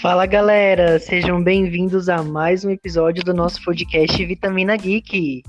Fala 0.00 0.26
galera, 0.26 0.98
sejam 1.00 1.42
bem-vindos 1.42 2.08
a 2.08 2.22
mais 2.22 2.64
um 2.64 2.70
episódio 2.70 3.24
do 3.24 3.34
nosso 3.34 3.60
podcast 3.64 4.24
Vitamina 4.24 4.76
Geek. 4.76 5.42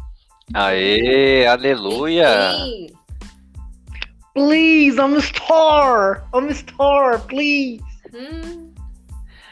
Aê, 0.55 1.45
aleluia! 1.45 2.55
Please, 4.33 4.97
I'm 4.97 5.15
a 5.15 5.21
star! 5.21 6.27
I'm 6.33 6.49
a 6.49 6.53
star, 6.53 7.19
please! 7.27 7.83
Hum, 8.11 8.73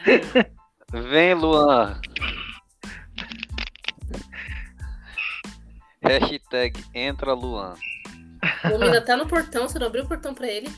Vem, 0.90 1.34
Luan. 1.34 2.00
Hashtag 6.02 6.84
entra 6.92 7.34
Luan. 7.34 7.74
o 8.64 8.82
ainda 8.82 9.00
tá 9.00 9.16
no 9.16 9.28
portão, 9.28 9.68
você 9.68 9.78
não 9.78 9.86
abriu 9.86 10.02
o 10.02 10.08
portão 10.08 10.34
pra 10.34 10.48
ele? 10.48 10.68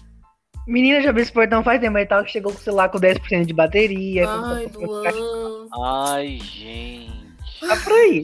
Menina, 0.70 1.01
já 1.02 1.10
abriu 1.10 1.24
esse 1.24 1.33
portão 1.33 1.65
faz 1.65 1.80
tempo, 1.80 1.95
mas 1.95 2.09
tal 2.09 2.23
que 2.23 2.30
chegou 2.30 2.52
com 2.52 2.59
o 2.59 2.62
celular 2.62 2.88
com 2.88 2.98
10% 3.01 3.45
de 3.45 3.52
bateria. 3.52 4.24
Ai, 4.29 4.70
Luan. 4.73 5.66
Ai, 5.84 6.38
gente. 6.38 7.34
Tá 7.59 7.77
por 7.83 7.93
aí. 7.93 8.23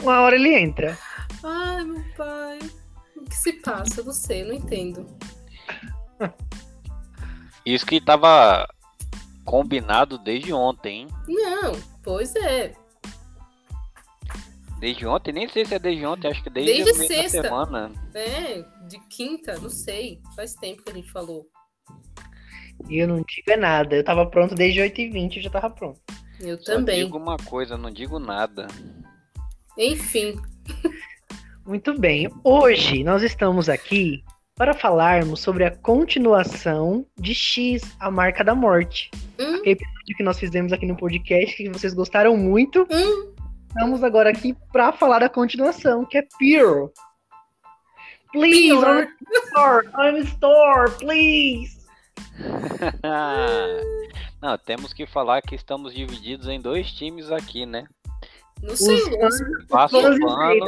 Uma 0.00 0.20
hora 0.20 0.36
ele 0.36 0.54
entra. 0.54 0.96
Ai, 1.42 1.84
meu 1.84 2.04
pai. 2.16 2.60
O 3.16 3.24
que 3.24 3.34
se 3.34 3.52
passa? 3.54 4.00
Eu 4.00 4.04
não 4.04 4.12
sei, 4.12 4.44
não 4.44 4.54
entendo. 4.54 5.06
Isso 7.66 7.84
que 7.84 8.00
tava 8.00 8.64
combinado 9.44 10.18
desde 10.18 10.52
ontem, 10.52 11.00
hein? 11.00 11.08
Não, 11.26 11.72
pois 12.00 12.36
é. 12.36 12.74
Desde 14.80 15.06
ontem, 15.06 15.32
nem 15.32 15.48
sei 15.48 15.64
se 15.64 15.74
é 15.74 15.78
desde 15.78 16.06
ontem, 16.06 16.28
acho 16.28 16.42
que 16.42 16.50
desde, 16.50 16.84
Desde 16.84 17.06
sexta. 17.06 17.42
semana. 17.42 17.90
É, 18.14 18.62
de 18.88 18.98
quinta, 19.10 19.58
não 19.58 19.68
sei. 19.70 20.20
Faz 20.36 20.54
tempo 20.54 20.82
que 20.84 20.90
a 20.92 20.94
gente 20.94 21.10
falou. 21.10 21.46
E 22.88 22.98
eu 22.98 23.08
não 23.08 23.16
digo 23.16 23.50
é 23.50 23.56
nada. 23.56 23.96
Eu 23.96 24.04
tava 24.04 24.24
pronto 24.26 24.54
desde 24.54 24.80
8h20, 24.80 25.36
eu 25.36 25.42
já 25.42 25.50
tava 25.50 25.68
pronto. 25.70 26.00
Eu 26.40 26.56
Só 26.58 26.74
também. 26.74 27.04
digo 27.04 27.18
uma 27.18 27.36
coisa, 27.36 27.76
não 27.76 27.90
digo 27.90 28.20
nada. 28.20 28.68
Enfim. 29.76 30.36
Muito 31.66 31.98
bem. 31.98 32.28
Hoje 32.44 33.02
nós 33.02 33.22
estamos 33.24 33.68
aqui 33.68 34.22
para 34.54 34.74
falarmos 34.74 35.40
sobre 35.40 35.64
a 35.64 35.76
continuação 35.76 37.04
de 37.18 37.34
X, 37.34 37.82
a 37.98 38.10
marca 38.10 38.44
da 38.44 38.54
morte. 38.54 39.10
Hum, 39.40 39.56
Aquele 39.56 39.72
episódio 39.72 40.16
que 40.16 40.22
nós 40.22 40.38
fizemos 40.38 40.72
aqui 40.72 40.86
no 40.86 40.96
podcast, 40.96 41.56
que 41.56 41.68
vocês 41.68 41.94
gostaram 41.94 42.36
muito. 42.36 42.86
hum. 42.90 43.34
Estamos 43.68 44.02
agora 44.02 44.30
aqui 44.30 44.56
para 44.72 44.92
falar 44.92 45.20
da 45.20 45.28
continuação, 45.28 46.04
que 46.04 46.18
é 46.18 46.22
Pure. 46.22 46.90
Please, 48.32 48.84
a 48.84 49.06
star, 49.46 49.84
I'm 49.96 50.26
star, 50.26 50.90
please. 50.98 51.78
não, 54.42 54.58
temos 54.58 54.92
que 54.92 55.06
falar 55.06 55.40
que 55.42 55.54
estamos 55.54 55.94
divididos 55.94 56.48
em 56.48 56.60
dois 56.60 56.90
times 56.92 57.30
aqui, 57.30 57.64
né? 57.64 57.86
Não 58.62 58.76
sei, 58.76 58.96
Os 58.96 59.66
Passa 59.68 59.98
o 59.98 60.20
pano. 60.20 60.66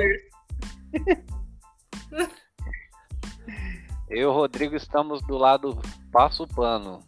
Eu 4.08 4.18
e 4.18 4.24
o 4.24 4.32
Rodrigo 4.32 4.74
estamos 4.74 5.20
do 5.22 5.36
lado 5.36 5.78
passa 6.10 6.42
o 6.42 6.48
pano. 6.48 7.00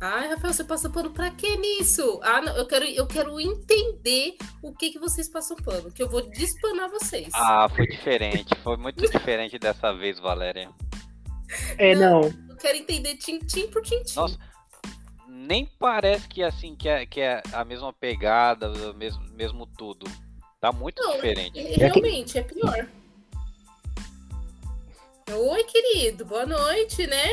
Ai, 0.00 0.28
Rafael, 0.28 0.52
você 0.52 0.64
passa 0.64 0.90
pano 0.90 1.10
pra 1.10 1.30
que 1.30 1.56
nisso? 1.56 2.20
Ah, 2.22 2.40
não, 2.40 2.56
eu 2.56 2.66
quero, 2.66 2.84
eu 2.84 3.06
quero 3.06 3.40
entender 3.40 4.36
o 4.62 4.72
que, 4.72 4.90
que 4.90 4.98
vocês 4.98 5.28
passam 5.28 5.56
pano, 5.56 5.90
que 5.90 6.02
eu 6.02 6.08
vou 6.08 6.20
despanar 6.20 6.90
vocês. 6.90 7.28
Ah, 7.34 7.68
foi 7.68 7.86
diferente. 7.86 8.54
Foi 8.62 8.76
muito 8.76 9.00
diferente 9.10 9.58
dessa 9.58 9.92
vez, 9.92 10.18
Valéria. 10.18 10.70
É, 11.78 11.94
não. 11.94 12.22
Eu 12.48 12.56
quero 12.56 12.76
entender 12.76 13.16
tintim 13.16 13.68
por 13.68 13.82
tintim. 13.82 14.16
Nossa, 14.16 14.38
nem 15.28 15.66
parece 15.78 16.28
que 16.28 16.42
assim 16.42 16.74
que 16.74 16.88
é, 16.88 17.06
que 17.06 17.20
é 17.20 17.42
a 17.52 17.64
mesma 17.64 17.92
pegada, 17.92 18.70
o 18.70 18.94
mesmo, 18.94 19.22
mesmo 19.32 19.66
tudo. 19.66 20.06
Tá 20.60 20.72
muito 20.72 21.02
Não, 21.02 21.12
diferente. 21.12 21.58
É, 21.58 21.76
Realmente, 21.76 22.38
é 22.38 22.42
pior. 22.42 22.88
Oi, 25.30 25.64
querido, 25.64 26.24
boa 26.24 26.46
noite, 26.46 27.06
né? 27.06 27.28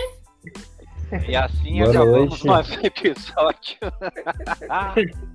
E 1.27 1.35
assim 1.35 1.79
Boa 1.79 1.89
acabamos 1.89 2.43
noite. 2.43 2.47
mais 2.47 2.71
um 2.77 2.81
episódio. 2.85 3.77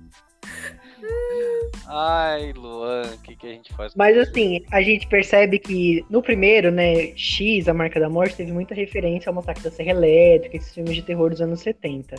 Ai, 1.89 2.51
Luan, 2.53 3.03
o 3.13 3.17
que, 3.21 3.35
que 3.35 3.47
a 3.47 3.51
gente 3.51 3.73
faz? 3.73 3.93
com 3.93 3.99
Mas 3.99 4.17
assim, 4.17 4.63
a 4.71 4.81
gente 4.81 5.07
percebe 5.07 5.57
que 5.59 6.03
no 6.09 6.21
primeiro, 6.21 6.71
né, 6.71 7.15
X, 7.15 7.67
a 7.67 7.73
marca 7.73 7.99
da 7.99 8.09
morte, 8.09 8.35
teve 8.35 8.51
muita 8.51 8.73
referência 8.75 9.29
ao 9.29 9.33
Massacre 9.35 9.63
da 9.63 9.71
Serra 9.71 9.91
Elétrica, 9.91 10.57
esses 10.57 10.73
filmes 10.73 10.95
de 10.95 11.01
terror 11.03 11.29
dos 11.29 11.41
anos 11.41 11.61
70. 11.61 12.15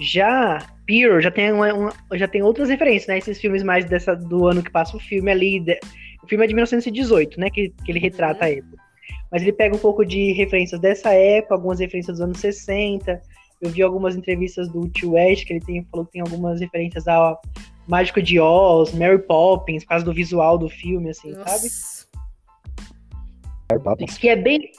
Já 0.00 0.58
Pure 0.86 1.20
já 1.22 1.30
tem, 1.30 1.52
uma, 1.52 1.72
uma- 1.72 1.92
já 2.14 2.26
tem 2.28 2.42
outras 2.42 2.68
referências, 2.68 3.06
né? 3.08 3.18
Esses 3.18 3.40
filmes 3.40 3.62
mais 3.62 3.84
dessa, 3.84 4.14
do 4.16 4.46
ano 4.46 4.62
que 4.62 4.70
passa 4.70 4.96
o 4.96 5.00
filme 5.00 5.30
ali. 5.30 5.60
de- 5.60 5.78
o 6.22 6.26
filme 6.26 6.44
é 6.44 6.48
de 6.48 6.54
1918, 6.54 7.38
né? 7.40 7.48
Que, 7.50 7.70
que 7.84 7.92
ele 7.92 7.98
retrata 8.00 8.44
a 8.44 8.50
época. 8.50 8.76
Mas 9.30 9.42
ele 9.42 9.52
pega 9.52 9.74
um 9.76 9.78
pouco 9.78 10.04
de 10.04 10.32
referências 10.32 10.80
dessa 10.80 11.12
época, 11.12 11.54
algumas 11.54 11.78
referências 11.78 12.18
dos 12.18 12.24
anos 12.24 12.38
60. 12.40 13.20
Eu 13.60 13.70
vi 13.70 13.82
algumas 13.82 14.16
entrevistas 14.16 14.68
do 14.68 14.88
Tio 14.88 15.12
West, 15.12 15.46
que 15.46 15.52
ele 15.52 15.60
tem, 15.64 15.84
falou 15.90 16.06
que 16.06 16.12
tem 16.12 16.20
algumas 16.22 16.60
referências 16.60 17.06
ao 17.06 17.40
Mágico 17.86 18.22
de 18.22 18.40
Oz, 18.40 18.92
Mary 18.94 19.18
Poppins, 19.18 19.84
por 19.84 19.90
causa 19.90 20.04
do 20.04 20.12
visual 20.14 20.56
do 20.56 20.68
filme, 20.68 21.10
assim, 21.10 21.32
sabe? 21.34 21.44
Nossa. 21.46 22.00
Que 24.18 24.28
é 24.28 24.36
bem. 24.36 24.70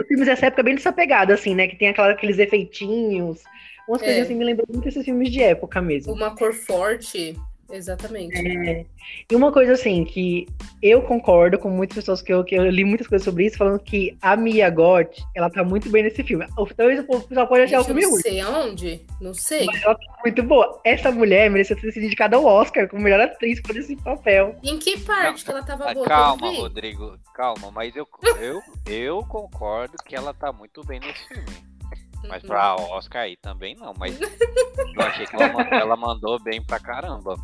Os 0.00 0.06
filmes 0.06 0.26
dessa 0.26 0.46
época 0.46 0.62
é 0.62 0.64
bem 0.64 0.74
dessa 0.74 0.92
pegada, 0.92 1.34
assim, 1.34 1.54
né? 1.54 1.68
Que 1.68 1.76
tem 1.76 1.88
aquela, 1.88 2.12
aqueles 2.12 2.38
efeitinhos. 2.38 3.42
Umas 3.86 4.02
É. 4.02 4.04
coisas 4.06 4.22
assim 4.24 4.34
me 4.34 4.44
lembram 4.44 4.66
muito 4.72 4.88
esses 4.88 5.04
filmes 5.04 5.30
de 5.30 5.42
época 5.42 5.80
mesmo. 5.82 6.12
Uma 6.12 6.34
cor 6.34 6.54
forte. 6.54 7.36
Exatamente. 7.70 8.36
É. 8.36 8.86
E 9.30 9.36
uma 9.36 9.52
coisa 9.52 9.72
assim, 9.72 10.04
que 10.04 10.46
eu 10.82 11.02
concordo 11.02 11.58
com 11.58 11.68
muitas 11.68 11.96
pessoas 11.96 12.22
que 12.22 12.32
eu, 12.32 12.42
que 12.44 12.54
eu 12.54 12.68
li 12.70 12.84
muitas 12.84 13.06
coisas 13.06 13.24
sobre 13.24 13.46
isso, 13.46 13.58
falando 13.58 13.78
que 13.78 14.16
a 14.22 14.36
Mia 14.36 14.70
Goth, 14.70 15.18
ela 15.34 15.50
tá 15.50 15.62
muito 15.62 15.90
bem 15.90 16.02
nesse 16.02 16.22
filme. 16.22 16.46
Talvez 16.76 17.00
o 17.00 17.20
pessoal 17.20 17.46
pode 17.46 17.62
achar 17.62 17.80
o 17.80 17.84
filme 17.84 18.02
não 18.02 18.10
ruim, 18.10 18.22
sei 18.22 18.40
aonde. 18.40 19.06
Não 19.20 19.34
sei. 19.34 19.66
mas 19.66 19.82
ela 19.82 19.94
tá 19.94 20.18
muito 20.24 20.42
boa. 20.42 20.80
Essa 20.84 21.10
mulher 21.10 21.50
merecia 21.50 21.76
ter 21.76 21.92
sido 21.92 22.06
indicada 22.06 22.36
ao 22.36 22.44
Oscar 22.44 22.88
como 22.88 23.02
melhor 23.02 23.20
atriz 23.20 23.60
por 23.60 23.76
esse 23.76 23.96
papel. 23.96 24.56
Em 24.62 24.78
que 24.78 24.98
parte 25.00 25.44
que 25.44 25.50
ela 25.50 25.62
tava 25.62 25.92
boa? 25.92 26.06
calma. 26.06 26.50
Rodrigo, 26.52 27.18
calma, 27.34 27.70
mas 27.70 27.94
eu, 27.94 28.06
eu, 28.40 28.60
eu 28.86 29.22
concordo 29.24 29.96
que 30.04 30.16
ela 30.16 30.32
tá 30.32 30.52
muito 30.52 30.84
bem 30.84 31.00
nesse 31.00 31.28
filme. 31.28 31.67
Mas 32.26 32.42
Uhum. 32.42 32.48
pra 32.48 32.74
Oscar 32.74 33.22
aí 33.22 33.36
também 33.36 33.74
não, 33.76 33.94
mas 33.96 34.18
eu 34.20 35.02
achei 35.02 35.26
que 35.26 35.36
ela, 35.36 35.52
man- 35.52 35.68
ela 35.70 35.96
mandou 35.96 36.38
bem 36.42 36.62
pra 36.62 36.80
caramba. 36.80 37.36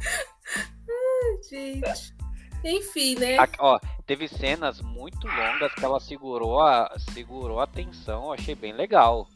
Gente. 1.49 2.15
Enfim, 2.65 3.15
né? 3.17 3.39
Aqui, 3.39 3.57
ó, 3.61 3.79
teve 4.07 4.27
cenas 4.27 4.81
muito 4.81 5.27
longas 5.27 5.73
que 5.75 5.85
ela 5.85 6.01
segurou 6.01 6.61
a, 6.62 6.91
segurou 7.12 7.61
a 7.61 7.67
tensão, 7.67 8.25
eu 8.25 8.33
achei 8.33 8.55
bem 8.55 8.73
legal. 8.73 9.29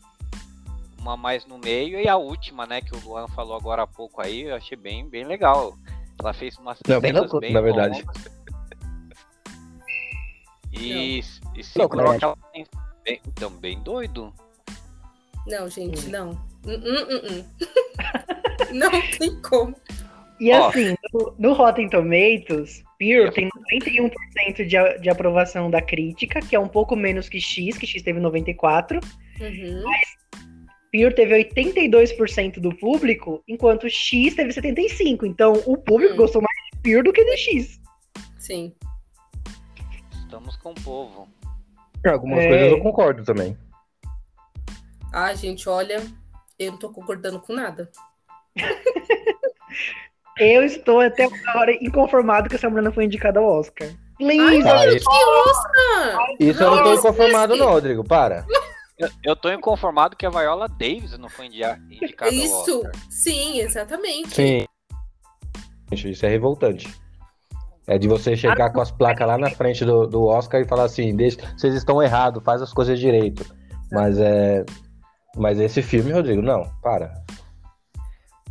Uma 0.98 1.16
mais 1.16 1.46
no 1.46 1.58
meio 1.58 2.00
e 2.00 2.08
a 2.08 2.16
última, 2.16 2.66
né, 2.66 2.80
que 2.80 2.94
o 2.96 3.00
Luan 3.00 3.28
falou 3.28 3.54
agora 3.56 3.82
há 3.82 3.86
pouco 3.86 4.20
aí, 4.20 4.42
eu 4.42 4.56
achei 4.56 4.76
bem, 4.76 5.08
bem 5.08 5.24
legal. 5.24 5.74
Ela 6.18 6.32
fez 6.32 6.56
umas 6.58 6.78
Não, 6.88 7.00
bem 7.00 7.12
louco, 7.12 7.38
bem 7.38 7.52
na 7.52 7.60
verdade. 7.60 8.00
longas. 8.02 8.38
E, 10.72 11.18
e 11.20 11.22
Louco, 11.76 11.96
segurou 11.96 12.10
aquela 12.12 12.36
tensão 12.52 12.82
bem, 13.04 13.20
então, 13.26 13.50
bem 13.50 13.80
doido. 13.82 14.32
Não, 15.48 15.68
gente, 15.68 16.08
não. 16.08 16.30
Hum, 16.66 16.74
hum, 16.74 17.06
hum, 17.10 17.20
hum. 17.30 17.44
não 18.74 18.90
tem 19.18 19.40
como. 19.42 19.74
E 20.40 20.52
Ó. 20.52 20.68
assim, 20.68 20.94
no, 21.12 21.34
no 21.38 21.52
Rotten 21.52 21.88
Tomatoes, 21.88 22.84
Pure 22.98 23.32
tem 23.32 23.48
91% 23.72 24.66
de, 24.66 25.00
de 25.00 25.10
aprovação 25.10 25.70
da 25.70 25.80
crítica, 25.82 26.40
que 26.40 26.54
é 26.54 26.60
um 26.60 26.68
pouco 26.68 26.94
menos 26.94 27.28
que 27.28 27.40
X, 27.40 27.76
que 27.78 27.86
X 27.86 28.02
teve 28.02 28.20
94%. 28.20 29.02
Uhum. 29.40 29.82
Pure 30.92 31.14
teve 31.14 31.34
82% 31.52 32.60
do 32.60 32.74
público, 32.76 33.42
enquanto 33.48 33.88
X 33.90 34.34
teve 34.34 34.50
75%. 34.52 35.24
Então, 35.24 35.52
o 35.66 35.76
público 35.76 36.14
Hum. 36.14 36.18
gostou 36.18 36.40
mais 36.42 36.56
de 36.72 36.78
Pure 36.82 37.02
do 37.02 37.12
que 37.12 37.24
de 37.24 37.36
X. 37.36 37.80
Sim. 38.38 38.72
Estamos 40.22 40.56
com 40.56 40.70
o 40.70 40.74
povo. 40.74 41.28
Algumas 42.06 42.44
É. 42.44 42.48
coisas 42.48 42.72
eu 42.72 42.80
concordo 42.80 43.24
também. 43.24 43.56
Ah, 45.12 45.34
gente, 45.34 45.68
olha, 45.68 46.02
eu 46.58 46.72
não 46.72 46.78
tô 46.78 46.90
concordando 46.90 47.40
com 47.40 47.52
nada. 47.54 47.90
Eu 50.40 50.62
estou 50.64 51.00
até 51.00 51.24
agora 51.24 51.72
inconformado 51.84 52.48
que 52.48 52.54
essa 52.54 52.70
mulher 52.70 52.82
não 52.82 52.92
foi 52.92 53.04
indicada 53.06 53.40
ao 53.40 53.46
Oscar. 53.58 53.88
Please, 54.16 54.68
Ah, 54.68 54.84
Meu 54.84 54.96
isso, 54.96 55.08
Oscar! 55.10 56.26
isso 56.38 56.62
eu 56.62 56.70
não 56.76 56.82
tô 56.84 56.94
inconformado, 56.94 57.54
esse- 57.54 57.60
não, 57.62 57.70
Rodrigo. 57.70 58.04
Para. 58.04 58.46
Eu, 58.96 59.08
eu 59.24 59.36
tô 59.36 59.50
inconformado 59.52 60.16
que 60.16 60.24
a 60.24 60.30
Viola 60.30 60.68
Davis 60.68 61.16
não 61.18 61.28
foi 61.28 61.46
indicada 61.46 62.30
ao 62.30 62.32
Isso, 62.32 62.78
Oscar. 62.86 62.92
sim, 63.10 63.58
exatamente. 63.60 64.30
Sim. 64.34 64.64
Gente, 65.92 66.10
isso 66.10 66.24
é 66.24 66.28
revoltante. 66.28 66.88
É 67.86 67.98
de 67.98 68.06
você 68.06 68.36
chegar 68.36 68.70
com 68.72 68.80
as 68.80 68.90
placas 68.92 69.26
lá 69.26 69.36
na 69.38 69.50
frente 69.50 69.84
do, 69.84 70.06
do 70.06 70.24
Oscar 70.26 70.60
e 70.60 70.68
falar 70.68 70.84
assim, 70.84 71.16
deixa, 71.16 71.38
vocês 71.56 71.74
estão 71.74 72.00
errados, 72.02 72.44
faz 72.44 72.60
as 72.62 72.72
coisas 72.72 72.98
direito. 73.00 73.44
Mas 73.90 74.18
é. 74.18 74.64
Mas 75.38 75.58
esse 75.60 75.80
filme, 75.82 76.12
Rodrigo, 76.12 76.42
não, 76.42 76.70
para. 76.82 77.22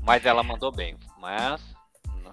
Mas 0.02 0.26
ela 0.26 0.42
mandou 0.42 0.72
bem. 0.72 0.96
Mas. 1.20 1.62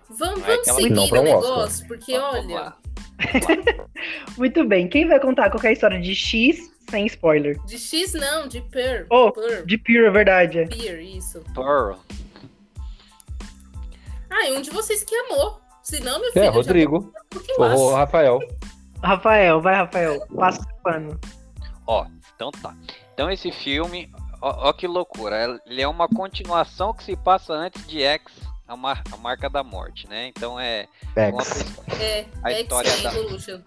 Vamos, 0.08 0.40
Não 0.40 0.46
é 0.46 0.56
vamos 0.56 0.66
seguir 0.66 0.90
Não, 0.90 1.06
o 1.06 1.22
negócio, 1.22 1.88
porque 1.88 2.18
Vamos 2.18 2.44
olha. 2.44 2.54
lá. 2.54 2.76
Muito 4.38 4.64
bem. 4.66 4.88
Quem 4.88 5.08
vai 5.08 5.18
contar 5.18 5.50
qualquer 5.50 5.72
história 5.72 6.00
de 6.00 6.14
X 6.14 6.70
sem 6.90 7.06
spoiler? 7.06 7.58
De 7.64 7.78
X 7.78 8.12
não, 8.12 8.46
de 8.46 8.60
Per. 8.60 9.06
Oh, 9.10 9.32
Per. 9.32 9.64
De 9.64 9.78
Pure, 9.78 10.04
é 10.06 10.10
verdade. 10.10 10.66
Peer, 10.66 11.00
isso. 11.00 11.42
Pearl. 11.54 11.96
Ah, 14.30 14.48
e 14.48 14.52
um 14.52 14.62
de 14.62 14.70
vocês 14.70 15.02
que 15.02 15.14
amou. 15.14 15.60
Se 15.82 16.00
não, 16.00 16.20
meu 16.20 16.32
filho. 16.32 16.44
É, 16.44 16.48
eu 16.48 16.52
já 16.52 16.56
Rodrigo. 16.58 17.00
vou 17.00 17.08
um 17.08 17.28
pouquinho 17.30 17.60
mais. 17.60 17.80
O 17.80 17.94
Rafael. 17.94 18.38
Rafael, 19.02 19.60
vai, 19.60 19.74
Rafael. 19.74 20.26
Passa 20.36 20.62
o 20.62 20.82
pano. 20.82 21.18
Ó, 21.86 22.06
então 22.34 22.50
tá. 22.50 22.74
Então 23.12 23.30
esse 23.30 23.50
filme, 23.52 24.10
ó, 24.48 24.68
ó 24.68 24.72
que 24.72 24.86
loucura. 24.86 25.60
Ele 25.66 25.82
é 25.82 25.88
uma 25.88 26.08
continuação 26.08 26.92
que 26.94 27.04
se 27.04 27.16
passa 27.16 27.52
antes 27.52 27.86
de 27.86 28.02
X, 28.02 28.32
a, 28.66 28.76
mar- 28.76 29.02
a 29.12 29.16
marca 29.16 29.48
da 29.50 29.62
morte, 29.64 30.08
né? 30.08 30.28
Então 30.28 30.58
é. 30.58 30.86
X. 31.16 31.32
Conta, 31.74 32.02
É, 32.02 32.26
A 32.42 32.52
história 32.52 32.96
da- 33.02 33.14
Evolution. 33.14 33.60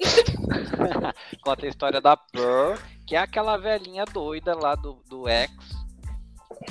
conta 1.44 1.66
a 1.66 1.68
história 1.68 2.00
da 2.00 2.16
Pearl, 2.16 2.74
que 3.06 3.14
é 3.14 3.18
aquela 3.20 3.56
velhinha 3.56 4.04
doida 4.04 4.54
lá 4.54 4.74
do, 4.74 4.98
do 5.08 5.28
X. 5.28 5.50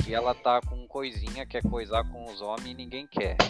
Que 0.03 0.13
ela 0.13 0.33
tá 0.33 0.61
com 0.61 0.87
coisinha, 0.87 1.45
quer 1.45 1.61
coisar 1.63 2.03
com 2.05 2.25
os 2.25 2.41
homens 2.41 2.67
e 2.71 2.73
ninguém 2.73 3.07
quer. 3.07 3.35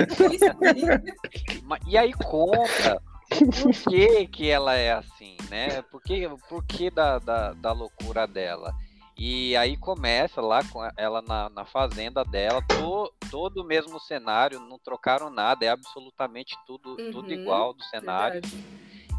E 1.86 1.96
aí 1.98 2.12
conta 2.12 3.00
o 3.32 3.50
porquê 3.62 4.26
que 4.30 4.48
ela 4.48 4.74
é 4.74 4.92
assim, 4.92 5.36
né? 5.48 5.82
Por 5.82 6.02
que, 6.02 6.28
por 6.48 6.64
que 6.64 6.90
da, 6.90 7.18
da, 7.18 7.52
da 7.52 7.72
loucura 7.72 8.26
dela? 8.26 8.72
E 9.16 9.54
aí 9.56 9.76
começa 9.76 10.40
lá 10.40 10.64
com 10.64 10.80
ela 10.96 11.20
na, 11.20 11.50
na 11.50 11.64
fazenda 11.66 12.24
dela, 12.24 12.62
to- 12.62 13.12
todo 13.30 13.60
o 13.60 13.64
mesmo 13.66 14.00
cenário, 14.00 14.58
não 14.60 14.78
trocaram 14.78 15.28
nada, 15.28 15.64
é 15.64 15.68
absolutamente 15.68 16.56
tudo, 16.66 16.96
tudo 17.12 17.26
Uhum, 17.26 17.34
igual 17.34 17.74
do 17.74 17.82
cenário. 17.84 18.40
Verdade. 18.40 18.64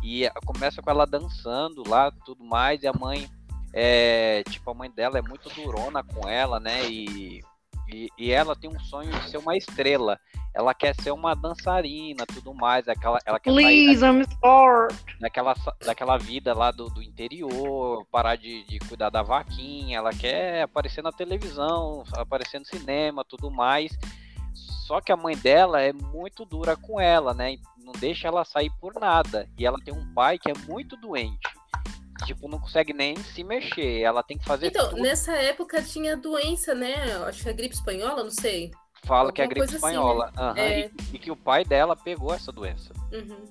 E 0.04 0.28
começa 0.46 0.82
com 0.82 0.90
ela 0.90 1.06
dançando 1.06 1.88
lá, 1.88 2.12
tudo 2.26 2.44
mais, 2.44 2.82
e 2.82 2.88
a 2.88 2.94
mãe, 2.94 3.30
é, 3.72 4.44
tipo, 4.50 4.72
a 4.72 4.74
mãe 4.74 4.90
dela 4.90 5.20
é 5.20 5.22
muito 5.22 5.48
durona 5.50 6.02
com 6.04 6.28
ela, 6.28 6.60
né? 6.60 6.84
E, 6.90 7.44
e, 7.94 8.10
e 8.18 8.32
ela 8.32 8.56
tem 8.56 8.70
um 8.70 8.80
sonho 8.80 9.12
de 9.12 9.30
ser 9.30 9.38
uma 9.38 9.56
estrela. 9.56 10.20
Ela 10.54 10.74
quer 10.74 10.94
ser 10.96 11.12
uma 11.12 11.34
dançarina, 11.34 12.26
tudo 12.26 12.54
mais. 12.54 12.88
Aquela, 12.88 13.20
ela 13.26 13.40
quer 13.40 13.54
sair 13.54 13.64
Please, 13.64 14.06
I'm 14.06 14.24
sorry. 14.44 14.94
daquela, 15.20 15.56
daquela 15.86 16.18
vida 16.18 16.54
lá 16.54 16.72
do, 16.72 16.90
do 16.90 17.02
interior, 17.02 18.06
parar 18.12 18.36
de, 18.36 18.64
de 18.66 18.80
cuidar 18.80 19.10
da 19.10 19.22
vaquinha. 19.22 19.98
Ela 19.98 20.12
quer 20.12 20.64
aparecer 20.64 21.02
na 21.02 21.12
televisão, 21.12 22.04
aparecer 22.14 22.60
no 22.60 22.66
cinema, 22.66 23.24
tudo 23.24 23.50
mais. 23.50 23.98
Só 24.54 25.00
que 25.00 25.12
a 25.12 25.18
mãe 25.18 25.38
dela 25.38 25.82
é 25.82 25.94
muito 25.94 26.44
dura 26.44 26.76
com 26.76 27.00
ela, 27.00 27.34
né? 27.34 27.56
Não 27.78 27.94
deixa 27.94 28.28
ela 28.28 28.44
sair 28.44 28.70
por 28.82 28.94
nada. 29.00 29.48
E 29.58 29.66
ela 29.66 29.78
tem 29.84 29.94
um 29.94 30.14
pai 30.14 30.38
que 30.38 30.52
é 30.52 30.54
muito 30.68 30.98
doente. 30.98 31.48
Tipo, 32.26 32.48
não 32.48 32.60
consegue 32.60 32.94
nem 32.94 33.16
se 33.18 33.44
mexer. 33.44 34.02
Ela 34.02 34.22
tem 34.24 34.38
que 34.38 34.46
fazer 34.46 34.68
Então, 34.68 34.90
tudo. 34.90 35.02
nessa 35.02 35.34
época 35.34 35.82
tinha 35.82 36.16
doença, 36.18 36.74
né? 36.76 36.96
Acho 37.28 37.44
que 37.44 37.50
é 37.50 37.54
gripe 37.54 37.76
espanhola, 37.76 38.24
não 38.24 38.32
sei. 38.32 38.72
Fala 39.04 39.32
que 39.32 39.42
é 39.42 39.46
alguma 39.46 39.66
gripe 39.66 39.76
assim, 39.76 39.76
espanhola. 39.76 40.32
Aham, 40.38 40.58
É. 40.58 40.80
e, 40.88 40.92
e 41.16 41.20
que 41.20 41.32
o 41.32 41.36
pai 41.36 41.66
dela 41.66 41.96
pegou 41.96 42.34
essa 42.34 42.52
doença. 42.52 42.94
Uhum. 43.12 43.46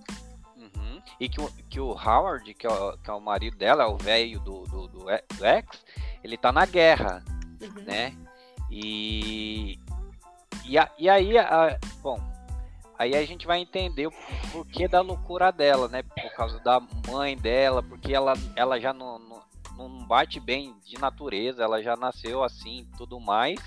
Uhum. 0.56 1.02
E 1.18 1.28
que 1.28 1.40
o, 1.40 1.48
que 1.68 1.80
o 1.80 1.90
Howard, 1.92 2.54
que 2.54 2.66
é 2.66 2.70
o, 2.70 2.96
que 2.98 3.10
é 3.10 3.12
o 3.12 3.20
marido 3.20 3.56
dela, 3.56 3.82
é 3.82 3.86
o 3.86 3.96
velho 3.96 4.38
do, 4.40 4.62
do, 4.64 4.86
do, 4.88 5.04
do 5.08 5.44
X, 5.44 5.84
ele 6.22 6.36
tá 6.36 6.52
na 6.52 6.64
guerra, 6.66 7.24
Uhum. 7.60 7.82
né? 7.84 8.16
E, 8.70 9.78
e, 10.64 10.78
a- 10.78 10.90
e 10.98 11.08
aí, 11.08 11.36
a- 11.36 11.78
bom, 12.02 12.18
aí 13.00 13.16
a 13.16 13.24
gente 13.24 13.46
vai 13.46 13.58
entender 13.60 14.08
o 14.08 14.12
porquê 14.52 14.86
da 14.86 15.00
loucura 15.00 15.50
dela, 15.50 15.88
né? 15.88 16.02
Por 16.02 16.30
causa 16.34 16.60
da 16.60 16.78
mãe 17.10 17.34
dela, 17.34 17.82
porque 17.82 18.12
ela, 18.12 18.34
ela 18.54 18.78
já 18.78 18.92
não, 18.92 19.18
não, 19.18 19.42
não 19.74 20.06
bate 20.06 20.38
bem 20.38 20.76
de 20.84 21.00
natureza, 21.00 21.64
ela 21.64 21.82
já 21.82 21.96
nasceu 21.96 22.44
assim 22.44 22.86
tudo 22.98 23.18
mais. 23.18 23.58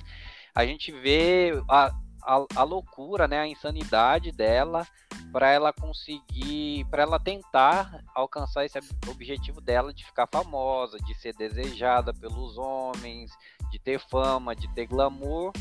A 0.54 0.68
gente 0.68 0.92
vê 0.92 1.52
a, 1.68 1.92
a, 2.22 2.46
a 2.58 2.64
loucura, 2.64 3.28
né? 3.28 3.40
A 3.40 3.48
insanidade 3.48 4.32
dela 4.32 4.86
para 5.32 5.50
ela 5.50 5.74
conseguir, 5.74 6.86
para 6.92 7.02
ela 7.02 7.20
tentar 7.20 8.04
alcançar 8.14 8.66
esse 8.66 8.78
objetivo 9.10 9.60
dela 9.60 9.92
de 9.92 10.06
ficar 10.06 10.28
famosa, 10.32 11.00
de 11.00 11.16
ser 11.16 11.34
desejada 11.34 12.14
pelos 12.14 12.56
homens, 12.56 13.32
de 13.72 13.80
ter 13.80 14.00
fama, 14.00 14.56
de 14.56 14.72
ter 14.76 14.86
glamour, 14.86 15.52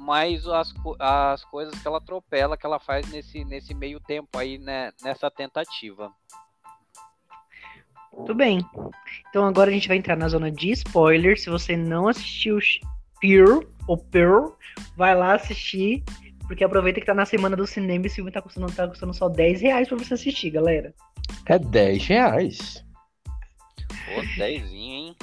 mas 0.00 0.46
as, 0.46 0.72
as 0.98 1.44
coisas 1.44 1.78
que 1.78 1.86
ela 1.86 1.98
atropela, 1.98 2.56
que 2.56 2.64
ela 2.64 2.80
faz 2.80 3.08
nesse, 3.10 3.44
nesse 3.44 3.74
meio 3.74 4.00
tempo 4.00 4.38
aí, 4.38 4.56
né, 4.56 4.92
nessa 5.02 5.30
tentativa. 5.30 6.10
Tudo 8.10 8.34
bem. 8.34 8.64
Então 9.28 9.46
agora 9.46 9.70
a 9.70 9.72
gente 9.72 9.88
vai 9.88 9.98
entrar 9.98 10.16
na 10.16 10.28
zona 10.28 10.50
de 10.50 10.70
spoiler. 10.70 11.38
Se 11.38 11.50
você 11.50 11.76
não 11.76 12.08
assistiu 12.08 12.58
Pure 13.20 13.68
ou 13.86 13.96
Pearl, 13.96 14.52
vai 14.96 15.14
lá 15.14 15.34
assistir. 15.34 16.02
Porque 16.46 16.64
aproveita 16.64 16.98
que 16.98 17.06
tá 17.06 17.14
na 17.14 17.26
semana 17.26 17.54
do 17.54 17.66
cinema 17.66 18.04
e 18.04 18.06
esse 18.06 18.16
filme 18.16 18.32
tá 18.32 18.42
custando, 18.42 18.72
tá 18.72 18.88
custando 18.88 19.14
só 19.14 19.28
10 19.28 19.60
reais 19.60 19.86
pra 19.86 19.98
você 19.98 20.14
assistir, 20.14 20.50
galera. 20.50 20.92
É 21.46 21.58
10 21.58 22.06
reais. 22.06 22.84
Pô, 23.86 24.22
dezinho, 24.36 24.94
hein? 24.94 25.16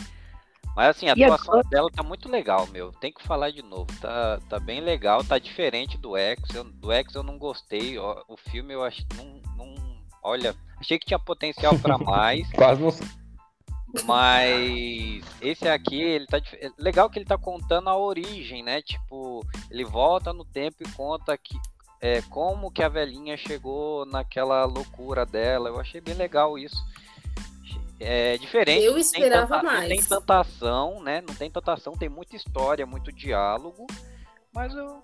Mas 0.77 0.89
assim, 0.95 1.09
a 1.09 1.15
E 1.17 1.23
atuação 1.23 1.55
agora- 1.55 1.67
dela 1.69 1.89
tá 1.91 2.03
muito 2.03 2.29
legal, 2.29 2.67
meu. 2.67 2.91
Tem 2.91 3.11
que 3.11 3.23
falar 3.23 3.49
de 3.49 3.63
novo. 3.63 3.87
Tá, 3.99 4.39
tá 4.47 4.59
bem 4.59 4.79
legal, 4.79 5.23
tá 5.23 5.39
diferente 5.39 5.97
do 5.97 6.15
X. 6.15 6.53
Eu- 6.53 6.65
do 6.65 6.91
X 6.91 7.15
eu 7.15 7.23
não 7.23 7.35
gostei. 7.39 7.97
ó, 7.97 8.23
O 8.27 8.37
filme 8.37 8.75
eu 8.75 8.83
acho. 8.83 9.03
Não, 9.15 9.41
não, 9.57 9.75
olha, 10.21 10.55
achei 10.79 10.99
que 10.99 11.07
tinha 11.07 11.17
potencial 11.17 11.73
pra 11.79 11.97
mais. 11.97 12.47
Quase 12.51 12.79
não 12.79 12.91
Mas 14.05 15.23
esse 15.41 15.67
aqui, 15.67 15.99
ele 15.99 16.27
tá 16.27 16.37
é 16.37 16.69
legal 16.77 17.09
que 17.09 17.17
ele 17.17 17.25
tá 17.25 17.39
contando 17.39 17.89
a 17.89 17.97
origem, 17.97 18.61
né? 18.61 18.81
Tipo, 18.83 19.43
ele 19.71 19.83
volta 19.83 20.31
no 20.31 20.45
tempo 20.45 20.77
e 20.83 20.91
conta 20.91 21.35
que 21.37 21.57
é, 21.99 22.21
como 22.23 22.69
que 22.69 22.83
a 22.83 22.89
velhinha 22.89 23.35
chegou 23.35 24.05
naquela 24.05 24.63
loucura 24.65 25.25
dela. 25.25 25.69
Eu 25.69 25.79
achei 25.79 25.99
bem 25.99 26.13
legal 26.13 26.55
isso. 26.59 26.77
É 27.99 28.37
diferente. 28.37 28.83
Eu 28.83 28.91
não 28.91 28.99
tem 28.99 29.01
esperava 29.01 29.47
tanta- 29.47 29.63
Não 29.63 29.71
mais. 29.73 29.87
tem 29.89 30.03
tanta 30.03 30.39
ação, 30.39 31.01
né? 31.03 31.21
Não 31.27 31.33
tem 31.33 31.49
tanta 31.49 31.73
ação, 31.73 31.93
tem 31.93 32.09
muita 32.09 32.35
história, 32.35 32.85
muito 32.85 33.11
diálogo. 33.11 33.87
Mas 34.53 34.73
eu 34.75 35.01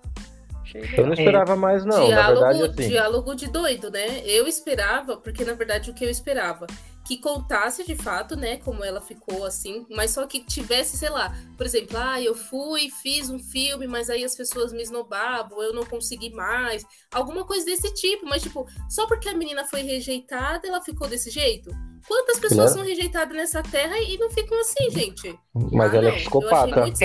achei 0.62 0.82
Eu 0.96 1.06
não 1.06 1.12
esperava 1.14 1.56
mais, 1.56 1.84
não. 1.84 1.98
Na 1.98 2.06
diálogo, 2.06 2.40
verdade, 2.58 2.80
assim. 2.82 2.88
diálogo 2.90 3.34
de 3.34 3.46
doido, 3.48 3.90
né? 3.90 4.20
Eu 4.24 4.46
esperava, 4.46 5.16
porque 5.16 5.44
na 5.44 5.54
verdade 5.54 5.90
o 5.90 5.94
que 5.94 6.04
eu 6.04 6.10
esperava? 6.10 6.66
Que 7.06 7.18
contasse 7.18 7.84
de 7.84 7.94
fato, 7.94 8.34
né, 8.34 8.56
como 8.56 8.82
ela 8.82 8.98
ficou 8.98 9.44
assim, 9.44 9.84
mas 9.90 10.12
só 10.12 10.26
que 10.26 10.40
tivesse, 10.42 10.96
sei 10.96 11.10
lá, 11.10 11.36
por 11.54 11.66
exemplo, 11.66 11.98
ah, 11.98 12.18
eu 12.18 12.34
fui, 12.34 12.88
fiz 13.02 13.28
um 13.28 13.38
filme, 13.38 13.86
mas 13.86 14.08
aí 14.08 14.24
as 14.24 14.34
pessoas 14.34 14.72
me 14.72 14.80
esnobavam, 14.80 15.62
eu 15.62 15.74
não 15.74 15.84
consegui 15.84 16.30
mais, 16.30 16.82
alguma 17.12 17.44
coisa 17.44 17.66
desse 17.66 17.92
tipo, 17.92 18.24
mas 18.24 18.42
tipo, 18.42 18.66
só 18.88 19.06
porque 19.06 19.28
a 19.28 19.34
menina 19.34 19.66
foi 19.66 19.82
rejeitada, 19.82 20.66
ela 20.66 20.80
ficou 20.80 21.06
desse 21.06 21.28
jeito? 21.30 21.70
Quantas 22.06 22.38
pessoas 22.38 22.70
Claro. 22.72 22.74
são 22.74 22.82
rejeitadas 22.84 23.36
nessa 23.36 23.62
terra 23.62 23.98
e 23.98 24.18
não 24.18 24.30
ficam 24.30 24.58
assim, 24.60 24.90
gente? 24.90 25.38
Mas 25.72 25.92
Ah, 25.92 25.96
ela 25.96 26.08
é 26.08 26.08
não, 26.08 26.08
Eu 26.08 26.08
achei 26.08 26.20
psicopata. 26.20 26.80
Mas, 26.80 27.00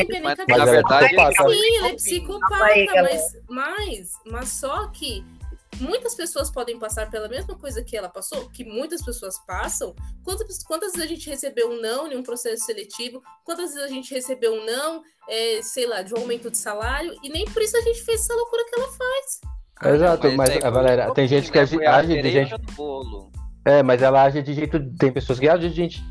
na 0.48 0.56
ela 0.56 0.64
é 0.64 0.72
verdade, 0.72 1.06
psicopata. 1.16 1.50
Sim, 1.54 1.76
ela 1.78 1.88
é 1.88 1.94
psicopata, 1.94 2.86
galera. 2.86 3.04
mas, 3.04 3.34
mas, 3.50 4.10
mas 4.26 4.50
só 4.50 4.88
que 4.88 5.24
muitas 5.80 6.16
pessoas 6.16 6.52
podem 6.52 6.78
passar 6.78 7.10
pela 7.10 7.30
mesma 7.30 7.56
coisa 7.58 7.82
que 7.82 7.96
ela 7.96 8.10
passou, 8.10 8.50
que 8.50 8.66
muitas 8.66 9.02
pessoas 9.02 9.38
passam. 9.46 9.96
Quantas, 10.24 10.64
quantas 10.64 10.92
vezes 10.94 11.06
a 11.06 11.10
gente 11.10 11.30
recebeu 11.30 11.70
um 11.70 11.80
não 11.82 12.12
em 12.12 12.18
um 12.18 12.24
processo 12.24 12.66
seletivo? 12.66 13.22
Quantas 13.46 13.74
vezes 13.74 13.90
a 13.90 13.94
gente 13.94 14.14
recebeu 14.14 14.54
um 14.54 14.66
não, 14.66 15.02
é, 15.30 15.62
sei 15.62 15.88
lá, 15.88 16.02
de 16.02 16.14
um 16.14 16.18
aumento 16.18 16.52
de 16.52 16.58
salário? 16.58 17.16
E 17.24 17.30
nem 17.30 17.46
por 17.46 17.62
isso 17.62 17.78
a 17.78 17.82
gente 17.82 18.02
fez 18.04 18.22
essa 18.22 18.34
loucura 18.36 18.66
que 18.66 18.80
ela 18.80 18.92
faz. 18.92 19.40
Exato, 19.96 20.28
Mas 20.36 20.50
mas, 20.62 20.74
Valéria, 20.74 21.10
um 21.10 21.14
tem 21.14 21.26
gente 21.26 21.50
que 21.50 21.58
age, 21.58 21.78
né? 21.78 21.88
A 21.88 22.02
de 22.02 22.32
gente. 22.32 22.58
do 22.58 22.72
bolo. 22.74 23.32
É, 23.70 23.84
mas 23.84 24.02
ela 24.02 24.24
age 24.24 24.42
de 24.42 24.54
jeito. 24.54 24.80
Tem 24.98 25.12
pessoas 25.12 25.40
que 25.40 25.48
agem 25.48 25.70
de 25.70 25.76
gente. 25.76 26.04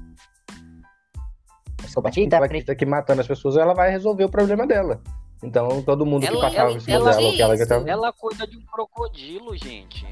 Psicopatita, 1.78 2.38
Vai 2.38 2.48
aqui 2.68 2.86
matando 2.86 3.20
as 3.20 3.26
pessoas, 3.26 3.56
ela 3.56 3.74
vai 3.74 3.90
resolver 3.90 4.24
o 4.24 4.28
problema 4.28 4.66
dela. 4.66 5.00
Então 5.42 5.82
todo 5.82 6.04
mundo 6.04 6.22
que 6.22 6.28
Ela- 6.28 6.40
passava 6.40 6.68
ela- 6.70 6.76
em 6.76 6.80
cima 6.80 6.96
ela 6.96 7.10
dela, 7.10 7.32
que 7.32 7.42
ela 7.42 7.56
diz, 7.56 7.60
gritava. 7.66 7.90
Ela 7.90 8.12
cuida 8.12 8.46
de 8.46 8.56
um 8.56 8.62
crocodilo, 8.66 9.56
gente. 9.56 10.06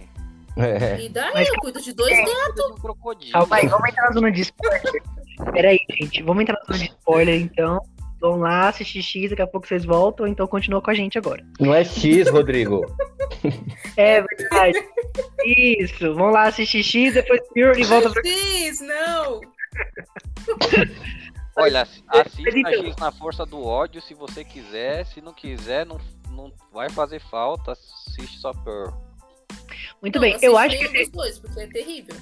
É. 0.57 1.01
E 1.03 1.09
daí 1.09 1.35
Mas- 1.35 1.49
eu 1.49 1.55
cuido 1.57 1.81
de 1.83 1.93
dois 1.93 2.17
gatos. 2.17 2.33
Cuida 2.33 2.55
de 2.55 2.73
um 2.73 2.77
crocodilo. 2.77 3.33
Calma 3.33 3.57
aí, 3.57 3.67
vamos 3.67 3.89
entrar 3.91 4.07
na 4.07 4.13
zona 4.13 4.33
de 4.33 4.41
spoiler. 4.41 5.03
Peraí, 5.53 5.79
gente. 6.01 6.23
Vamos 6.23 6.43
entrar 6.43 6.55
na 6.59 6.65
zona 6.65 6.79
de 6.79 6.85
spoiler, 6.91 7.41
então. 7.41 7.81
Vão 8.21 8.37
lá 8.39 8.69
assistir 8.71 9.03
X, 9.03 9.31
daqui 9.31 9.43
a 9.43 9.47
pouco 9.47 9.67
vocês 9.69 9.85
voltam, 9.85 10.27
então 10.27 10.47
continua 10.47 10.81
com 10.81 10.91
a 10.91 10.95
gente 10.95 11.19
agora. 11.19 11.45
Não 11.61 11.75
é 11.75 11.85
X, 11.85 12.31
Rodrigo. 12.31 12.81
É 13.97 14.21
verdade. 14.23 14.79
Isso. 15.45 16.15
Vão 16.15 16.31
lá 16.31 16.49
assistir 16.49 16.83
X, 16.83 17.15
depois 17.15 17.41
Pure 17.49 17.81
e 17.81 17.85
volta 17.85 18.11
pra. 18.11 18.23
Diz, 18.23 18.81
não! 18.81 19.41
Olha, 21.59 21.83
assi- 21.83 22.05
assista 22.09 22.59
então- 22.59 22.85
X 22.85 22.97
na 22.97 23.11
força 23.11 23.47
do 23.47 23.65
ódio 23.65 24.01
se 24.03 24.13
você 24.15 24.45
quiser. 24.45 25.07
Se 25.07 25.21
não 25.23 25.33
quiser, 25.33 25.87
não, 25.87 25.99
não 26.31 26.53
vai 26.73 26.91
fazer 26.91 27.19
falta. 27.21 27.73
Assiste 27.73 28.39
só 28.39 28.53
Pearl. 28.53 28.91
Muito 30.03 30.17
Não, 30.17 30.21
bem, 30.21 30.37
eu 30.43 30.59
acho 30.59 30.79
que 30.79 30.89
dos 30.89 31.09
dois, 31.09 31.39
porque 31.39 31.61
é 31.61 31.67
terrível. 31.69 32.15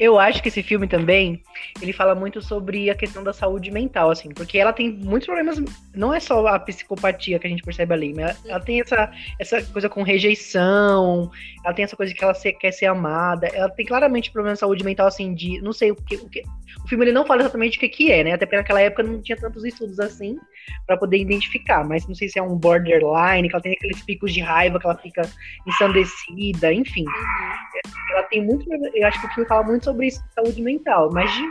Eu 0.00 0.18
acho 0.18 0.42
que 0.42 0.48
esse 0.48 0.62
filme 0.62 0.88
também, 0.88 1.42
ele 1.82 1.92
fala 1.92 2.14
muito 2.14 2.40
sobre 2.40 2.88
a 2.88 2.94
questão 2.94 3.22
da 3.22 3.34
saúde 3.34 3.70
mental, 3.70 4.10
assim, 4.10 4.30
porque 4.30 4.56
ela 4.56 4.72
tem 4.72 4.90
muitos 4.90 5.26
problemas, 5.26 5.62
não 5.94 6.14
é 6.14 6.18
só 6.18 6.46
a 6.46 6.58
psicopatia 6.58 7.38
que 7.38 7.46
a 7.46 7.50
gente 7.50 7.62
percebe 7.62 7.92
ali, 7.92 8.14
mas 8.14 8.24
ela, 8.30 8.36
ela 8.48 8.60
tem 8.60 8.80
essa, 8.80 9.12
essa 9.38 9.62
coisa 9.62 9.90
com 9.90 10.02
rejeição, 10.02 11.30
ela 11.62 11.74
tem 11.74 11.84
essa 11.84 11.96
coisa 11.96 12.14
que 12.14 12.24
ela 12.24 12.32
se- 12.32 12.54
quer 12.54 12.72
ser 12.72 12.86
amada, 12.86 13.46
ela 13.48 13.68
tem 13.68 13.84
claramente 13.84 14.32
problema 14.32 14.54
de 14.54 14.60
saúde 14.60 14.82
mental, 14.82 15.06
assim, 15.06 15.34
de, 15.34 15.60
não 15.60 15.72
sei 15.72 15.90
o 15.90 15.96
que, 15.96 16.16
o 16.16 16.28
que, 16.30 16.42
o 16.82 16.88
filme 16.88 17.04
ele 17.04 17.12
não 17.12 17.26
fala 17.26 17.42
exatamente 17.42 17.76
o 17.76 17.80
que 17.80 17.88
que 17.90 18.10
é, 18.10 18.24
né, 18.24 18.32
até 18.32 18.46
porque 18.46 18.56
naquela 18.56 18.80
época 18.80 19.02
não 19.02 19.20
tinha 19.20 19.36
tantos 19.36 19.66
estudos 19.66 20.00
assim, 20.00 20.38
pra 20.86 20.96
poder 20.96 21.18
identificar, 21.18 21.84
mas 21.86 22.06
não 22.08 22.14
sei 22.14 22.26
se 22.28 22.38
é 22.38 22.42
um 22.42 22.56
borderline, 22.56 23.48
que 23.48 23.54
ela 23.54 23.62
tem 23.62 23.72
aqueles 23.74 24.02
picos 24.02 24.32
de 24.32 24.40
raiva, 24.40 24.80
que 24.80 24.86
ela 24.86 24.96
fica 24.96 25.28
ensandecida, 25.66 26.72
enfim 26.72 27.04
Uhum. 27.04 27.90
ela 28.12 28.22
tem 28.24 28.44
muito. 28.44 28.64
Eu 28.94 29.06
acho 29.06 29.20
que 29.20 29.26
o 29.26 29.30
filme 29.30 29.48
fala 29.48 29.62
muito 29.62 29.89
sobre 29.90 30.06
isso, 30.06 30.22
saúde 30.34 30.62
mental, 30.62 31.10
mas 31.12 31.30
de, 31.32 31.42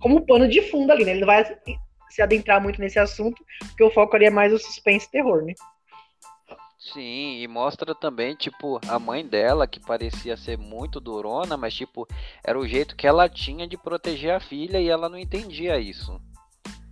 como 0.00 0.24
pano 0.26 0.48
de 0.48 0.62
fundo 0.70 0.90
ali, 0.90 1.04
né? 1.04 1.12
Ele 1.12 1.20
não 1.20 1.26
vai 1.26 1.44
se 2.10 2.22
adentrar 2.22 2.60
muito 2.62 2.80
nesse 2.80 2.98
assunto, 2.98 3.44
porque 3.60 3.82
o 3.84 3.90
foco 3.90 4.14
ali 4.16 4.26
é 4.26 4.30
mais 4.30 4.52
o 4.52 4.58
suspense 4.58 5.06
e 5.06 5.10
terror, 5.10 5.42
né? 5.44 5.54
Sim, 6.78 7.40
e 7.40 7.48
mostra 7.48 7.94
também, 7.94 8.34
tipo, 8.34 8.78
a 8.88 8.98
mãe 8.98 9.26
dela, 9.26 9.66
que 9.66 9.80
parecia 9.80 10.36
ser 10.36 10.58
muito 10.58 11.00
durona, 11.00 11.56
mas, 11.56 11.72
tipo, 11.74 12.06
era 12.44 12.58
o 12.58 12.68
jeito 12.68 12.94
que 12.94 13.06
ela 13.06 13.26
tinha 13.28 13.66
de 13.66 13.76
proteger 13.78 14.32
a 14.34 14.40
filha 14.40 14.78
e 14.78 14.88
ela 14.88 15.08
não 15.08 15.18
entendia 15.18 15.78
isso. 15.80 16.20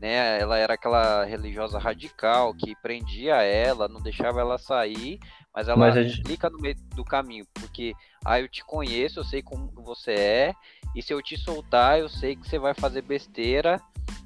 Né? 0.01 0.41
Ela 0.41 0.59
era 0.59 0.75
aquela 0.75 1.25
religiosa 1.25 1.79
radical 1.79 2.55
que 2.55 2.75
prendia 2.83 3.35
ela, 3.43 3.87
não 3.87 4.01
deixava 4.01 4.41
ela 4.41 4.57
sair, 4.59 5.21
mas 5.55 5.69
ela 5.69 5.77
Mas 5.77 5.97
a 5.97 6.03
gente- 6.03 6.17
explica 6.17 6.49
no 6.49 6.59
meio 6.59 6.75
do 6.97 7.05
caminho, 7.05 7.45
porque, 7.53 7.93
ah, 8.25 8.41
eu 8.41 8.49
te 8.49 8.65
conheço, 8.65 9.21
eu 9.21 9.25
sei 9.25 9.43
como 9.43 9.71
você 9.85 10.13
é, 10.13 10.55
e 10.95 11.03
se 11.03 11.13
eu 11.13 11.23
te 11.23 11.37
soltar, 11.37 11.99
eu 11.99 12.09
sei 12.09 12.37
que 12.37 12.49
você 12.49 12.59
vai 12.59 12.75
fazer 12.75 13.03
besteira, 13.03 13.81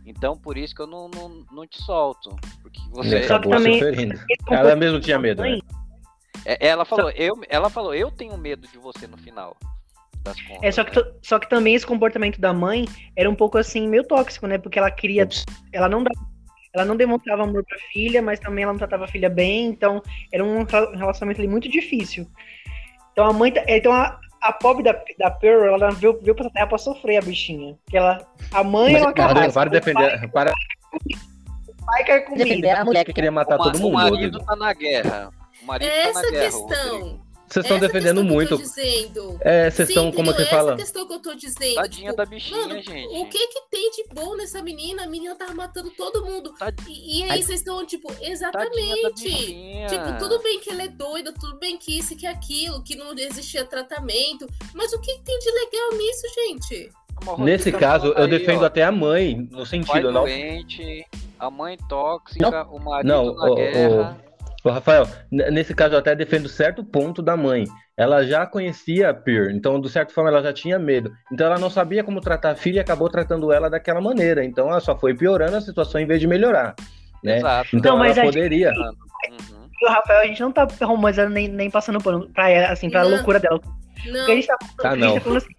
então 0.04 0.36
por 0.36 0.56
isso 0.56 0.74
que 0.74 0.82
eu 0.82 0.86
não, 0.86 1.08
não, 1.08 1.44
não 1.52 1.66
te 1.66 1.82
solto, 1.82 2.34
porque 2.62 2.80
você... 2.90 3.10
Só 3.10 3.18
que 3.18 3.24
acabou 3.24 3.52
também-. 3.52 3.78
Esse 3.78 4.24
Ela 4.50 4.76
mesmo 4.76 5.00
tinha 5.00 5.18
medo, 5.18 5.42
né? 5.42 5.50
mãe, 5.50 5.62
É, 6.44 6.68
Ela 6.68 6.84
falou, 6.84 7.10
eu, 7.10 7.40
ela 7.48 7.70
falou, 7.70 7.94
eu 7.94 8.10
tenho 8.10 8.36
medo 8.36 8.66
de 8.68 8.78
você 8.78 9.06
no 9.06 9.16
final 9.16 9.56
das 10.22 10.40
contas. 10.42 10.62
É, 10.62 10.72
só 10.72 10.84
que, 10.84 10.96
né? 10.98 11.12
só 11.22 11.38
que 11.38 11.48
também 11.48 11.74
esse 11.74 11.86
comportamento 11.86 12.40
da 12.40 12.52
mãe 12.52 12.86
era 13.14 13.30
um 13.30 13.34
pouco 13.34 13.58
assim, 13.58 13.88
meio 13.88 14.04
tóxico, 14.04 14.46
né? 14.46 14.58
Porque 14.58 14.78
ela 14.78 14.90
queria. 14.90 15.28
Ela 15.72 15.88
não, 15.88 16.02
dá- 16.02 16.10
ela 16.74 16.84
não 16.84 16.96
demonstrava 16.96 17.44
amor 17.44 17.64
pra 17.64 17.78
filha, 17.92 18.20
mas 18.20 18.40
também 18.40 18.64
ela 18.64 18.72
não 18.72 18.78
tratava 18.78 19.04
a 19.04 19.08
filha 19.08 19.30
bem, 19.30 19.66
então 19.66 20.02
era 20.32 20.44
um 20.44 20.64
rela- 20.64 20.96
relacionamento 20.96 21.40
ali 21.40 21.48
muito 21.48 21.68
difícil. 21.68 22.26
Então 23.12 23.24
a 23.26 23.32
mãe. 23.32 23.52
Então 23.68 23.92
a, 23.92 24.18
a 24.48 24.52
pobre 24.52 24.82
da, 24.84 24.92
da 25.18 25.30
Pearl, 25.30 25.74
ela 25.74 25.90
veio, 25.90 26.18
veio 26.22 26.34
pra 26.34 26.48
terra 26.50 26.66
pra 26.66 26.78
sofrer 26.78 27.18
a 27.18 27.20
bichinha. 27.22 27.76
Porque 27.84 27.96
ela. 27.96 28.26
A 28.52 28.62
mãe 28.64 28.92
Mas, 28.94 29.02
ela 29.02 29.12
para, 29.12 29.50
para 29.52 29.70
de 29.70 29.80
defender. 29.80 30.30
Para 30.30 30.52
O 30.52 31.86
pai 31.86 32.04
quer 32.04 32.20
comida. 32.20 32.44
defender 32.44 32.70
a 32.70 32.84
mulher 32.84 33.04
que 33.04 33.12
queria 33.12 33.30
matar 33.32 33.56
o, 33.56 33.58
ma- 33.58 33.64
todo 33.64 33.76
o 33.76 33.82
mundo. 33.82 33.92
marido 33.94 34.16
Rodrigo. 34.38 34.44
tá 34.44 34.56
na 34.56 34.72
guerra. 34.72 35.30
O 35.62 35.66
marido 35.66 35.88
É 35.90 36.02
tá 36.04 36.08
essa 36.10 36.22
na 36.22 36.30
guerra, 36.30 36.44
questão. 36.44 36.98
Rodrigo. 37.00 37.25
Vocês 37.48 37.64
estão 37.64 37.78
defendendo 37.78 38.24
muito. 38.24 38.56
Dizendo. 38.58 39.38
É, 39.40 39.70
vocês 39.70 39.88
estão, 39.88 40.10
como 40.12 40.34
que 40.34 40.44
fala? 40.46 40.72
Essa 40.72 40.82
questão 40.82 41.06
que 41.06 41.14
eu 41.14 41.20
tô 41.22 41.34
dizendo. 41.34 41.74
Tadinha 41.76 42.10
tipo, 42.10 42.16
da 42.16 42.26
bichinha, 42.26 42.66
mano, 42.66 42.82
gente. 42.82 43.06
O 43.16 43.26
que 43.28 43.46
que 43.48 43.60
tem 43.70 43.90
de 43.92 44.04
bom 44.12 44.36
nessa 44.36 44.60
menina? 44.62 45.04
A 45.04 45.06
menina 45.06 45.34
tava 45.36 45.54
matando 45.54 45.90
todo 45.90 46.24
mundo. 46.24 46.52
Tad- 46.58 46.74
E, 46.88 47.20
e 47.20 47.22
aí 47.24 47.30
Ai. 47.30 47.42
vocês 47.42 47.60
estão, 47.60 47.84
tipo, 47.86 48.12
exatamente. 48.20 49.22
Tipo, 49.88 50.18
tudo 50.18 50.42
bem 50.42 50.60
que 50.60 50.70
ela 50.70 50.82
é 50.82 50.88
doida, 50.88 51.32
tudo 51.32 51.56
bem 51.58 51.76
que 51.78 51.96
isso 51.98 52.12
e 52.14 52.16
que 52.16 52.26
aquilo, 52.26 52.82
que 52.82 52.96
não 52.96 53.12
existia 53.16 53.64
tratamento. 53.64 54.46
Mas 54.74 54.92
o 54.92 55.00
que 55.00 55.12
que 55.16 55.22
tem 55.22 55.38
de 55.38 55.50
legal 55.50 55.92
nisso, 55.98 56.22
gente? 56.34 56.90
Nesse 57.38 57.72
tá 57.72 57.78
caso, 57.78 58.08
eu 58.08 58.24
aí, 58.24 58.28
defendo 58.30 58.62
ó, 58.62 58.66
até 58.66 58.82
a 58.82 58.92
mãe, 58.92 59.48
no 59.50 59.64
sentido, 59.64 60.12
não. 60.12 60.22
doente, 60.24 61.04
a 61.38 61.50
mãe 61.50 61.78
tóxica, 61.88 62.64
o 62.66 62.78
marido 62.78 63.08
Não, 63.08 63.34
na 63.34 63.50
o- 63.50 63.54
guerra. 63.54 64.25
Ô, 64.66 64.70
Rafael, 64.72 65.06
nesse 65.30 65.72
caso 65.72 65.94
eu 65.94 65.98
até 66.00 66.14
defendo 66.16 66.48
certo 66.48 66.82
ponto 66.84 67.22
da 67.22 67.36
mãe. 67.36 67.66
Ela 67.96 68.24
já 68.26 68.44
conhecia 68.44 69.10
a 69.10 69.14
Peer, 69.14 69.50
então, 69.50 69.80
de 69.80 69.88
certa 69.88 70.12
forma, 70.12 70.28
ela 70.28 70.42
já 70.42 70.52
tinha 70.52 70.76
medo. 70.78 71.12
Então, 71.32 71.46
ela 71.46 71.58
não 71.58 71.70
sabia 71.70 72.02
como 72.02 72.20
tratar 72.20 72.50
a 72.50 72.54
filha 72.56 72.78
e 72.78 72.80
acabou 72.80 73.08
tratando 73.08 73.52
ela 73.52 73.70
daquela 73.70 74.00
maneira. 74.00 74.44
Então, 74.44 74.68
ela 74.68 74.80
só 74.80 74.98
foi 74.98 75.14
piorando 75.14 75.56
a 75.56 75.60
situação 75.60 76.00
em 76.00 76.06
vez 76.06 76.20
de 76.20 76.26
melhorar. 76.26 76.74
Né? 77.22 77.38
Exato. 77.38 77.76
Então, 77.76 77.92
Não, 77.92 77.98
mas 78.00 78.18
ela 78.18 78.28
a 78.28 78.32
gente- 78.32 78.34
poderia. 78.34 78.70
Uhum. 78.72 78.92
E 79.80 79.86
o 79.86 79.88
Rafael, 79.88 80.20
a 80.20 80.26
gente 80.26 80.40
não 80.40 80.50
tá 80.52 80.66
romantizando 80.82 81.30
nem, 81.30 81.48
nem 81.48 81.70
passando 81.70 82.02
pano 82.02 82.28
pra 82.34 82.50
ela, 82.50 82.72
assim, 82.72 82.90
pra 82.90 83.02
Não. 83.04 83.10
loucura 83.10 83.38
dela. 83.38 83.60
Não, 84.04 84.12
Porque 84.12 84.32
a 84.32 84.34
gente 84.34 84.46
tá, 84.46 84.56
a 84.84 84.90
gente 84.90 85.00
não. 85.00 85.14
tá 85.14 85.20
falando 85.20 85.38
assim, 85.38 85.54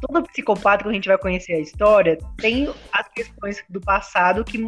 todo 0.00 0.22
psicopata, 0.24 0.84
quando 0.84 0.92
a 0.92 0.94
gente 0.94 1.08
vai 1.08 1.18
conhecer 1.18 1.54
a 1.54 1.60
história, 1.60 2.18
tem 2.38 2.68
as 2.92 3.08
questões 3.08 3.62
do 3.68 3.80
passado 3.80 4.44
que, 4.44 4.58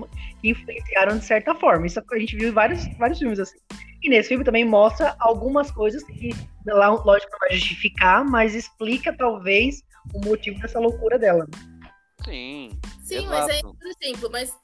que 0.40 0.48
influenciaram 0.48 1.18
de 1.18 1.24
certa 1.24 1.54
forma. 1.54 1.86
Isso 1.86 2.02
a 2.10 2.18
gente 2.18 2.36
viu 2.36 2.48
em 2.48 2.52
vários, 2.52 2.86
vários 2.98 3.18
filmes 3.18 3.38
assim. 3.38 3.58
E 4.02 4.08
nesse 4.08 4.30
filme 4.30 4.44
também 4.44 4.64
mostra 4.64 5.14
algumas 5.20 5.70
coisas 5.70 6.02
que, 6.04 6.30
lógico, 6.66 7.32
não 7.32 7.38
vai 7.38 7.52
justificar, 7.52 8.24
mas 8.24 8.54
explica 8.54 9.16
talvez 9.16 9.82
o 10.12 10.24
motivo 10.24 10.60
dessa 10.60 10.80
loucura 10.80 11.18
dela. 11.18 11.46
Sim. 12.24 12.70
Sim, 13.20 13.26
mas 13.26 13.48
aí, 13.48 13.58
Exato. 13.58 13.74
por 13.74 13.86
exemplo, 13.86 14.30
mas 14.30 14.54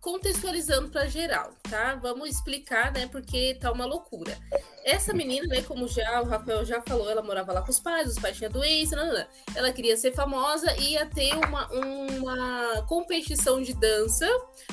contextualizando 0.00 0.90
para 0.90 1.06
geral, 1.06 1.52
tá? 1.68 1.94
Vamos 1.96 2.28
explicar, 2.30 2.92
né? 2.92 3.06
Porque 3.10 3.54
tá 3.60 3.70
uma 3.72 3.84
loucura. 3.86 4.36
Essa 4.84 5.12
menina, 5.12 5.46
né? 5.46 5.62
Como 5.62 5.86
já 5.86 6.20
o 6.20 6.24
Rafael 6.24 6.64
já 6.64 6.82
falou, 6.82 7.08
ela 7.08 7.22
morava 7.22 7.52
lá 7.52 7.62
com 7.62 7.70
os 7.70 7.78
pais, 7.78 8.08
os 8.08 8.18
pais 8.18 8.36
tinham 8.36 8.50
doença, 8.50 8.96
não, 8.96 9.06
não, 9.06 9.14
não. 9.14 9.26
ela 9.54 9.72
queria 9.72 9.96
ser 9.96 10.12
famosa 10.12 10.74
e 10.78 10.92
ia 10.92 11.06
ter 11.06 11.32
uma, 11.34 11.68
uma 11.72 12.82
competição 12.88 13.62
de 13.62 13.74
dança 13.74 14.28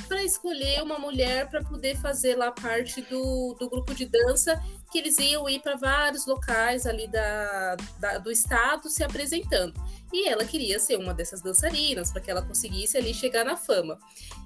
para 0.07 0.23
escolher 0.23 0.81
uma 0.81 0.97
mulher 0.97 1.49
para 1.49 1.63
poder 1.63 1.95
fazer 1.97 2.35
lá 2.35 2.51
parte 2.51 3.01
do, 3.03 3.55
do 3.59 3.69
grupo 3.69 3.93
de 3.93 4.05
dança 4.05 4.61
que 4.91 4.97
eles 4.97 5.19
iam 5.19 5.47
ir 5.47 5.59
para 5.61 5.75
vários 5.75 6.25
locais 6.25 6.87
ali 6.87 7.07
da, 7.07 7.75
da- 7.99 8.17
do 8.17 8.31
estado 8.31 8.89
se 8.89 9.03
apresentando. 9.03 9.73
E 10.11 10.27
ela 10.27 10.43
queria 10.43 10.79
ser 10.79 10.97
uma 10.97 11.13
dessas 11.13 11.41
dançarinas 11.41 12.11
para 12.11 12.19
que 12.21 12.31
ela 12.31 12.41
conseguisse 12.41 12.97
ali 12.97 13.13
chegar 13.19 13.43
na 13.43 13.55
fama. 13.57 13.97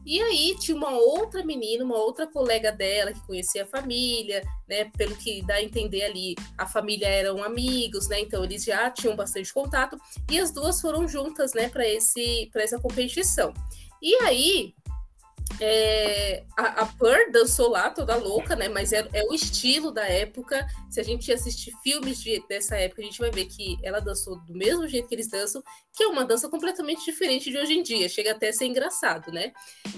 E 0.06 0.22
aí 0.22 0.56
tinha 0.60 0.76
uma 0.76 0.92
outra 0.92 1.46
menina, 1.46 1.84
uma 1.84 1.98
outra 1.98 2.28
colega 2.28 2.72
dela 2.72 3.14
que 3.14 3.26
conhecia 3.26 3.64
a 3.64 3.68
família, 3.68 4.44
né? 4.68 4.86
Pelo 4.98 5.16
que 5.16 5.42
dá 5.46 5.56
a 5.56 5.64
entender 5.64 6.04
ali, 6.04 6.36
a 6.58 6.68
família 6.68 7.08
eram 7.08 7.42
amigos, 7.42 8.10
né? 8.10 8.20
Então 8.20 8.44
eles 8.44 8.66
já 8.66 8.90
tinham 8.90 9.16
bastante 9.16 9.54
contato 9.54 9.98
e 10.30 10.40
as 10.40 10.52
duas 10.52 10.82
foram 10.82 11.08
juntas, 11.08 11.54
né, 11.54 11.70
para 11.70 11.88
esse 11.88 12.50
para 12.52 12.64
essa 12.64 12.80
competição. 12.80 13.54
E 14.02 14.16
aí 14.16 14.74
é, 15.60 16.44
a, 16.58 16.82
a 16.82 16.86
Pearl 16.86 17.32
dançou 17.32 17.70
lá 17.70 17.90
toda 17.90 18.16
louca, 18.16 18.56
né? 18.56 18.68
Mas 18.70 18.92
é, 18.92 19.08
é 19.14 19.24
o 19.24 19.34
estilo 19.34 19.92
da 19.92 20.06
época. 20.08 20.66
Se 20.90 21.00
a 21.00 21.04
gente 21.04 21.32
assistir 21.32 21.72
filmes 21.84 22.20
de- 22.22 22.44
dessa 22.48 22.76
época, 22.76 23.02
a 23.02 23.06
gente 23.06 23.20
vai 23.20 23.32
ver 23.32 23.46
que 23.46 23.78
ela 23.84 24.00
dançou 24.00 24.40
do 24.42 24.54
mesmo 24.54 24.88
jeito 24.88 25.08
que 25.08 25.16
eles 25.16 25.30
dançam, 25.30 25.64
que 25.96 26.04
é 26.04 26.08
uma 26.08 26.26
dança 26.26 26.50
completamente 26.50 27.06
diferente 27.06 27.50
de 27.50 27.58
hoje 27.58 27.74
em 27.74 27.84
dia. 27.84 28.10
Chega 28.10 28.32
até 28.32 28.50
a 28.50 28.54
ser 28.54 28.66
engraçado, 28.66 29.32
né? 29.32 29.52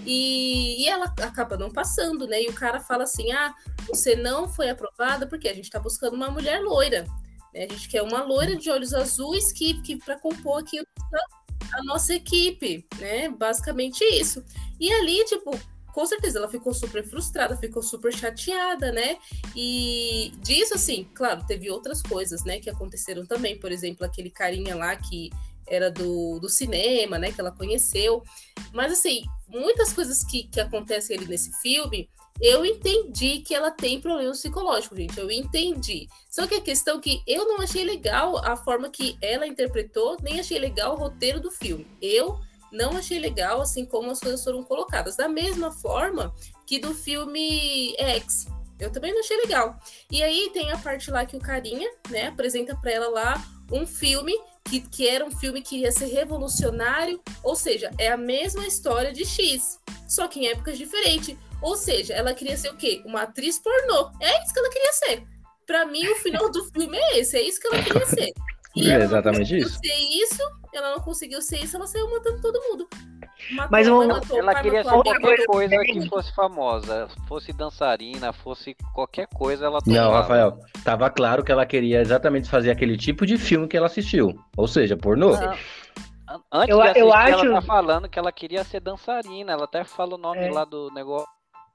E, 0.05 0.83
e 0.83 0.87
ela 0.87 1.05
acaba 1.21 1.57
não 1.57 1.71
passando, 1.71 2.27
né? 2.27 2.41
E 2.43 2.47
o 2.47 2.53
cara 2.53 2.79
fala 2.79 3.03
assim: 3.03 3.31
ah, 3.31 3.53
você 3.87 4.15
não 4.15 4.47
foi 4.47 4.69
aprovada 4.69 5.27
porque 5.27 5.47
a 5.47 5.53
gente 5.53 5.69
tá 5.69 5.79
buscando 5.79 6.15
uma 6.15 6.29
mulher 6.29 6.61
loira. 6.61 7.05
né? 7.53 7.65
A 7.69 7.73
gente 7.73 7.89
quer 7.89 8.01
uma 8.01 8.23
loira 8.23 8.55
de 8.55 8.69
olhos 8.69 8.93
azuis 8.93 9.51
que, 9.51 9.81
que 9.81 9.97
para 9.97 10.19
compor 10.19 10.59
aqui 10.61 10.79
a 11.73 11.83
nossa 11.83 12.13
equipe, 12.13 12.85
né? 12.99 13.29
Basicamente 13.29 14.03
isso. 14.03 14.43
E 14.79 14.91
ali, 14.91 15.23
tipo, 15.25 15.57
com 15.95 16.05
certeza 16.05 16.39
ela 16.39 16.49
ficou 16.49 16.73
super 16.73 17.03
frustrada, 17.05 17.55
ficou 17.55 17.81
super 17.81 18.13
chateada, 18.13 18.91
né? 18.91 19.17
E 19.55 20.33
disso, 20.39 20.73
assim, 20.73 21.07
claro, 21.13 21.45
teve 21.47 21.71
outras 21.71 22.01
coisas, 22.01 22.43
né, 22.43 22.59
que 22.59 22.69
aconteceram 22.69 23.25
também. 23.25 23.57
Por 23.57 23.71
exemplo, 23.71 24.05
aquele 24.05 24.29
carinha 24.29 24.75
lá 24.75 24.95
que 24.97 25.29
era 25.65 25.89
do, 25.89 26.37
do 26.39 26.49
cinema, 26.49 27.17
né, 27.17 27.31
que 27.31 27.39
ela 27.39 27.51
conheceu. 27.51 28.21
Mas, 28.73 28.91
assim, 28.91 29.23
muitas 29.47 29.93
coisas 29.93 30.21
que, 30.23 30.43
que 30.43 30.59
acontecem 30.59 31.15
ali 31.17 31.27
nesse 31.27 31.51
filme, 31.61 32.09
eu 32.41 32.65
entendi 32.65 33.39
que 33.39 33.55
ela 33.55 33.71
tem 33.71 34.01
problemas 34.01 34.39
psicológicos, 34.39 34.97
gente. 34.97 35.17
Eu 35.17 35.31
entendi. 35.31 36.07
Só 36.29 36.45
que 36.45 36.55
a 36.55 36.61
questão 36.61 36.97
é 36.97 37.01
que 37.01 37.23
eu 37.25 37.47
não 37.47 37.61
achei 37.61 37.83
legal 37.83 38.37
a 38.37 38.55
forma 38.57 38.89
que 38.89 39.17
ela 39.21 39.47
interpretou, 39.47 40.17
nem 40.21 40.39
achei 40.39 40.59
legal 40.59 40.93
o 40.93 40.97
roteiro 40.97 41.39
do 41.39 41.49
filme. 41.49 41.87
Eu 42.01 42.39
não 42.71 42.97
achei 42.97 43.19
legal, 43.19 43.61
assim 43.61 43.85
como 43.85 44.11
as 44.11 44.19
coisas 44.19 44.43
foram 44.43 44.63
colocadas. 44.63 45.15
Da 45.15 45.29
mesma 45.29 45.71
forma 45.71 46.33
que 46.65 46.79
do 46.79 46.93
filme 46.93 47.95
X. 47.97 48.47
Eu 48.77 48.91
também 48.91 49.13
não 49.13 49.21
achei 49.21 49.37
legal. 49.37 49.79
E 50.11 50.21
aí 50.21 50.49
tem 50.53 50.71
a 50.71 50.77
parte 50.77 51.09
lá 51.09 51.25
que 51.25 51.37
o 51.37 51.39
carinha, 51.39 51.89
né, 52.09 52.27
apresenta 52.27 52.75
pra 52.75 52.91
ela 52.91 53.07
lá 53.07 53.41
um 53.71 53.87
filme 53.87 54.33
que, 54.65 54.81
que 54.81 55.07
era 55.07 55.23
um 55.23 55.31
filme 55.31 55.61
que 55.61 55.77
iria 55.77 55.91
ser 55.91 56.07
revolucionário, 56.07 57.21
ou 57.43 57.55
seja, 57.55 57.91
é 57.97 58.11
a 58.11 58.17
mesma 58.17 58.65
história 58.65 59.13
de 59.13 59.23
X, 59.23 59.79
só 60.09 60.27
que 60.27 60.39
em 60.39 60.47
épocas 60.47 60.77
diferentes. 60.77 61.37
Ou 61.65 61.75
seja, 61.75 62.13
ela 62.13 62.33
queria 62.33 62.55
ser 62.57 62.69
o 62.69 62.75
quê? 62.77 63.01
Uma 63.05 63.23
atriz 63.23 63.57
pornô. 63.59 64.11
É 64.21 64.43
isso 64.43 64.53
que 64.53 64.59
ela 64.59 64.69
queria 64.69 64.93
ser. 64.93 65.23
Pra 65.65 65.85
mim, 65.85 66.07
o 66.07 66.15
final 66.17 66.49
do 66.51 66.63
filme 66.65 66.95
é 66.95 67.19
esse, 67.19 67.35
é 67.37 67.41
isso 67.41 67.59
que 67.59 67.67
ela 67.67 67.81
queria 67.83 68.05
ser. 68.05 68.31
E 68.75 68.87
É 68.87 68.93
ela 68.93 68.97
não 68.99 69.05
exatamente 69.05 69.39
conseguiu 69.63 69.67
isso. 69.67 69.79
Ser 69.79 70.23
isso, 70.23 70.43
ela 70.73 70.91
não 70.91 70.99
conseguiu 70.99 71.41
ser 71.41 71.63
isso, 71.63 71.75
ela 71.75 71.87
saiu 71.87 72.11
matando 72.11 72.39
todo 72.41 72.61
mundo. 72.69 72.87
Matou, 73.51 73.69
Mas 73.71 73.87
um- 73.87 74.07
matou, 74.07 74.37
Ela 74.37 74.61
queria 74.61 74.83
ser 74.83 74.89
qualquer 74.89 75.45
coisa 75.45 75.77
que 75.79 76.09
fosse 76.09 76.35
famosa, 76.35 77.07
fosse 77.27 77.51
dançarina, 77.53 78.31
fosse 78.31 78.75
qualquer 78.93 79.27
coisa, 79.27 79.65
ela 79.65 79.79
Não, 79.85 79.93
topava. 79.95 80.17
Rafael, 80.21 80.59
tava 80.83 81.09
claro 81.09 81.43
que 81.43 81.51
ela 81.51 81.65
queria 81.65 81.99
exatamente 82.01 82.49
fazer 82.49 82.69
aquele 82.71 82.95
tipo 82.97 83.25
de 83.25 83.37
filme 83.37 83.67
que 83.67 83.75
ela 83.75 83.87
assistiu. 83.87 84.33
Ou 84.55 84.67
seja, 84.67 84.95
pornô. 84.95 85.31
Não. 85.31 85.53
An- 86.27 86.41
Antes 86.51 86.69
Eu- 86.69 86.77
de 86.77 86.81
assistir, 86.83 86.99
eu 87.01 87.07
ela 87.07 87.23
acho- 87.23 87.51
tá 87.53 87.61
falando 87.61 88.09
que 88.09 88.17
ela 88.19 88.31
queria 88.31 88.63
ser 88.63 88.79
dançarina. 88.79 89.51
Ela 89.53 89.65
até 89.65 89.83
fala 89.83 90.15
o 90.15 90.17
nome 90.17 90.39
É. 90.47 90.51
lá 90.51 90.65
do 90.65 90.89
negócio. 90.91 91.27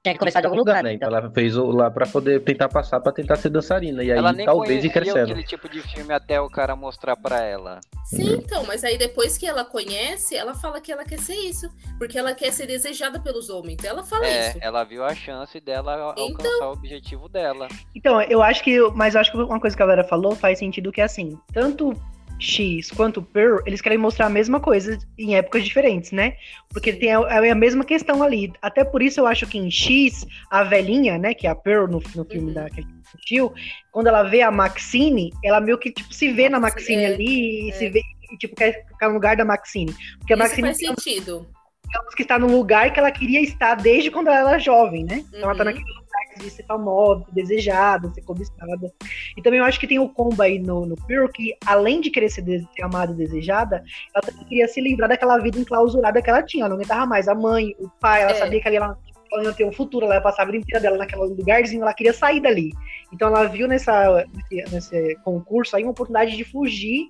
Tinha 0.03 0.13
que 0.15 0.19
começar 0.19 0.41
de 0.41 0.47
algum 0.47 0.57
lugar, 0.57 0.83
né? 0.83 0.93
então. 0.93 1.07
Então 1.09 1.19
ela 1.19 1.31
fez 1.31 1.55
o 1.55 1.65
lá 1.67 1.91
pra 1.91 2.07
poder 2.07 2.41
tentar 2.43 2.67
passar 2.69 2.99
pra 2.99 3.11
tentar 3.11 3.35
ser 3.35 3.49
dançarina. 3.49 4.03
E 4.03 4.11
aí 4.11 4.17
ela 4.17 4.33
nem 4.33 4.47
talvez 4.47 4.83
ir 4.83 4.89
crescendo. 4.89 5.19
aquele 5.31 5.43
tipo 5.43 5.69
de 5.69 5.79
filme 5.79 6.11
até 6.11 6.41
o 6.41 6.49
cara 6.49 6.75
mostrar 6.75 7.15
pra 7.15 7.39
ela. 7.43 7.79
Sim, 8.05 8.33
então, 8.33 8.63
mas 8.65 8.83
aí 8.83 8.97
depois 8.97 9.37
que 9.37 9.45
ela 9.45 9.63
conhece, 9.63 10.35
ela 10.35 10.55
fala 10.55 10.81
que 10.81 10.91
ela 10.91 11.05
quer 11.05 11.19
ser 11.19 11.35
isso. 11.35 11.69
Porque 11.99 12.17
ela 12.17 12.33
quer 12.33 12.51
ser 12.51 12.65
desejada 12.65 13.19
pelos 13.19 13.51
homens. 13.51 13.73
Então 13.75 13.91
ela 13.91 14.03
fala 14.03 14.25
É, 14.25 14.49
isso. 14.49 14.57
ela 14.59 14.83
viu 14.83 15.03
a 15.03 15.13
chance 15.13 15.59
dela 15.59 16.13
Então- 16.17 16.25
alcançar 16.29 16.67
o 16.69 16.71
objetivo 16.73 17.29
dela. 17.29 17.67
Então, 17.95 18.19
eu 18.23 18.41
acho 18.41 18.63
que. 18.63 18.79
Mas 18.95 19.13
eu 19.13 19.21
acho 19.21 19.31
que 19.31 19.37
uma 19.37 19.59
coisa 19.59 19.77
que 19.77 19.83
a 19.83 19.85
Vera 19.85 20.03
falou 20.03 20.35
faz 20.35 20.57
sentido 20.57 20.91
que 20.91 20.99
é 21.01 21.03
assim, 21.03 21.37
tanto 21.53 21.93
X 22.41 22.89
quanto 22.91 23.21
Pearl, 23.21 23.59
eles 23.65 23.79
querem 23.81 23.97
mostrar 23.97 24.25
a 24.25 24.29
mesma 24.29 24.59
coisa 24.59 24.97
em 25.17 25.35
épocas 25.35 25.63
diferentes, 25.63 26.11
né? 26.11 26.35
Porque 26.69 26.91
tem 26.91 27.13
a, 27.13 27.19
é 27.45 27.51
a 27.51 27.55
mesma 27.55 27.85
questão 27.85 28.23
ali. 28.23 28.51
Até 28.61 28.83
por 28.83 29.01
isso 29.01 29.19
eu 29.19 29.27
acho 29.27 29.45
que 29.47 29.57
em 29.57 29.69
X, 29.69 30.25
a 30.49 30.63
velhinha, 30.63 31.17
né, 31.17 31.33
que 31.33 31.45
é 31.47 31.49
a 31.49 31.55
Pearl 31.55 31.87
no, 31.87 32.01
no 32.15 32.25
filme 32.25 32.47
Uhum. 32.47 32.53
da, 32.53 32.69
que 32.69 32.79
a 32.79 32.83
gente 32.83 32.93
assistiu, 33.07 33.53
quando 33.91 34.07
ela 34.07 34.23
vê 34.23 34.41
a 34.41 34.49
Maxine, 34.51 35.31
ela 35.43 35.61
meio 35.61 35.77
que 35.77 35.91
tipo, 35.91 36.13
se 36.13 36.31
vê 36.33 36.49
na 36.49 36.59
Nossa, 36.59 36.73
Maxine 36.75 37.03
é, 37.03 37.13
ali 37.13 37.67
e 37.67 37.69
é. 37.69 37.73
se 37.73 37.89
vê. 37.89 38.01
e, 38.31 38.37
Tipo, 38.37 38.55
quer 38.55 38.85
ficar 38.87 39.07
no 39.09 39.13
lugar 39.15 39.35
da 39.37 39.45
Maxine. 39.45 39.93
Porque 40.19 40.33
a 40.33 40.35
Isso 40.37 40.43
Maxine 40.43 40.67
faz 40.67 40.77
sentido. 40.77 41.47
digamos 41.85 42.15
que 42.15 42.21
está 42.23 42.39
num 42.39 42.55
lugar 42.55 42.91
que 42.93 42.99
ela 42.99 43.11
queria 43.11 43.41
estar 43.41 43.75
desde 43.75 44.09
quando 44.09 44.29
ela 44.29 44.51
era 44.51 44.59
jovem, 44.59 45.03
né? 45.03 45.23
Então 45.29 45.41
ela 45.41 45.53
tá 45.55 45.59
Uhum. 45.59 45.65
naquele 45.65 45.85
lugar 45.85 46.00
de 46.39 46.49
ser 46.49 46.63
famosa, 46.63 47.25
desejada, 47.31 48.09
ser 48.09 48.21
cobiçada. 48.21 48.91
E 49.37 49.41
também 49.41 49.59
eu 49.59 49.65
acho 49.65 49.79
que 49.79 49.87
tem 49.87 49.99
o 49.99 50.09
combo 50.09 50.41
aí 50.41 50.59
no, 50.59 50.85
no 50.85 50.95
Pearl 51.07 51.27
que, 51.27 51.55
além 51.65 52.01
de 52.01 52.09
querer 52.09 52.29
ser, 52.29 52.41
de- 52.41 52.67
ser 52.75 52.83
amada 52.83 53.11
e 53.11 53.15
desejada, 53.15 53.83
ela 54.13 54.21
também 54.23 54.45
queria 54.45 54.67
se 54.67 54.79
livrar 54.81 55.09
daquela 55.09 55.37
vida 55.37 55.59
enclausurada 55.59 56.21
que 56.21 56.29
ela 56.29 56.43
tinha. 56.43 56.61
Ela 56.63 56.69
não 56.69 56.75
aguentava 56.77 57.05
mais 57.05 57.27
a 57.27 57.35
mãe, 57.35 57.75
o 57.79 57.89
pai, 57.99 58.21
ela 58.23 58.31
É. 58.31 58.35
sabia 58.35 58.61
que 58.61 58.67
ali 58.67 58.77
ela, 58.77 58.97
ela 59.33 59.43
ia 59.43 59.53
ter 59.53 59.65
um 59.65 59.71
futuro, 59.71 60.05
ela 60.05 60.15
ia 60.15 60.21
passar 60.21 60.43
a 60.43 60.45
vida 60.45 60.57
inteira 60.57 60.79
dela 60.81 60.97
naquele 60.97 61.21
lugarzinho, 61.23 61.81
ela 61.83 61.93
queria 61.93 62.13
sair 62.13 62.39
dali. 62.41 62.71
Então 63.13 63.27
ela 63.27 63.45
viu 63.45 63.67
nessa, 63.67 64.25
nesse, 64.33 64.73
nesse 64.73 65.15
concurso 65.23 65.75
aí 65.75 65.83
uma 65.83 65.91
oportunidade 65.91 66.35
de 66.35 66.43
fugir 66.43 67.05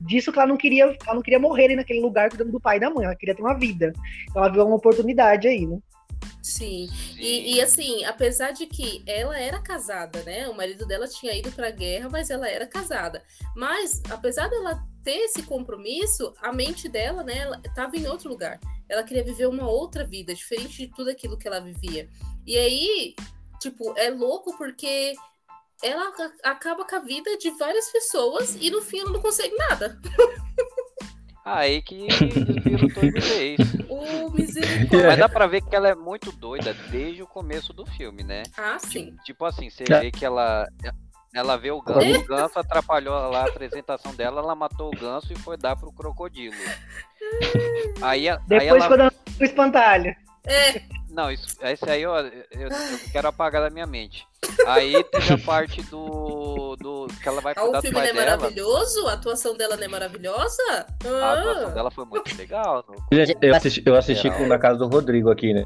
disso 0.00 0.30
que 0.32 0.38
ela 0.38 0.48
não 0.48 0.56
queria, 0.56 0.84
ela 0.84 1.14
não 1.14 1.22
queria 1.22 1.38
morrer 1.38 1.64
ali 1.66 1.76
naquele 1.76 2.00
lugar 2.00 2.28
cuidando 2.28 2.52
do 2.52 2.60
pai 2.60 2.76
e 2.76 2.80
da 2.80 2.90
mãe, 2.90 3.06
ela 3.06 3.14
queria 3.16 3.34
ter 3.34 3.42
uma 3.42 3.54
vida. 3.54 3.92
Então 4.28 4.42
ela 4.44 4.52
viu 4.52 4.66
uma 4.66 4.76
oportunidade 4.76 5.48
aí, 5.48 5.66
né? 5.66 5.78
Sim. 6.42 6.88
Sim. 6.88 7.16
E, 7.18 7.54
e, 7.56 7.60
assim, 7.62 8.04
apesar 8.04 8.52
de 8.52 8.66
que 8.66 9.02
ela 9.06 9.38
era 9.38 9.60
casada, 9.60 10.22
né? 10.22 10.48
O 10.48 10.54
marido 10.56 10.86
dela 10.86 11.06
tinha 11.08 11.32
ido 11.34 11.50
pra 11.52 11.70
guerra, 11.70 12.08
mas 12.10 12.30
ela 12.30 12.48
era 12.48 12.66
casada. 12.66 13.22
Mas, 13.56 14.02
apesar 14.10 14.48
dela 14.48 14.82
ter 15.02 15.16
esse 15.24 15.42
compromisso, 15.42 16.34
a 16.40 16.52
mente 16.52 16.88
dela, 16.88 17.22
né, 17.22 17.38
ela 17.38 17.60
tava 17.74 17.96
em 17.96 18.06
outro 18.06 18.28
lugar. 18.28 18.58
Ela 18.88 19.02
queria 19.02 19.24
viver 19.24 19.46
uma 19.46 19.68
outra 19.68 20.04
vida, 20.04 20.34
diferente 20.34 20.76
de 20.78 20.88
tudo 20.88 21.10
aquilo 21.10 21.36
que 21.38 21.46
ela 21.46 21.60
vivia. 21.60 22.08
E 22.46 22.56
aí, 22.56 23.14
tipo, 23.60 23.94
é 23.98 24.10
louco 24.10 24.56
porque 24.56 25.14
ela 25.82 26.12
a- 26.42 26.50
acaba 26.50 26.84
com 26.86 26.96
a 26.96 27.00
vida 27.00 27.36
de 27.36 27.50
várias 27.52 27.90
pessoas 27.90 28.56
e 28.60 28.70
no 28.70 28.80
fim 28.80 29.00
ela 29.00 29.10
não 29.10 29.20
consegue 29.20 29.54
nada. 29.56 29.98
Aí 31.44 31.82
que 31.82 32.06
desviram 32.08 32.88
todo 32.88 33.12
de 33.12 33.20
vez. 33.20 33.58
O 33.88 34.30
misericórdia. 34.30 35.06
Mas 35.08 35.18
dá 35.18 35.28
pra 35.28 35.46
ver 35.46 35.60
que 35.62 35.76
ela 35.76 35.88
é 35.88 35.94
muito 35.94 36.32
doida 36.32 36.74
desde 36.90 37.22
o 37.22 37.26
começo 37.26 37.72
do 37.72 37.84
filme, 37.86 38.22
né? 38.24 38.42
Ah, 38.56 38.78
sim. 38.78 39.14
Tipo 39.24 39.44
assim, 39.44 39.68
você 39.70 39.84
É. 39.88 40.00
vê 40.00 40.10
que 40.10 40.24
ela. 40.24 40.66
Ela 41.34 41.56
vê 41.56 41.70
o 41.72 41.82
ganso, 41.82 42.20
o 42.20 42.24
ganso 42.26 42.58
atrapalhou 42.60 43.12
lá 43.28 43.42
a 43.42 43.48
apresentação 43.48 44.14
dela, 44.14 44.40
ela 44.40 44.54
matou 44.54 44.88
o 44.94 44.96
ganso 44.96 45.32
e 45.32 45.36
foi 45.36 45.56
dar 45.56 45.74
pro 45.76 45.92
crocodilo. 45.92 46.54
Aí, 48.00 48.28
a- 48.28 48.34
aí 48.36 48.40
Depois 48.46 48.70
ela. 48.82 48.88
quando 48.88 49.00
ela 49.00 49.12
o 49.40 49.44
espantalho. 49.44 50.14
É, 50.46 50.82
Não, 51.10 51.30
isso, 51.32 51.56
esse 51.62 51.88
aí 51.90 52.04
ó, 52.06 52.20
eu, 52.20 52.32
eu 52.52 52.68
quero 53.12 53.28
apagar 53.28 53.62
da 53.62 53.70
minha 53.70 53.86
mente. 53.86 54.26
Aí 54.66 55.02
teve 55.04 55.32
a 55.34 55.38
parte 55.38 55.82
do. 55.82 56.23
Do 57.06 57.14
que 57.14 57.28
ela 57.28 57.40
vai 57.40 57.52
ah, 57.56 57.60
cuidar 57.60 57.78
o 57.78 57.82
filme 57.82 57.94
não 57.98 58.02
é 58.04 58.12
dela. 58.12 58.36
maravilhoso? 58.36 59.06
A 59.08 59.12
atuação 59.14 59.56
dela 59.56 59.76
não 59.76 59.84
é 59.84 59.88
maravilhosa? 59.88 60.62
A 60.70 61.32
atuação 61.32 61.68
Ah. 61.68 61.70
dela 61.72 61.90
foi 61.90 62.04
muito 62.04 62.36
legal. 62.36 62.84
Gente, 63.12 63.36
Eu 63.40 63.54
assisti, 63.54 63.82
eu 63.86 63.94
assisti 63.96 64.30
com- 64.30 64.46
na 64.46 64.58
casa 64.58 64.78
do 64.78 64.88
Rodrigo 64.88 65.30
aqui, 65.30 65.52
né? 65.54 65.62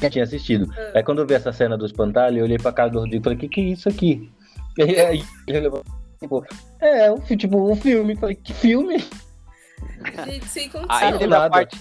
Já 0.00 0.08
tinha 0.10 0.24
assistido. 0.24 0.72
Ah. 0.76 0.92
Aí 0.96 1.02
quando 1.02 1.20
eu 1.20 1.26
vi 1.26 1.34
essa 1.34 1.52
cena 1.52 1.76
do 1.76 1.84
espantalho, 1.86 2.38
eu 2.38 2.44
olhei 2.44 2.58
pra 2.58 2.72
casa 2.72 2.90
do 2.92 3.00
Rodrigo 3.00 3.22
e 3.22 3.24
falei, 3.24 3.38
que 3.38 3.48
que 3.48 3.60
é 3.60 3.64
isso 3.64 3.88
aqui? 3.88 4.30
E 4.78 5.00
aí 5.00 5.24
ele 5.48 5.60
levou, 5.60 5.82
tipo, 6.20 6.44
é, 6.80 7.10
um, 7.10 7.18
tipo, 7.18 7.70
um 7.70 7.74
filme. 7.76 8.16
Falei, 8.16 8.36
que 8.36 8.54
filme? 8.54 8.98
Gente, 10.24 10.46
sem 10.48 10.64
Aí 10.64 10.70
condição. 10.70 11.18
teve 11.18 11.34
a 11.34 11.50
parte. 11.50 11.80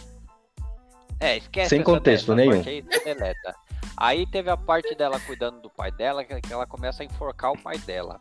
É, 1.20 1.38
esquece. 1.38 1.70
Sem 1.70 1.84
contexto 1.84 2.32
essa 2.32 2.36
nenhum. 2.36 2.56
parte 2.64 2.70
Aí, 2.70 2.82
deleta. 3.04 3.56
Aí 3.96 4.26
teve 4.28 4.50
a 4.50 4.58
parte 4.58 4.96
dela 4.96 5.20
cuidando 5.20 5.62
do 5.62 5.70
pai 5.70 5.92
dela, 5.92 6.24
que 6.24 6.42
ela 6.52 6.66
começa 6.66 7.04
a 7.04 7.06
enforcar 7.06 7.52
o 7.52 7.58
pai 7.62 7.78
dela. 7.80 8.20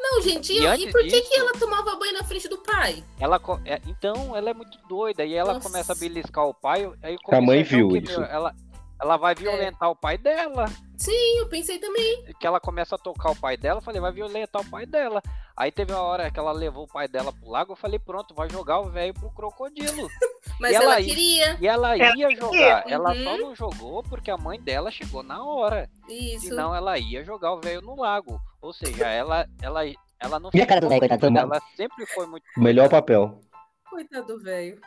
Não, 0.00 0.22
gente, 0.22 0.52
e, 0.52 0.58
E 0.64 0.84
e 0.88 0.92
por 0.92 1.00
que, 1.02 1.08
disso- 1.08 1.28
que 1.28 1.38
ela 1.38 1.52
tomava 1.52 1.96
banho 1.96 2.12
na 2.14 2.24
frente 2.24 2.48
do 2.48 2.58
pai? 2.58 3.02
Ela, 3.18 3.40
é, 3.64 3.80
então, 3.86 4.34
ela 4.36 4.50
é 4.50 4.54
muito 4.54 4.78
doida. 4.88 5.24
E 5.24 5.34
ela 5.34 5.54
Nossa. 5.54 5.68
começa 5.68 5.92
a 5.92 5.96
beliscar 5.96 6.46
o 6.46 6.54
pai. 6.54 6.90
Aí 7.02 7.16
A 7.30 7.40
mãe 7.40 7.62
viu 7.62 7.88
que, 7.88 7.98
isso. 7.98 8.20
meu, 8.20 8.28
ela, 8.28 8.54
ela 9.00 9.16
vai 9.16 9.34
violentar 9.34 9.90
o 9.90 9.96
pai 9.96 10.16
dela. 10.16 10.66
Sim, 10.96 11.38
eu 11.38 11.48
pensei 11.48 11.78
também. 11.78 12.24
Que 12.40 12.46
ela 12.46 12.60
começa 12.60 12.94
a 12.94 12.98
tocar 12.98 13.30
o 13.32 13.36
pai 13.36 13.56
dela. 13.56 13.78
Eu 13.78 13.84
falei, 13.84 14.00
vai 14.00 14.12
violentar 14.12 14.62
o 14.62 14.70
pai 14.70 14.86
dela. 14.86 15.20
Aí 15.56 15.72
teve 15.72 15.92
uma 15.92 16.02
hora 16.02 16.30
que 16.30 16.38
ela 16.38 16.52
levou 16.52 16.84
o 16.84 16.88
pai 16.88 17.08
dela 17.08 17.32
pro 17.32 17.50
lago. 17.50 17.72
Eu 17.72 17.76
falei, 17.76 17.98
pronto, 17.98 18.34
vai 18.34 18.48
jogar 18.48 18.80
o 18.80 18.90
velho 18.90 19.12
pro 19.14 19.30
crocodilo. 19.30 20.08
Mas 20.60 20.74
ela, 20.74 20.94
ela 20.94 21.02
queria. 21.02 21.56
E 21.60 21.66
ela 21.66 21.96
Ela 21.98 22.16
ia 22.16 22.34
jogar. 22.36 22.84
Ela 22.90 23.12
Uhum. 23.12 23.24
só 23.24 23.36
não 23.38 23.54
jogou 23.54 24.02
porque 24.04 24.30
a 24.30 24.36
mãe 24.36 24.60
dela 24.60 24.90
chegou 24.90 25.22
na 25.22 25.42
hora. 25.44 25.88
Isso. 26.08 26.46
Senão 26.46 26.74
ela 26.74 26.96
ia 26.98 27.24
jogar 27.24 27.52
o 27.52 27.60
velho 27.60 27.82
no 27.82 27.96
lago. 28.00 28.40
Ou 28.60 28.72
seja, 28.72 29.06
ela, 29.06 29.46
ela, 29.62 29.82
ela 30.20 30.40
não 30.40 30.50
E 30.52 30.60
a 30.60 30.66
cara 30.66 30.80
do 30.80 30.88
velho, 30.88 31.00
coitado. 31.00 31.38
Ela 31.38 31.60
sempre 31.76 32.06
foi 32.06 32.26
muito. 32.26 32.44
Melhor 32.56 32.88
papel. 32.88 33.40
Coitado 33.88 34.26
do 34.26 34.42
velho. 34.42 34.78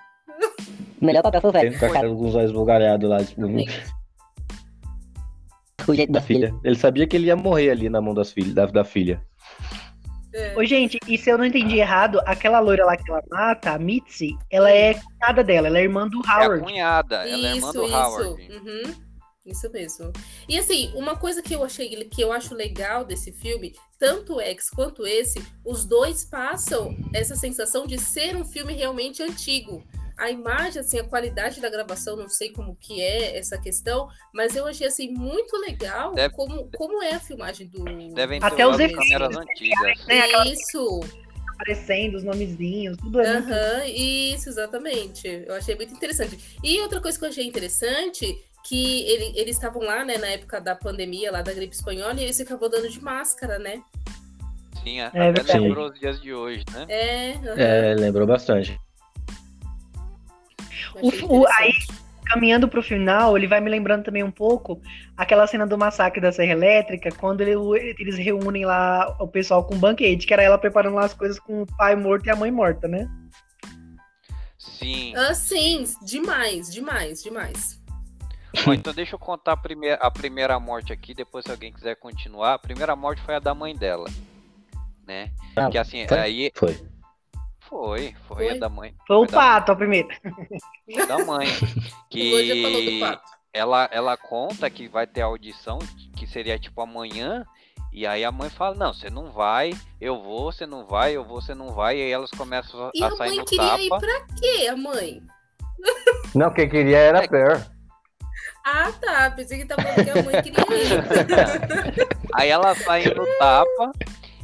O 1.02 1.06
melhor 1.06 1.24
papel 1.24 1.42
foi 1.42 1.50
o 1.50 1.54
velho. 1.54 1.80
Com 1.80 1.86
a 1.86 1.90
cara 1.92 2.08
com 2.10 2.28
os 2.28 2.36
olhos 2.36 2.52
bugalhados 2.52 3.10
lá, 3.10 3.24
tipo, 3.24 3.42
O 5.88 5.96
jeito 5.96 6.12
da 6.12 6.20
da 6.20 6.26
filha. 6.26 6.48
filha. 6.50 6.60
Ele 6.64 6.76
sabia 6.76 7.08
que 7.08 7.16
ele 7.16 7.28
ia 7.28 7.36
morrer 7.36 7.72
ali 7.72 7.90
na 7.90 8.00
mão 8.02 8.14
das 8.14 8.32
filhas, 8.32 8.54
da, 8.54 8.66
da 8.68 8.84
filha. 8.84 9.22
É. 10.34 10.56
Ô, 10.58 10.64
gente, 10.64 10.98
e 11.08 11.18
se 11.18 11.30
eu 11.30 11.38
não 11.38 11.44
entendi 11.44 11.78
errado, 11.80 12.22
aquela 12.26 12.60
loira 12.60 12.86
lá 12.86 12.96
que 12.96 13.10
ela 13.12 13.22
mata, 13.30 13.72
a 13.74 13.80
Mitzi, 13.80 14.38
ela 14.50 14.72
é 14.72 14.94
cunhada 14.94 15.44
dela, 15.44 15.68
ela 15.68 15.78
é 15.80 15.82
irmã 15.84 16.08
do 16.08 16.22
É 16.26 16.30
a 16.30 16.38
Howard. 16.46 16.64
cunhada, 16.64 17.16
ela 17.28 17.48
é 17.48 17.56
irmã 17.56 17.68
Isso, 17.70 17.74
do 17.74 17.86
isso. 17.86 17.96
Howard. 17.96 18.50
Uhum. 18.54 19.11
Isso 19.46 19.70
mesmo. 19.72 20.12
E 20.48 20.58
assim, 20.58 20.92
uma 20.96 21.18
coisa 21.18 21.42
que 21.42 21.54
eu 21.56 21.64
achei 21.64 21.90
que 22.06 22.22
eu 22.22 22.32
acho 22.32 22.54
legal 22.54 23.04
desse 23.04 23.32
filme, 23.32 23.74
tanto 23.98 24.36
o 24.36 24.42
X 24.42 24.70
quanto 24.70 25.06
esse, 25.08 25.42
os 25.66 25.84
dois 25.84 26.24
passam 26.24 26.96
essa 27.14 27.36
sensação 27.36 27.88
de 27.88 27.98
ser 27.98 28.36
um 28.36 28.46
filme 28.46 28.74
realmente 28.74 29.24
antigo. 29.24 29.84
A 30.16 30.30
imagem, 30.30 30.80
assim, 30.82 31.00
a 31.00 31.04
qualidade 31.04 31.60
da 31.60 31.70
gravação, 31.70 32.16
não 32.16 32.30
sei 32.30 32.52
como 32.52 32.76
que 32.76 33.02
é 33.02 33.36
essa 33.40 33.58
questão, 33.60 34.08
mas 34.32 34.56
eu 34.56 34.68
achei 34.68 34.86
assim 34.86 35.10
muito 35.10 35.58
legal 35.58 36.14
Deve- 36.14 36.36
como, 36.36 36.70
como 36.78 37.02
é 37.02 37.16
a 37.16 37.20
filmagem 37.20 37.68
do. 37.68 37.84
Devem 38.14 38.40
ter 38.40 38.46
Até 38.46 38.68
os 38.68 38.78
câmeras 38.78 39.36
antigas. 39.36 40.06
né, 40.06 40.28
Isso, 40.52 41.00
aparecendo, 41.56 42.16
os 42.18 42.24
nomezinhos, 42.24 42.96
tudo 42.98 43.20
é 43.20 43.34
muito... 43.40 43.52
Aham, 43.52 43.86
isso, 43.88 44.50
exatamente. 44.50 45.28
Eu 45.28 45.56
achei 45.56 45.74
muito 45.76 45.92
interessante. 45.96 46.38
E 46.64 46.80
outra 46.82 47.02
coisa 47.02 47.18
que 47.18 47.26
eu 47.26 47.30
achei 47.30 47.46
interessante, 47.48 48.40
que 48.64 49.02
ele- 49.04 49.38
eles 49.40 49.56
estavam 49.56 49.82
lá, 49.82 50.04
né, 50.06 50.18
na 50.18 50.28
época 50.28 50.60
da 50.62 50.76
pandemia, 50.76 51.32
lá 51.32 51.42
da 51.42 51.54
gripe 51.54 51.76
espanhola, 51.76 52.20
e 52.20 52.24
eles 52.24 52.38
ficavam 52.38 52.70
dando 52.70 52.90
de 52.90 53.02
máscara, 53.04 53.58
né? 53.60 53.82
Sim, 54.84 55.00
É 55.00 55.06
até 55.06 55.58
lembrou 55.58 55.90
os 55.90 56.00
dias 56.00 56.20
de 56.22 56.34
hoje, 56.34 56.64
né? 56.72 56.86
É, 56.90 57.32
aham, 57.34 57.56
É, 57.58 57.94
lembrou 57.96 58.26
bastante. 58.28 58.80
o- 61.02 61.40
o- 61.40 61.48
aí- 61.60 61.74
caminhando 62.26 62.68
pro 62.68 62.82
final, 62.82 63.38
ele 63.38 63.48
vai 63.48 63.60
me 63.60 63.70
lembrando 63.70 64.06
também 64.06 64.24
um 64.24 64.32
pouco 64.32 64.82
aquela 65.18 65.46
cena 65.46 65.68
do 65.68 65.78
massacre 65.78 66.22
da 66.22 66.32
Serra 66.32 66.54
Elétrica, 66.54 67.10
quando 67.12 67.42
ele- 67.42 67.58
o- 67.58 67.76
eles 67.76 68.18
reúnem 68.18 68.66
lá 68.66 69.18
o 69.20 69.28
pessoal 69.28 69.66
com 69.66 69.76
um 69.76 69.80
banquete, 69.80 70.26
que 70.26 70.34
era 70.34 70.42
ela 70.42 70.58
preparando 70.58 70.96
lá 70.96 71.06
as 71.06 71.14
coisas 71.14 71.38
com 71.38 71.64
o 71.64 71.68
pai 71.78 71.96
morto 71.96 72.28
e 72.28 72.30
a 72.30 72.36
mãe 72.36 72.50
morta, 72.50 72.88
né? 72.88 73.10
Sim. 74.58 75.14
Ah, 75.16 75.34
sim, 75.34 75.84
demais, 76.04 76.72
demais, 76.72 77.22
demais. 77.22 77.81
Bom, 78.66 78.74
então 78.74 78.94
deixa 78.94 79.16
eu 79.16 79.20
contar 79.20 79.54
a 79.54 79.58
primeira, 79.58 79.96
a 79.96 80.12
primeira 80.12 80.60
morte 80.60 80.92
aqui, 80.92 81.14
depois 81.14 81.46
se 81.46 81.52
alguém 81.52 81.72
quiser 81.72 81.96
continuar. 81.96 82.54
A 82.56 82.60
primeira 82.60 82.96
morte 82.96 83.22
foi 83.22 83.36
a 83.36 83.40
da 83.40 83.54
mãe 83.56 83.76
dela, 83.76 84.08
né? 85.08 85.32
Ah, 85.56 85.70
que 85.70 85.78
assim, 85.78 86.06
foi? 86.08 86.20
aí 86.20 86.52
Foi. 86.56 86.74
foi, 87.62 88.16
foi, 88.28 88.38
Foi? 88.38 88.50
a 88.52 88.60
da 88.60 88.70
mãe. 88.70 88.94
Foi 89.08 89.16
o 89.18 89.26
da- 89.26 89.38
pato 89.38 89.72
a 89.72 89.76
primeira. 89.76 90.10
da 91.08 91.18
mãe. 91.26 91.48
O 91.48 91.52
Que 92.12 93.00
pato. 93.00 93.24
ela, 93.54 93.90
ela 93.92 94.18
conta 94.18 94.70
que 94.70 94.88
vai 94.88 95.08
ter 95.08 95.22
audição, 95.22 95.80
que 96.18 96.28
seria 96.28 96.60
tipo 96.60 96.82
amanhã. 96.82 97.46
E 97.94 98.06
aí 98.08 98.24
a 98.24 98.32
mãe 98.32 98.50
fala, 98.50 98.74
não, 98.76 98.94
você 98.94 99.10
não 99.10 99.32
vai, 99.32 99.72
eu 100.00 100.22
vou, 100.22 100.50
você 100.52 100.66
não 100.66 100.86
vai, 100.86 101.12
eu 101.16 101.26
vou, 101.26 101.42
você 101.42 101.54
não 101.54 101.70
vai. 101.74 101.98
E 101.98 102.02
aí 102.04 102.12
elas 102.12 102.32
começam 102.32 102.86
a, 102.88 102.92
E 102.94 103.04
a 103.04 103.08
a 103.08 103.12
sair 103.18 103.30
mãe 103.30 103.38
no 103.40 103.46
queria 103.46 103.82
ir 103.82 103.90
tapa. 103.90 104.00
pra 104.02 104.26
quê, 104.40 104.68
a 104.68 104.76
mãe? 104.78 105.22
Não, 106.36 106.54
quem 106.54 106.70
queria 106.70 106.98
era 106.98 107.28
Per. 107.28 107.66
Ah, 108.64 108.92
tá. 109.00 109.32
Pensei 109.32 109.60
que 109.60 109.66
tava 109.66 109.82
falando 109.82 110.04
que 110.04 110.10
a 110.12 110.24
mãe 110.24 110.42
queria 110.44 110.84
ir. 110.84 112.08
Aí 112.34 112.50
ela 112.50 112.76
sai 112.76 113.06
no 113.06 113.26
tapa, 113.40 113.92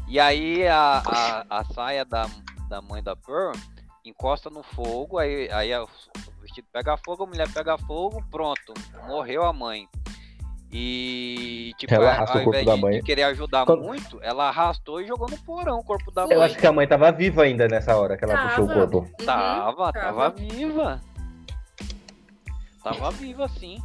e 0.08 0.20
aí 0.20 0.68
a, 0.68 1.02
a, 1.06 1.60
a 1.60 1.64
saia 1.66 2.04
da, 2.04 2.28
da 2.70 2.82
mãe 2.82 3.02
da 3.04 3.16
Pearl 3.16 3.54
encosta 4.04 4.50
no 4.50 4.64
fogo, 4.64 5.18
aí, 5.18 5.50
aí 5.52 5.76
o 5.78 5.88
vestido 6.42 6.68
pega 6.72 6.98
fogo, 6.98 7.24
a 7.24 7.28
mulher 7.28 7.48
pega 7.54 7.78
fogo, 7.78 8.24
pronto, 8.32 8.74
morreu 9.08 9.44
a 9.44 9.54
mãe. 9.54 9.88
E 10.72 11.72
tipo, 11.78 11.94
Ela 11.94 12.10
a- 12.10 12.12
arrasta 12.14 12.36
ao 12.40 12.42
o 12.42 12.44
corpo 12.46 12.50
invés 12.60 12.66
da 12.66 12.76
de, 12.76 12.82
mãe. 12.82 12.94
de 12.98 13.02
querer 13.04 13.24
ajudar 13.24 13.66
Quando- 13.66 13.84
muito, 13.84 14.20
ela 14.22 14.50
arrastou 14.50 15.00
e 15.00 15.08
jogou 15.08 15.30
no 15.30 15.38
porão 15.38 15.80
o 15.80 15.84
corpo 15.84 16.12
da 16.12 16.24
Foi. 16.26 16.34
Eu 16.36 16.40
mãe. 16.40 16.46
acho 16.48 16.58
que 16.58 16.68
a 16.68 16.72
mãe 16.74 16.86
tava 16.88 17.10
viva 17.12 17.44
ainda 17.44 17.68
nessa 17.70 17.96
hora 17.96 18.18
que 18.18 18.26
ela 18.26 18.34
Tava. 18.34 18.50
puxou 18.50 18.66
o 18.66 18.74
corpo. 18.74 18.98
Uhum, 19.20 19.26
Tava, 19.26 19.94
tava 19.94 19.94
tava. 19.94 20.30
viva. 20.32 21.02
Tava 22.84 23.12
viva 23.12 23.48
sim. 23.48 23.82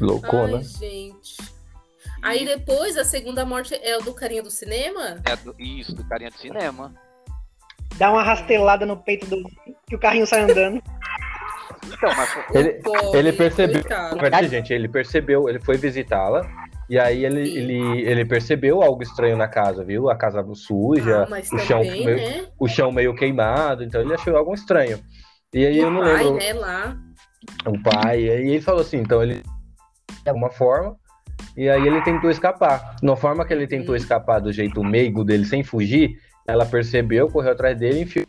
Loucona. 0.00 0.58
Ai, 0.58 0.62
gente. 0.64 1.36
Aí 2.22 2.44
depois, 2.44 2.96
a 2.96 3.04
segunda 3.04 3.44
morte 3.44 3.74
é 3.82 3.96
o 3.98 4.02
do 4.02 4.14
carinha 4.14 4.42
do 4.42 4.50
cinema? 4.50 5.16
É 5.24 5.36
do- 5.36 5.54
isso, 5.58 5.94
do 5.94 6.04
carinha 6.08 6.30
do 6.30 6.36
cinema. 6.38 6.94
Dá 7.96 8.10
uma 8.10 8.22
rastelada 8.22 8.84
no 8.86 8.96
peito 8.96 9.26
do. 9.26 9.42
que 9.86 9.94
o 9.94 9.98
carrinho 9.98 10.26
sai 10.26 10.40
andando. 10.42 10.82
Então, 11.86 12.10
mas 12.16 12.30
Ele- 12.54 12.72
Pobre, 12.82 13.18
ele 13.18 13.32
percebeu. 13.32 13.82
verdade, 14.18 14.48
gente, 14.48 14.72
ele 14.72 14.88
percebeu, 14.88 15.48
ele 15.48 15.60
foi 15.60 15.76
visitá-la. 15.76 16.46
E 16.88 16.98
aí 16.98 17.24
ele, 17.24 17.46
Sim. 17.46 17.56
ele, 17.56 18.02
ele 18.02 18.24
percebeu 18.24 18.82
algo 18.82 19.02
estranho 19.02 19.36
na 19.36 19.48
casa, 19.48 19.84
viu? 19.84 20.10
A 20.10 20.16
casa 20.16 20.44
suja, 20.54 21.24
Ah, 21.30 21.54
o 21.54 21.58
chão 21.58 21.80
meio- 21.80 22.16
né? 22.16 22.46
o 22.58 22.68
chão 22.68 22.90
meio 22.92 23.14
queimado, 23.14 23.82
então 23.84 24.00
ele 24.02 24.12
achou 24.14 24.36
algo 24.36 24.52
estranho. 24.54 24.98
E 25.52 25.64
aí 25.64 25.76
E 25.76 25.78
eu 25.78 25.88
o 25.88 25.90
não 25.90 26.00
pai, 26.02 26.24
lembro 26.24 26.34
né, 26.38 26.52
lá. 26.54 26.96
o 27.66 27.82
pai, 27.82 28.20
e 28.24 28.30
aí 28.30 28.48
ele 28.50 28.60
falou 28.60 28.80
assim, 28.82 28.98
então 28.98 29.22
ele 29.22 29.42
de 30.24 30.30
alguma 30.30 30.50
forma, 30.50 30.96
e 31.56 31.68
aí 31.68 31.86
ele 31.86 32.00
tentou 32.02 32.30
escapar. 32.30 32.96
Na 33.02 33.14
forma 33.14 33.44
que 33.44 33.52
ele 33.52 33.66
tentou 33.66 33.94
escapar 33.94 34.40
do 34.40 34.50
jeito 34.52 34.82
meigo 34.82 35.22
dele, 35.22 35.44
sem 35.44 35.62
fugir, 35.62 36.18
ela 36.48 36.64
percebeu, 36.66 37.28
correu 37.30 37.52
atrás 37.52 37.78
dele 37.78 38.00
e 38.00 38.02
enfiou. 38.02 38.26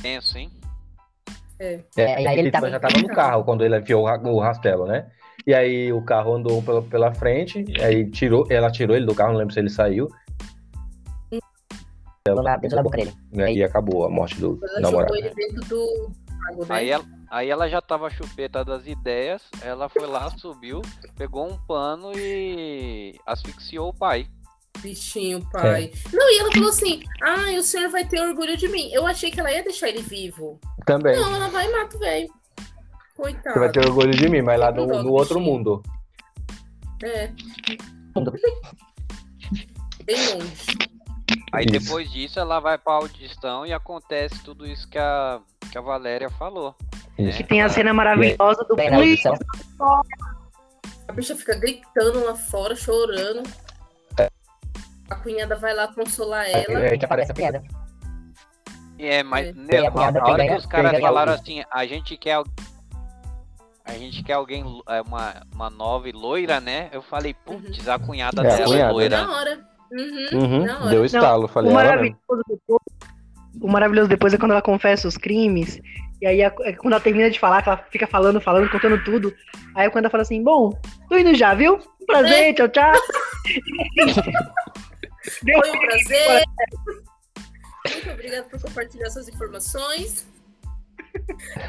tenso, 0.00 0.38
hein? 0.38 0.50
É, 1.58 1.82
e 1.96 2.00
aí 2.00 2.24
ele 2.34 2.40
ele 2.42 2.50
tava- 2.52 2.70
já 2.70 2.78
tava 2.78 2.98
no 2.98 3.08
carro 3.08 3.42
quando 3.44 3.64
ele 3.64 3.76
enfiou 3.76 4.02
o 4.04 4.06
ra- 4.06 4.20
o 4.22 4.38
rastelo, 4.38 4.86
né? 4.86 5.10
E 5.44 5.52
aí 5.52 5.92
o 5.92 6.00
carro 6.04 6.34
andou 6.36 6.62
pela, 6.62 6.80
pela 6.82 7.12
frente, 7.12 7.64
aí 7.82 8.08
tirou, 8.08 8.46
ela 8.48 8.70
tirou 8.70 8.94
ele 8.96 9.06
do 9.06 9.14
carro, 9.14 9.32
não 9.32 9.38
lembro 9.40 9.52
se 9.52 9.58
ele 9.58 9.68
saiu, 9.70 10.08
na, 12.44 12.56
dentro 12.58 12.76
da 12.76 12.82
boca 12.82 12.96
dele. 12.98 13.12
né? 13.32 13.52
E 13.52 13.64
acabou 13.64 14.04
a 14.04 14.10
morte 14.10 14.38
do 14.40 14.60
Ela 14.62 14.80
namorado. 14.82 15.14
jogou 15.14 15.26
ele 15.26 15.34
dentro 15.34 15.68
do 15.68 16.12
lago, 16.46 16.60
né? 16.66 16.74
Aí 16.76 16.90
ela, 16.90 17.04
aí 17.30 17.50
ela 17.50 17.68
já 17.68 17.80
tava 17.80 18.10
chupeta 18.10 18.64
das 18.64 18.86
ideias, 18.86 19.42
ela 19.62 19.88
foi 19.88 20.06
lá, 20.06 20.30
subiu, 20.30 20.82
pegou 21.16 21.50
um 21.50 21.58
pano 21.66 22.12
e 22.16 23.18
asfixiou 23.26 23.90
o 23.90 23.94
pai. 23.94 24.28
Bichinho, 24.80 25.38
É. 25.38 25.60
pai. 25.60 25.92
Não, 26.12 26.30
e 26.30 26.38
ela 26.38 26.52
falou 26.52 26.68
assim: 26.68 27.02
ah, 27.22 27.58
o 27.58 27.62
senhor 27.62 27.90
vai 27.90 28.04
ter 28.06 28.20
orgulho 28.20 28.56
de 28.56 28.68
mim. 28.68 28.90
Eu 28.92 29.06
achei 29.06 29.30
que 29.30 29.40
ela 29.40 29.50
ia 29.50 29.64
deixar 29.64 29.88
ele 29.88 30.02
vivo. 30.02 30.60
Também. 30.86 31.16
Não, 31.16 31.34
ela 31.34 31.48
vai 31.48 31.66
e 31.66 31.72
mata 31.72 31.96
o 31.96 31.98
velho. 31.98 32.28
Coitado. 33.16 33.54
Você 33.54 33.58
vai 33.58 33.72
ter 33.72 33.84
orgulho 33.84 34.12
de 34.12 34.28
mim, 34.28 34.42
mas 34.42 34.60
lá 34.60 34.70
no 34.70 34.86
do 34.86 35.12
outro 35.12 35.40
mundo. 35.40 35.82
É, 37.02 37.32
bem 40.04 40.16
longe. 40.34 40.78
Aí 41.52 41.64
Isso. 41.64 41.72
depois 41.84 42.10
disso 42.10 42.38
ela 42.38 42.60
vai 42.60 42.78
pra 42.78 42.94
audição 42.94 43.66
e 43.66 43.72
acontece 43.72 44.42
tudo 44.42 44.66
isso 44.66 44.88
que 44.88 44.98
a, 44.98 45.40
que 45.70 45.78
a 45.78 45.80
Valéria 45.80 46.30
falou. 46.30 46.74
Isso. 47.18 47.36
Que 47.38 47.44
tem 47.44 47.62
a 47.62 47.68
cena 47.68 47.92
maravilhosa 47.92 48.64
do 48.68 48.76
Bem 48.76 48.90
Please. 48.90 49.22
A 51.08 51.12
bicha 51.12 51.34
fica 51.34 51.56
gritando 51.58 52.24
lá 52.24 52.34
fora, 52.36 52.74
chorando. 52.76 53.42
A 55.10 55.14
cunhada 55.16 55.56
vai 55.56 55.74
lá 55.74 55.88
consolar 55.88 56.46
ela. 56.48 56.80
É, 56.86 56.94
aparece 57.02 57.32
a 57.32 57.34
piada. 57.34 57.62
É, 58.98 59.22
mas 59.22 59.48
É. 59.48 59.52
né, 59.52 59.86
a 59.86 59.90
a, 59.90 60.20
a 60.20 60.30
hora 60.30 60.44
que 60.44 60.52
a- 60.52 60.56
os 60.58 60.66
caras 60.66 60.94
a- 60.94 61.00
falaram 61.00 61.32
assim, 61.32 61.62
a 61.70 61.86
gente 61.86 62.16
quer 62.16 62.42
a 63.84 63.92
gente 63.92 64.22
quer 64.22 64.34
alguém, 64.34 64.62
é, 64.86 65.00
uma, 65.00 65.34
uma 65.54 65.70
nova 65.70 66.08
e 66.10 66.12
loira, 66.12 66.60
né? 66.60 66.90
Eu 66.92 67.00
falei, 67.00 67.32
putz, 67.32 67.88
a 67.88 67.98
cunhada 67.98 68.42
É, 68.42 68.52
a 68.52 68.56
dela 68.56 68.62
é 68.62 68.66
cunhada. 68.76 68.92
loira. 68.92 69.22
Na 69.26 69.32
hora. 69.34 69.58
Uhum, 69.90 70.38
Uhum, 70.42 70.66
na 70.66 70.78
hora. 70.80 70.90
deu 70.90 71.04
estalo, 71.06 71.48
falei. 71.48 71.70
O 71.70 71.74
maravilhoso, 71.74 72.42
depois, 72.46 72.80
o 73.62 73.68
maravilhoso 73.68 74.08
depois 74.10 74.34
é 74.34 74.36
quando 74.36 74.50
ela 74.50 74.60
confessa 74.60 75.08
os 75.08 75.16
crimes. 75.16 75.80
E 76.20 76.26
aí, 76.26 76.40
é 76.40 76.50
quando 76.50 76.92
ela 76.92 77.00
termina 77.00 77.30
de 77.30 77.38
falar, 77.38 77.62
que 77.62 77.68
ela 77.68 77.86
fica 77.90 78.06
falando, 78.06 78.40
falando, 78.40 78.70
contando 78.70 79.02
tudo. 79.04 79.34
Aí, 79.74 79.88
quando 79.90 80.04
ela 80.04 80.10
fala 80.10 80.22
assim: 80.22 80.42
Bom, 80.42 80.78
tô 81.08 81.16
indo 81.16 81.34
já, 81.34 81.54
viu? 81.54 81.78
Um 82.00 82.06
prazer, 82.06 82.54
tchau, 82.54 82.68
tchau. 82.68 82.92
Deu 85.42 85.60
Foi 85.60 85.70
um 85.70 85.80
prazer. 85.80 86.44
Muito 87.94 88.10
obrigada 88.10 88.48
por 88.48 88.60
compartilhar 88.60 89.10
suas 89.10 89.28
informações. 89.28 90.26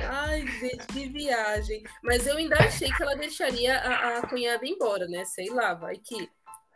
Ai, 0.10 0.46
gente, 0.60 0.88
que 0.88 1.08
viagem. 1.10 1.84
Mas 2.04 2.26
eu 2.26 2.38
ainda 2.38 2.56
achei 2.58 2.92
que 2.92 3.04
ela 3.04 3.16
deixaria 3.16 3.78
a, 3.78 4.18
a 4.18 4.28
cunhada 4.28 4.66
embora, 4.66 5.08
né? 5.08 5.26
Sei 5.26 5.50
lá, 5.50 5.74
vai 5.74 5.98
que. 5.98 6.30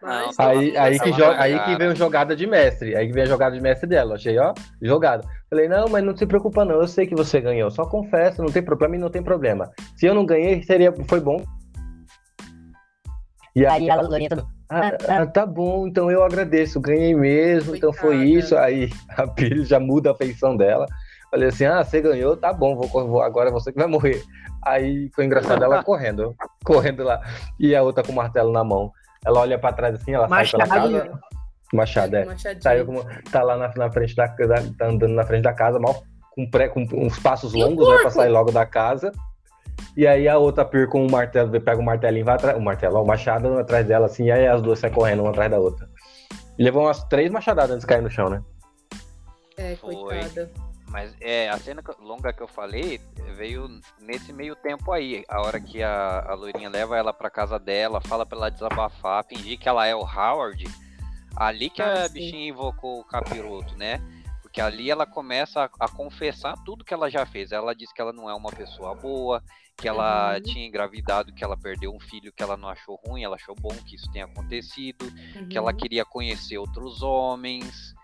Não, 0.04 0.32
Aí, 0.38 0.78
aí, 0.78 1.00
que 1.00 1.08
Ela 1.10 1.18
jo- 1.18 1.24
não 1.24 1.40
aí 1.40 1.60
que 1.60 1.76
veio 1.78 1.96
jogada 1.96 2.36
de 2.36 2.46
mestre. 2.46 2.96
Aí 2.96 3.08
que 3.08 3.14
veio 3.14 3.26
a 3.26 3.30
jogada 3.30 3.56
de 3.56 3.62
mestre 3.62 3.88
dela. 3.88 4.16
Achei, 4.16 4.38
ó, 4.38 4.54
jogada. 4.82 5.26
Falei, 5.50 5.70
não, 5.70 5.86
mas 5.88 6.04
não 6.04 6.16
se 6.16 6.26
preocupa, 6.26 6.66
não. 6.66 6.76
Eu 6.82 6.88
sei 6.88 7.08
que 7.08 7.16
você 7.16 7.40
ganhou. 7.40 7.72
Só 7.72 7.86
confessa, 7.86 8.44
não 8.44 8.52
tem 8.52 8.62
problema 8.62 8.96
e 8.96 9.00
não 9.00 9.10
tem 9.10 9.24
problema. 9.24 9.72
Se 9.96 10.06
eu 10.06 10.14
não 10.14 10.26
ganhei, 10.26 10.62
seria, 10.64 10.94
foi 11.08 11.20
bom. 11.22 11.42
E 13.56 13.66
aí 13.66 13.84
Aí 13.84 13.90
a 13.90 14.02
Lourinha 14.02 14.30
tudo. 14.30 14.48
Ah, 14.70 14.92
ah, 15.08 15.26
tá 15.28 15.46
bom, 15.46 15.86
então 15.88 16.10
eu 16.10 16.24
agradeço, 16.24 16.82
ganhei 16.82 17.14
mesmo, 17.14 17.76
então 17.76 17.94
foi 17.94 18.18
isso. 18.18 18.58
Aí 18.58 18.90
a 19.16 19.28
Pires 19.28 19.68
já 19.68 19.80
muda 19.80 20.12
a 20.12 20.16
feição 20.16 20.58
dela. 20.58 20.86
Falei 21.30 21.50
assim: 21.50 21.66
ah, 21.66 21.84
você 21.84 22.02
ganhou, 22.02 22.36
tá 22.36 22.52
bom, 22.52 22.76
vou, 22.76 22.88
vou- 23.08 23.22
agora 23.22 23.52
você 23.52 23.72
que 23.72 23.78
vai 23.78 23.88
morrer. 23.88 24.22
Aí 24.66 25.10
foi 25.14 25.26
engraçado 25.26 25.64
ela 25.64 25.84
correndo, 25.84 26.36
correndo 26.66 27.04
lá. 27.04 27.22
E 27.60 27.76
a 27.76 27.84
outra 27.84 28.04
com 28.04 28.12
o 28.12 28.16
martelo 28.16 28.52
na 28.52 28.64
mão. 28.64 28.92
Ela 29.26 29.40
olha 29.40 29.58
pra 29.60 29.74
trás 29.74 29.96
assim, 29.96 30.14
ela 30.14 30.28
sai 30.28 30.48
pela 30.48 30.68
Machado. 30.68 30.92
casa. 30.92 31.20
Machado, 31.74 32.16
é. 32.16 32.26
Saiu 32.62 32.86
como, 32.86 33.04
tá 33.32 33.42
lá 33.42 33.58
na, 33.58 33.72
na 33.76 33.92
frente 33.92 34.16
da 34.16 34.28
casa, 34.28 34.74
tá 34.78 34.88
andando 34.88 35.14
na 35.14 35.26
frente 35.26 35.44
da 35.44 35.54
casa, 35.54 35.80
mal 35.80 36.04
com, 36.32 36.50
pré, 36.50 36.68
com 36.68 36.86
uns 36.94 37.18
passos 37.20 37.54
longos, 37.54 37.88
né, 37.88 37.98
pra 38.00 38.10
sair 38.10 38.30
logo 38.30 38.52
da 38.52 38.66
casa. 38.66 39.12
E 39.96 40.06
aí 40.06 40.28
a 40.28 40.38
outra 40.38 40.66
pir 40.66 40.88
com 40.88 41.06
o 41.06 41.12
martelo, 41.12 41.50
pega 41.62 41.80
o 41.80 41.84
martelinho 41.84 42.22
e 42.22 42.26
vai 42.26 42.36
atrás, 42.36 42.58
o 42.58 42.62
martelo, 42.62 42.98
ó, 42.98 43.04
o 43.04 43.08
machado 43.08 43.58
atrás 43.58 43.86
dela, 43.86 44.06
assim, 44.06 44.26
e 44.26 44.32
aí 44.32 44.48
as 44.48 44.62
duas 44.62 44.80
saem 44.80 44.94
correndo 44.94 45.22
uma 45.22 45.30
atrás 45.32 45.50
da 45.50 45.60
outra. 45.60 45.88
E 46.58 46.64
levou 46.64 46.84
umas 46.84 47.04
três 47.06 47.32
machadadas 47.32 47.72
antes 47.72 47.82
de 47.82 47.88
cair 47.88 48.02
no 48.02 48.10
chão, 48.10 48.30
né? 48.30 48.42
É, 49.58 49.76
Foi. 49.76 50.20
Mas 50.94 51.16
é, 51.20 51.50
a 51.50 51.58
cena 51.58 51.82
longa 51.98 52.32
que 52.32 52.44
eu 52.44 52.48
falei 52.48 53.02
veio 53.36 53.68
nesse 54.00 54.32
meio 54.32 54.56
tempo 54.56 54.92
aí. 54.92 55.26
A 55.28 55.42
hora 55.42 55.60
que 55.60 55.82
a, 55.82 56.20
a 56.20 56.36
loirinha 56.36 56.70
leva 56.70 56.96
ela 56.96 57.12
pra 57.12 57.32
casa 57.32 57.58
dela, 57.58 58.00
fala 58.00 58.28
pra 58.28 58.38
ela 58.38 58.52
desabafar, 58.52 59.26
fingir 59.26 59.58
que 59.58 59.68
ela 59.68 59.88
é 59.88 59.96
o 59.96 60.02
Howard. 60.06 60.64
Ali 61.36 61.72
que 61.72 61.82
Ah, 61.82 62.04
a 62.04 62.08
sim. 62.08 62.14
bichinha 62.14 62.48
invocou 62.48 63.00
o 63.00 63.04
capiroto, 63.04 63.76
né? 63.76 64.00
Porque 64.44 64.62
ali 64.62 64.92
ela 64.92 65.04
começa 65.08 65.64
a, 65.64 65.70
a 65.86 65.90
confessar 65.90 66.54
tudo 66.64 66.86
que 66.86 66.94
ela 66.94 67.10
já 67.10 67.26
fez. 67.26 67.52
Ela 67.52 67.74
diz 67.74 67.92
que 67.92 68.00
ela 68.00 68.14
não 68.14 68.30
é 68.30 68.36
uma 68.36 68.52
pessoa 68.52 68.94
boa, 68.94 69.44
que 69.76 69.88
ela 69.88 70.36
Uhum. 70.36 70.44
tinha 70.44 70.68
engravidado, 70.68 71.34
que 71.34 71.44
ela 71.44 71.58
perdeu 71.58 71.92
um 71.92 72.00
filho 72.00 72.32
que 72.32 72.44
ela 72.44 72.56
não 72.56 72.70
achou 72.70 73.02
ruim, 73.04 73.24
ela 73.24 73.36
achou 73.36 73.56
bom 73.56 73.74
que 73.84 73.96
isso 73.96 74.12
tenha 74.12 74.26
acontecido, 74.26 75.12
que 75.50 75.58
ela 75.58 75.74
Uhum, 75.74 75.78
queria 75.78 76.06
conhecer 76.06 76.60
outros 76.60 77.02
homens. 77.02 77.96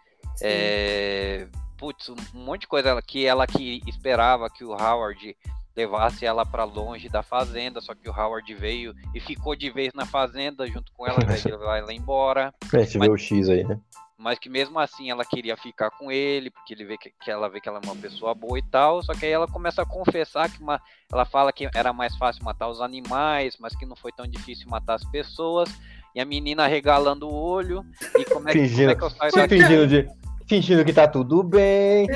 É, 0.41 1.47
putz, 1.79 2.09
um 2.09 2.15
monte 2.33 2.61
de 2.61 2.67
coisa 2.67 3.01
que 3.01 3.25
ela 3.25 3.47
que 3.47 3.81
esperava 3.87 4.49
que 4.49 4.63
o 4.63 4.71
Howard 4.73 5.35
levasse 5.75 6.25
ela 6.25 6.45
para 6.45 6.65
longe 6.65 7.07
da 7.07 7.23
fazenda, 7.23 7.79
só 7.79 7.95
que 7.95 8.09
o 8.09 8.11
Howard 8.13 8.53
veio 8.53 8.93
e 9.15 9.19
ficou 9.21 9.55
de 9.55 9.69
vez 9.69 9.93
na 9.93 10.05
fazenda 10.05 10.67
junto 10.67 10.91
com 10.91 11.07
ela, 11.07 11.19
daí 11.25 11.39
ele 11.45 11.55
vai 11.57 11.81
lá 11.81 11.93
embora. 11.93 12.53
É, 12.73 12.79
gente 12.79 12.97
Mas- 12.97 13.09
o 13.09 13.17
X 13.17 13.49
aí, 13.49 13.63
né? 13.63 13.79
Mas 14.21 14.37
que 14.37 14.49
mesmo 14.49 14.77
assim 14.77 15.09
ela 15.09 15.23
queria 15.23 15.55
ficar 15.55 15.89
com 15.91 16.11
ele, 16.11 16.51
porque 16.51 16.73
ele 16.73 16.83
vê 16.83 16.97
que, 16.97 17.09
que 17.23 17.31
ela 17.31 17.47
vê 17.47 17.61
que 17.61 17.69
ela 17.69 17.79
é 17.81 17.85
uma 17.87 17.95
pessoa 17.95 18.35
boa 18.35 18.59
e 18.59 18.61
tal, 18.61 19.01
só 19.01 19.13
que 19.13 19.25
aí 19.25 19.31
ela 19.31 19.47
começa 19.47 19.81
a 19.81 19.85
confessar 19.85 20.51
que 20.51 20.61
uma, 20.61 20.77
ela 21.09 21.23
fala 21.23 21.53
que 21.53 21.69
era 21.73 21.93
mais 21.93 22.13
fácil 22.17 22.43
matar 22.43 22.67
os 22.67 22.81
animais, 22.81 23.55
mas 23.57 23.73
que 23.77 23.85
não 23.85 23.95
foi 23.95 24.11
tão 24.11 24.27
difícil 24.27 24.67
matar 24.67 24.95
as 24.95 25.05
pessoas. 25.05 25.69
E 26.13 26.19
a 26.19 26.25
menina 26.25 26.67
regalando 26.67 27.29
o 27.29 27.33
olho 27.33 27.85
e 28.17 28.25
como 28.25 28.49
é, 28.49 28.51
que- 28.51 28.57
como 28.59 28.67
Fingindo, 28.67 28.91
é 28.91 28.95
que 28.95 29.03
eu 29.03 29.09
saio 29.09 29.31
daqui? 29.31 29.57
fingindo, 29.61 29.87
de, 29.87 30.09
fingindo 30.49 30.83
que 30.83 30.91
tá 30.91 31.07
tudo 31.07 31.43
bem. 31.43 32.07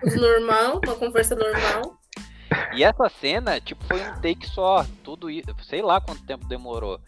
Tudo 0.00 0.16
normal, 0.20 0.80
uma 0.84 0.94
conversa 0.96 1.36
normal. 1.36 1.98
E 2.74 2.82
essa 2.82 3.08
cena, 3.08 3.60
tipo, 3.60 3.84
foi 3.84 4.00
um 4.00 4.20
take 4.20 4.46
só, 4.48 4.84
tudo 5.04 5.28
isso, 5.28 5.54
sei 5.62 5.82
lá 5.82 6.00
quanto 6.00 6.24
tempo 6.24 6.46
demorou. 6.46 6.98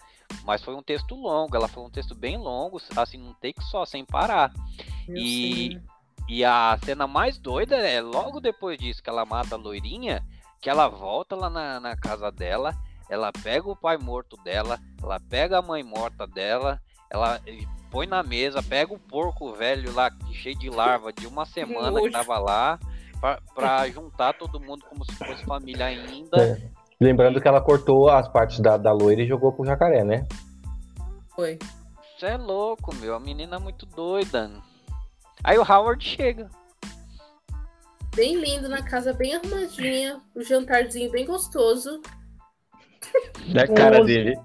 Mas 0.44 0.62
foi 0.62 0.74
um 0.74 0.82
texto 0.82 1.14
longo, 1.14 1.56
ela 1.56 1.68
foi 1.68 1.82
um 1.82 1.90
texto 1.90 2.14
bem 2.14 2.36
longo, 2.36 2.80
assim, 2.96 3.20
um 3.22 3.32
take 3.34 3.62
só, 3.64 3.84
sem 3.86 4.04
parar. 4.04 4.52
Eu 5.08 5.16
E, 5.16 5.70
sei. 5.72 5.80
e 6.28 6.44
a 6.44 6.78
cena 6.84 7.06
mais 7.06 7.38
doida 7.38 7.76
é 7.76 8.00
logo 8.00 8.40
depois 8.40 8.78
disso 8.78 9.02
que 9.02 9.08
ela 9.08 9.24
mata 9.24 9.54
a 9.54 9.58
loirinha, 9.58 10.22
que 10.60 10.68
ela 10.68 10.88
volta 10.88 11.34
lá 11.36 11.48
na, 11.48 11.80
na 11.80 11.96
casa 11.96 12.30
dela, 12.30 12.74
ela 13.08 13.32
pega 13.32 13.68
o 13.68 13.76
pai 13.76 13.96
morto 13.96 14.36
dela, 14.42 14.78
ela 15.02 15.18
pega 15.20 15.58
a 15.58 15.62
mãe 15.62 15.82
morta 15.82 16.26
dela, 16.26 16.80
ela 17.08 17.40
põe 17.90 18.06
na 18.06 18.22
mesa, 18.22 18.62
pega 18.62 18.92
o 18.92 18.98
porco 18.98 19.52
velho 19.52 19.92
lá, 19.94 20.10
cheio 20.32 20.58
de 20.58 20.70
larva, 20.70 21.12
de 21.12 21.26
uma 21.26 21.44
semana 21.44 22.00
que 22.00 22.10
tava 22.10 22.38
lá, 22.38 22.78
pra, 23.20 23.40
pra 23.54 23.88
juntar 23.88 24.34
todo 24.34 24.60
mundo 24.60 24.84
como 24.88 25.04
se 25.04 25.12
fosse 25.16 25.44
família 25.44 25.86
ainda. 25.86 26.36
É. 26.36 26.78
Lembrando 27.00 27.40
que 27.40 27.46
ela 27.46 27.60
cortou 27.60 28.08
as 28.08 28.26
partes 28.28 28.58
da, 28.60 28.76
da 28.76 28.92
loira 28.92 29.22
e 29.22 29.28
jogou 29.28 29.52
pro 29.52 29.64
jacaré, 29.64 30.02
né? 30.02 30.26
Foi. 31.34 31.58
Você 32.18 32.26
é 32.26 32.36
louco, 32.36 32.94
meu, 32.96 33.14
a 33.14 33.20
menina 33.20 33.56
é 33.56 33.60
muito 33.60 33.86
doida. 33.86 34.50
Aí 35.44 35.56
o 35.56 35.62
Howard 35.62 36.04
chega. 36.04 36.50
Bem 38.16 38.34
lindo, 38.34 38.68
na 38.68 38.82
casa 38.82 39.12
bem 39.12 39.36
arrumadinha, 39.36 40.20
o 40.34 40.42
jantarzinho 40.42 41.10
bem 41.12 41.24
gostoso. 41.24 42.02
E 43.46 43.56
a 43.56 43.68
cara 43.68 44.04
dele. 44.04 44.36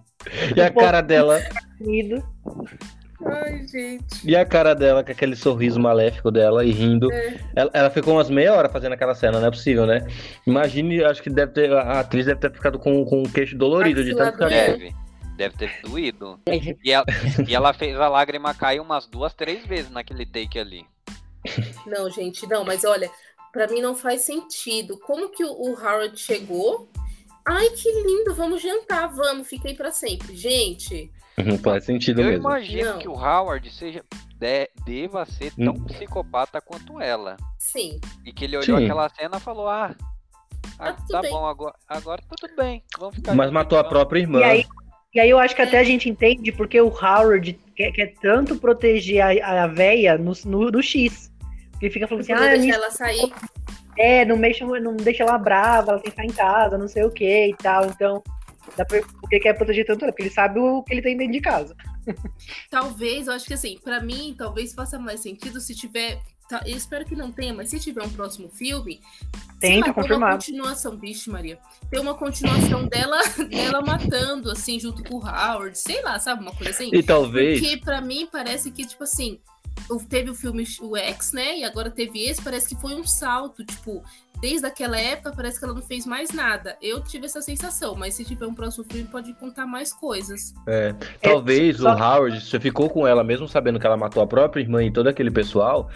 E 0.56 0.62
a 0.62 0.72
cara 0.72 1.02
dela. 1.02 1.40
Ai, 3.26 3.66
gente. 3.68 4.06
E 4.24 4.36
a 4.36 4.46
cara 4.46 4.74
dela 4.74 5.04
com 5.04 5.12
aquele 5.12 5.36
sorriso 5.36 5.80
maléfico 5.80 6.32
dela 6.32 6.66
e 6.66 6.72
rindo. 6.72 7.12
É. 7.12 7.40
Ela, 7.56 7.72
ela 7.74 7.90
ficou 7.90 8.14
umas 8.16 8.30
meia 8.30 8.54
hora 8.54 8.70
fazendo 8.70 8.94
aquela 8.94 9.16
cena, 9.16 9.40
não 9.40 9.48
é 9.48 9.52
possível, 9.52 9.86
né? 9.86 10.06
Imagine, 10.46 11.04
acho 11.04 11.22
que 11.22 11.30
deve 11.30 11.54
ter. 11.54 11.72
A 11.72 12.00
atriz 12.00 12.26
deve 12.26 12.40
ter 12.40 12.52
ficado 12.52 12.80
com, 12.80 13.06
com 13.06 13.24
o 13.24 13.32
queixo 13.32 13.58
dolorido 13.58 14.04
de 14.04 14.16
tanto 14.16 14.38
carinho. 14.38 14.78
Deve. 14.78 14.96
Deve 15.36 15.58
ter 15.58 15.82
doído. 15.82 16.40
E 16.84 16.92
ela, 16.92 17.06
e 17.48 17.56
ela 17.56 17.74
fez 17.74 18.00
a 18.00 18.08
lágrima 18.08 18.54
cair 18.54 18.80
umas 18.80 19.08
duas, 19.08 19.34
três 19.34 19.66
vezes 19.66 19.90
naquele 19.90 20.26
take 20.26 20.60
ali. 20.60 20.86
Não, 21.86 22.10
gente, 22.10 22.48
não, 22.48 22.64
mas 22.64 22.84
olha, 22.84 23.10
pra 23.52 23.68
mim 23.68 23.82
não 23.82 23.96
faz 23.96 24.22
sentido. 24.22 25.00
Como 25.00 25.30
que 25.30 25.44
o, 25.44 25.52
o 25.52 25.74
Howard 25.74 26.18
chegou? 26.18 26.90
Ai, 27.46 27.70
que 27.72 27.92
lindo, 27.92 28.34
vamos 28.34 28.62
jantar, 28.62 29.08
vamos, 29.08 29.48
fiquei 29.48 29.74
pra 29.74 29.92
sempre. 29.92 30.36
Gente, 30.36 31.12
Não 31.38 31.58
faz 31.58 31.86
sentido 31.86 32.22
Eu 32.22 32.28
mesmo. 32.28 32.48
imagino 32.50 32.92
Não. 32.94 33.00
que 33.00 33.08
o 33.08 33.14
Howard 33.14 33.70
seja 33.72 34.04
de- 34.38 34.70
deva 34.86 35.26
ser 35.26 35.52
tão 35.56 35.74
Hum. 35.74 35.84
psicopata 35.86 36.62
quanto 36.62 37.00
ela. 37.02 37.38
sim, 37.58 38.00
E 38.26 38.32
que 38.32 38.44
ele 38.46 38.58
olhou 38.58 38.78
Sim. 38.78 38.84
aquela 38.84 39.10
cena 39.10 39.38
e 39.38 39.40
falou: 39.40 39.68
Ah, 39.68 39.96
ah, 40.78 40.94
tudo 40.94 41.08
tá 41.08 41.22
bem. 41.22 41.32
bom, 41.32 41.46
agora, 41.46 41.74
agora 41.88 42.22
tá 42.22 42.36
tudo 42.40 42.56
bem. 42.56 42.84
Vamos 43.00 43.16
ficar 43.16 43.34
Mas 43.34 43.50
matou 43.52 43.78
a 43.78 43.82
então." 43.82 43.90
própria 43.90 44.20
irmã. 44.20 44.40
E 44.40 44.44
aí, 44.44 44.66
e 45.16 45.20
aí 45.20 45.30
eu 45.30 45.40
acho 45.40 45.56
que 45.56 45.62
até 45.62 45.80
a 45.80 45.84
gente 45.84 46.10
entende 46.10 46.52
porque 46.52 46.80
o 46.80 46.88
Howard 46.90 47.54
quer, 47.76 47.92
quer 47.92 48.14
tanto 48.22 48.58
proteger 48.58 49.22
a, 49.44 49.64
a 49.64 49.68
véia 49.68 50.18
no, 50.18 50.34
no, 50.46 50.70
no 50.72 50.84
X. 50.84 51.32
Porque 51.72 51.86
ele 51.88 51.94
fica 51.94 52.08
falando 52.08 52.22
assim, 52.22 52.34
ah, 52.34 52.56
nisso- 52.58 52.78
ela 52.78 52.92
sair. 52.92 53.34
é, 53.98 54.26
não, 54.26 54.38
mexa, 54.38 54.66
não 54.66 54.96
deixa 54.96 55.24
ela 55.24 55.38
brava, 55.38 55.92
ela 55.92 56.00
tem 56.00 56.12
que 56.12 56.22
ficar 56.22 56.26
em 56.26 56.36
casa, 56.36 56.78
não 56.78 56.88
sei 56.88 57.04
o 57.04 57.12
que 57.12 57.48
e 57.48 57.56
tal. 57.56 57.86
Então, 57.88 58.22
dá 58.76 58.86
pra, 58.86 59.02
porque 59.02 59.36
ele 59.36 59.44
quer 59.44 59.54
proteger 59.54 59.86
tanto 59.86 60.04
ela, 60.04 60.12
porque 60.12 60.24
ele 60.24 60.30
sabe 60.30 60.60
o 60.60 60.84
que 60.84 60.94
ele 60.94 61.02
tem 61.02 61.18
dentro 61.18 61.34
de 61.34 61.42
casa. 61.42 61.76
Talvez, 62.70 63.28
eu 63.28 63.34
acho 63.34 63.46
que 63.46 63.54
assim, 63.54 63.78
pra 63.84 64.02
mim, 64.02 64.36
talvez 64.38 64.74
faça 64.74 65.00
mais 65.00 65.20
sentido 65.20 65.60
se 65.60 65.76
tiver. 65.76 66.20
tá, 66.50 66.62
eu 66.66 66.76
espero 66.76 67.06
que 67.06 67.16
não 67.16 67.32
tenha, 67.32 67.54
mas 67.54 67.70
se 67.70 67.80
tiver 67.80 68.04
um 68.04 68.10
próximo 68.10 68.50
filme. 68.50 69.00
Tem, 69.60 69.80
tá 69.82 69.94
uma 70.18 70.34
continuação, 70.34 70.98
vixe, 70.98 71.30
Maria. 71.30 71.58
Ter 71.90 72.00
uma 72.00 72.14
continuação 72.16 72.86
dela, 72.86 73.18
dela 73.50 73.82
matando, 73.82 74.52
assim, 74.52 74.80
junto 74.80 75.04
com 75.04 75.16
o 75.16 75.26
Howard, 75.26 75.78
sei 75.78 76.02
lá, 76.02 76.20
sabe? 76.20 76.42
Uma 76.42 76.54
coisa 76.54 76.72
assim. 76.72 76.90
E 76.94 77.02
talvez. 77.02 77.60
Porque 77.60 77.78
pra 77.78 78.02
mim 78.02 78.28
parece 78.30 78.72
que, 78.72 78.86
tipo 78.86 79.04
assim, 79.04 79.40
teve 80.10 80.30
o 80.30 80.36
filme 80.36 80.64
o 80.82 80.96
X, 80.98 81.34
né? 81.34 81.60
E 81.60 81.64
agora 81.64 81.90
teve 81.92 82.24
esse, 82.24 82.42
parece 82.42 82.68
que 82.74 82.80
foi 82.82 82.96
um 82.96 83.04
salto, 83.06 83.64
tipo, 83.66 84.04
desde 84.42 84.66
aquela 84.66 85.00
época 85.00 85.34
parece 85.36 85.60
que 85.60 85.66
ela 85.66 85.74
não 85.74 85.82
fez 85.82 86.06
mais 86.06 86.32
nada. 86.32 86.78
Eu 86.82 87.02
tive 87.04 87.26
essa 87.26 87.42
sensação, 87.42 87.96
mas 87.96 88.14
se 88.14 88.24
tiver 88.26 88.46
um 88.46 88.54
próximo 88.54 88.86
filme, 88.90 89.08
pode 89.10 89.34
contar 89.36 89.66
mais 89.66 89.94
coisas. 89.94 90.54
É, 90.68 90.94
talvez 91.22 91.78
só- 91.78 91.94
o 91.94 91.98
Howard 91.98 92.42
você 92.42 92.60
ficou 92.60 92.90
com 92.90 93.06
ela, 93.08 93.24
mesmo 93.24 93.48
sabendo 93.48 93.80
que 93.80 93.86
ela 93.86 93.98
matou 93.98 94.22
a 94.24 94.28
própria 94.28 94.62
irmã 94.62 94.84
e 94.84 94.92
todo 94.92 95.08
aquele 95.08 95.32
pessoal, 95.32 95.90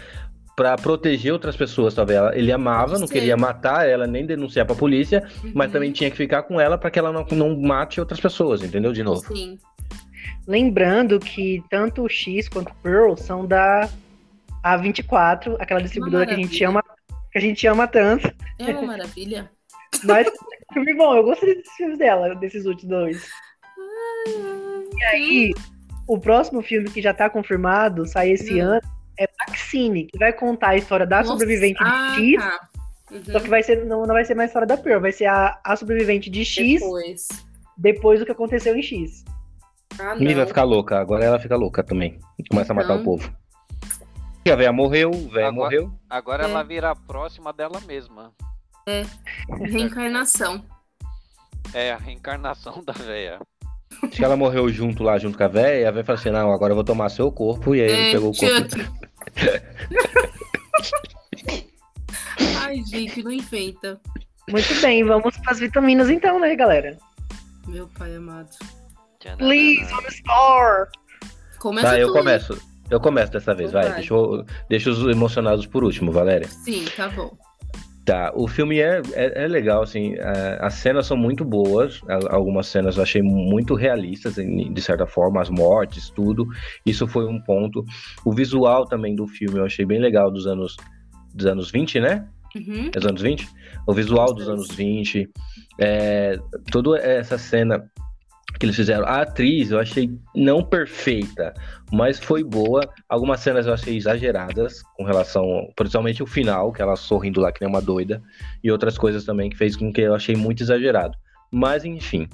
pra 0.56 0.74
proteger 0.76 1.32
outras 1.32 1.56
pessoas, 1.56 1.94
talvez. 1.94 2.18
Ela- 2.18 2.36
Ele 2.36 2.50
amava, 2.50 2.98
não 2.98 3.06
queria 3.06 3.36
matar 3.36 3.88
ela, 3.88 4.06
nem 4.08 4.26
denunciar 4.26 4.66
pra 4.66 4.74
polícia, 4.74 5.22
mas 5.54 5.68
Uhum. 5.68 5.72
também 5.72 5.92
tinha 5.92 6.10
que 6.10 6.16
ficar 6.16 6.42
com 6.42 6.60
ela 6.60 6.76
pra 6.76 6.90
que 6.90 6.98
ela 6.98 7.12
não, 7.12 7.24
não 7.30 7.56
mate 7.60 8.00
outras 8.00 8.18
pessoas, 8.18 8.62
entendeu? 8.62 8.92
De 8.92 9.02
novo. 9.04 9.20
Sim. 9.34 9.56
Lembrando 10.46 11.18
que 11.18 11.62
tanto 11.70 12.02
o 12.02 12.08
X 12.08 12.48
quanto 12.48 12.70
o 12.70 12.74
Pearl 12.76 13.14
são 13.16 13.46
da 13.46 13.88
A24, 14.64 15.56
aquela 15.58 15.80
distribuidora 15.80 16.26
que 16.26 16.32
a 16.32 16.36
gente 16.36 16.64
ama, 16.64 16.82
que 17.30 17.38
a 17.38 17.40
gente 17.40 17.66
ama 17.66 17.86
tanto. 17.86 18.32
É 18.58 18.70
uma 18.70 18.88
maravilha. 18.88 19.50
Mas 20.04 20.28
filme 20.72 20.94
bom, 20.94 21.14
eu 21.16 21.24
gostei 21.24 21.54
desses 21.54 21.72
filmes 21.74 21.98
dela, 21.98 22.34
desses 22.36 22.66
últimos 22.66 22.90
dois. 22.90 23.28
E 24.96 25.04
aí, 25.04 25.54
o 26.06 26.18
próximo 26.18 26.62
filme 26.62 26.90
que 26.90 27.00
já 27.00 27.14
tá 27.14 27.28
confirmado, 27.30 28.06
sai 28.06 28.30
esse 28.30 28.60
Hum. 28.60 28.66
ano, 28.66 28.82
é 29.18 29.28
Vaccine, 29.46 30.04
que 30.04 30.18
vai 30.18 30.32
contar 30.32 30.70
a 30.70 30.76
história 30.76 31.06
da 31.06 31.18
Nossa, 31.18 31.30
sobrevivente 31.30 31.82
de 31.82 31.90
ah, 31.90 32.14
X, 32.16 32.36
tá. 32.36 32.68
Uhum. 33.10 33.24
só 33.24 33.40
que 33.40 33.48
vai 33.48 33.62
ser, 33.62 33.84
não, 33.84 34.06
não 34.06 34.14
vai 34.14 34.24
ser 34.24 34.34
mais 34.34 34.48
a 34.48 34.50
história 34.50 34.68
da 34.68 34.76
Pearl, 34.76 35.00
vai 35.00 35.12
ser 35.12 35.26
a, 35.26 35.58
a 35.64 35.76
sobrevivente 35.76 36.30
de 36.30 36.44
X 36.44 36.80
Depois. 36.80 37.28
depois 37.76 38.20
do 38.20 38.26
que 38.26 38.32
aconteceu 38.32 38.76
em 38.76 38.82
X. 38.82 39.24
Ah, 39.98 40.14
E 40.18 40.34
vai 40.34 40.46
ficar 40.46 40.64
louca, 40.64 40.98
agora 41.00 41.24
ela 41.24 41.38
fica 41.38 41.56
louca 41.56 41.82
também. 41.82 42.18
Começa 42.50 42.72
a 42.72 42.76
matar 42.76 42.94
Não. 42.94 43.00
o 43.00 43.04
povo. 43.04 43.32
E 44.44 44.50
a 44.50 44.56
véia 44.56 44.72
morreu, 44.72 45.10
o 45.10 45.28
véia 45.28 45.48
Agora- 45.48 45.52
morreu. 45.52 45.92
Agora 46.08 46.46
É. 46.46 46.50
ela 46.50 46.62
vira 46.62 46.94
próxima 46.94 47.52
dela 47.52 47.80
mesma. 47.86 48.32
Reencarnação. 49.60 50.64
É 51.74 51.92
a 51.92 51.96
reencarnação 51.96 52.82
da 52.84 52.92
véia. 52.92 53.40
Acho 54.02 54.12
que 54.16 54.24
ela 54.24 54.36
morreu 54.36 54.68
junto 54.70 55.02
lá, 55.02 55.18
junto 55.18 55.36
com 55.36 55.44
a 55.44 55.48
véia, 55.48 55.88
a 55.88 55.90
véia 55.90 56.04
falou 56.04 56.20
assim, 56.20 56.30
não, 56.30 56.52
agora 56.52 56.70
eu 56.72 56.76
vou 56.76 56.84
tomar 56.84 57.08
seu 57.08 57.32
corpo, 57.32 57.74
e 57.74 57.80
aí 57.82 57.90
ele 57.90 58.08
É, 58.08 58.12
pegou 58.12 58.30
o 58.30 58.36
corpo. 58.36 58.76
Ai, 62.60 62.82
gente, 62.84 63.22
não 63.22 63.32
inventa. 63.32 64.00
Muito 64.48 64.80
bem, 64.80 65.04
vamos 65.04 65.36
para 65.38 65.52
as 65.52 65.58
vitaminas 65.58 66.08
então, 66.08 66.38
né, 66.40 66.54
galera? 66.54 66.96
Meu 67.66 67.86
pai 67.88 68.14
amado. 68.16 68.48
Please, 69.38 69.92
on 69.92 70.02
the 70.02 70.08
store! 70.10 70.86
Começa 71.58 71.88
Tá, 71.88 71.98
eu 71.98 72.12
começo. 72.12 72.58
Eu 72.90 73.00
começo 73.00 73.32
dessa 73.32 73.54
vez, 73.54 73.72
vai. 73.72 73.84
Vai. 73.86 73.94
Deixa, 73.96 74.14
eu- 74.14 74.44
deixa 74.68 74.90
os 74.90 75.00
emocionados 75.06 75.66
por 75.66 75.82
último, 75.84 76.12
Valéria. 76.12 76.46
Sim, 76.48 76.84
tá 76.96 77.08
bom. 77.08 77.36
Tá, 78.04 78.32
o 78.34 78.48
filme 78.48 78.78
é, 78.80 79.02
é, 79.12 79.44
é 79.44 79.46
legal, 79.48 79.82
assim, 79.82 80.14
é, 80.14 80.58
as 80.62 80.74
cenas 80.74 81.06
são 81.06 81.14
muito 81.16 81.44
boas, 81.44 82.00
a- 82.08 82.34
algumas 82.34 82.66
cenas 82.68 82.96
eu 82.96 83.02
achei 83.02 83.20
muito 83.20 83.74
realistas, 83.74 84.38
em- 84.38 84.72
de 84.72 84.80
certa 84.80 85.06
forma, 85.06 85.42
as 85.42 85.50
mortes, 85.50 86.08
tudo, 86.08 86.46
isso 86.86 87.06
foi 87.06 87.26
um 87.26 87.38
ponto. 87.38 87.84
O 88.24 88.32
visual 88.32 88.86
também 88.86 89.14
do 89.14 89.26
filme 89.26 89.58
eu 89.58 89.64
achei 89.66 89.84
bem 89.84 90.00
legal, 90.00 90.30
dos 90.30 90.46
anos, 90.46 90.74
dos 91.34 91.44
anos 91.44 91.70
20, 91.70 92.00
né? 92.00 92.26
Uhum. 92.56 92.86
É 92.86 92.90
Dos 92.98 93.04
anos 93.04 93.20
20? 93.20 93.46
O 93.86 93.92
visual 93.92 94.32
dos 94.32 94.48
anos 94.48 94.68
20, 94.70 95.28
é, 95.78 96.38
toda 96.72 96.98
essa 96.98 97.36
cena 97.36 97.84
que 98.58 98.66
eles 98.66 98.76
fizeram. 98.76 99.06
A 99.06 99.22
atriz 99.22 99.70
eu 99.70 99.78
achei 99.78 100.10
não 100.34 100.62
perfeita, 100.62 101.54
mas 101.92 102.18
foi 102.18 102.42
boa. 102.42 102.82
Algumas 103.08 103.40
cenas 103.40 103.66
eu 103.66 103.72
achei 103.72 103.96
exageradas 103.96 104.82
com 104.96 105.04
relação, 105.04 105.70
principalmente 105.76 106.22
o 106.22 106.26
final, 106.26 106.72
que 106.72 106.82
ela 106.82 106.96
sorrindo 106.96 107.40
lá 107.40 107.52
que 107.52 107.60
nem 107.60 107.70
uma 107.70 107.80
doida, 107.80 108.22
e 108.62 108.70
outras 108.70 108.98
coisas 108.98 109.24
também 109.24 109.48
que 109.48 109.56
fez 109.56 109.76
com 109.76 109.92
que 109.92 110.00
eu 110.00 110.14
achei 110.14 110.34
muito 110.34 110.62
exagerado. 110.62 111.16
Mas 111.50 111.84
enfim, 111.84 112.28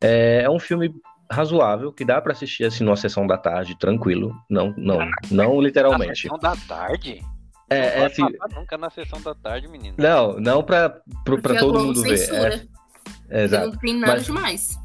é, 0.00 0.42
é 0.42 0.50
um 0.50 0.58
filme 0.58 0.94
razoável 1.30 1.92
que 1.92 2.04
dá 2.04 2.20
pra 2.20 2.32
assistir 2.32 2.64
assim 2.64 2.84
numa 2.84 2.96
sessão 2.96 3.26
da 3.26 3.38
tarde, 3.38 3.78
tranquilo. 3.78 4.34
Não, 4.50 4.74
não, 4.76 4.98
não 5.30 5.56
Na 5.56 5.62
literalmente. 5.62 6.22
sessão 6.22 6.38
da 6.38 6.54
tarde? 6.68 7.22
É, 7.70 8.00
é 8.00 8.04
assim. 8.04 8.22
Nunca 8.54 8.76
na 8.76 8.90
sessão 8.90 9.20
da 9.22 9.34
tarde, 9.34 9.66
menino. 9.68 9.94
Não, 9.98 10.38
não 10.38 10.62
pra 10.62 11.00
todo 11.58 11.80
mundo 11.80 12.02
ver. 12.02 12.18
Censura. 12.18 12.66
É, 13.28 13.40
é, 13.40 13.44
exato. 13.44 13.66
Não 13.68 13.76
tem 13.78 13.98
nada 13.98 14.12
Mas... 14.12 14.26
demais. 14.26 14.83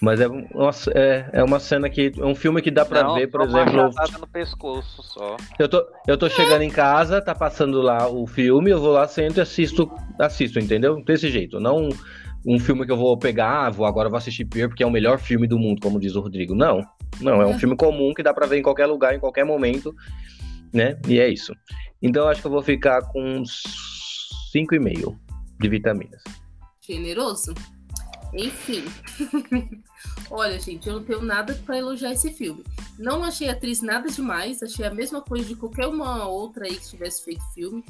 Mas 0.00 0.20
é 0.20 0.28
uma, 0.28 0.70
é, 0.94 1.30
é 1.32 1.44
uma 1.44 1.58
cena 1.58 1.88
que. 1.88 2.12
É 2.16 2.24
um 2.24 2.34
filme 2.34 2.60
que 2.62 2.70
dá 2.70 2.84
pra 2.84 3.02
não, 3.02 3.14
ver, 3.14 3.28
por 3.28 3.42
exemplo. 3.42 3.90
no 4.20 4.26
pescoço 4.26 5.02
só. 5.02 5.36
Eu 5.58 5.68
tô, 5.68 5.84
eu 6.06 6.16
tô 6.16 6.28
chegando 6.28 6.62
em 6.62 6.70
casa, 6.70 7.20
tá 7.20 7.34
passando 7.34 7.80
lá 7.80 8.08
o 8.08 8.26
filme, 8.26 8.70
eu 8.70 8.80
vou 8.80 8.92
lá, 8.92 9.06
sento 9.06 9.38
e 9.38 9.40
assisto, 9.40 9.90
assisto, 10.18 10.58
entendeu? 10.58 11.02
Desse 11.04 11.28
jeito. 11.30 11.58
Não 11.58 11.88
um 12.46 12.58
filme 12.58 12.84
que 12.84 12.92
eu 12.92 12.96
vou 12.96 13.16
pegar, 13.16 13.66
ah, 13.66 13.70
vou 13.70 13.86
agora 13.86 14.08
vou 14.08 14.18
assistir 14.18 14.44
Pier 14.44 14.68
porque 14.68 14.82
é 14.82 14.86
o 14.86 14.90
melhor 14.90 15.18
filme 15.18 15.46
do 15.46 15.58
mundo, 15.58 15.80
como 15.80 15.98
diz 15.98 16.14
o 16.14 16.20
Rodrigo. 16.20 16.54
Não. 16.54 16.82
Não, 17.20 17.40
é 17.40 17.46
um 17.46 17.54
é. 17.54 17.58
filme 17.58 17.76
comum 17.76 18.12
que 18.12 18.22
dá 18.22 18.34
pra 18.34 18.46
ver 18.46 18.58
em 18.58 18.62
qualquer 18.62 18.86
lugar, 18.86 19.14
em 19.14 19.20
qualquer 19.20 19.44
momento, 19.44 19.94
né? 20.72 20.98
E 21.08 21.18
é 21.18 21.28
isso. 21.28 21.54
Então 22.02 22.24
eu 22.24 22.28
acho 22.28 22.42
que 22.42 22.46
eu 22.46 22.50
vou 22.50 22.62
ficar 22.62 23.00
com 23.12 23.22
uns 23.22 23.62
5,5 24.54 25.16
de 25.58 25.68
vitaminas. 25.68 26.22
Generoso? 26.80 27.54
Enfim. 28.34 28.84
Olha, 30.30 30.58
gente, 30.58 30.88
eu 30.88 30.94
não 30.94 31.04
tenho 31.04 31.22
nada 31.22 31.54
para 31.64 31.78
elogiar 31.78 32.12
esse 32.12 32.32
filme. 32.32 32.64
Não 32.98 33.22
achei 33.22 33.48
a 33.48 33.52
atriz 33.52 33.80
nada 33.80 34.10
demais, 34.10 34.62
achei 34.62 34.84
a 34.84 34.92
mesma 34.92 35.20
coisa 35.20 35.46
de 35.46 35.54
qualquer 35.54 35.86
uma 35.86 36.26
outra 36.26 36.66
aí 36.66 36.76
que 36.76 36.90
tivesse 36.90 37.24
feito 37.24 37.44
filme. 37.52 37.84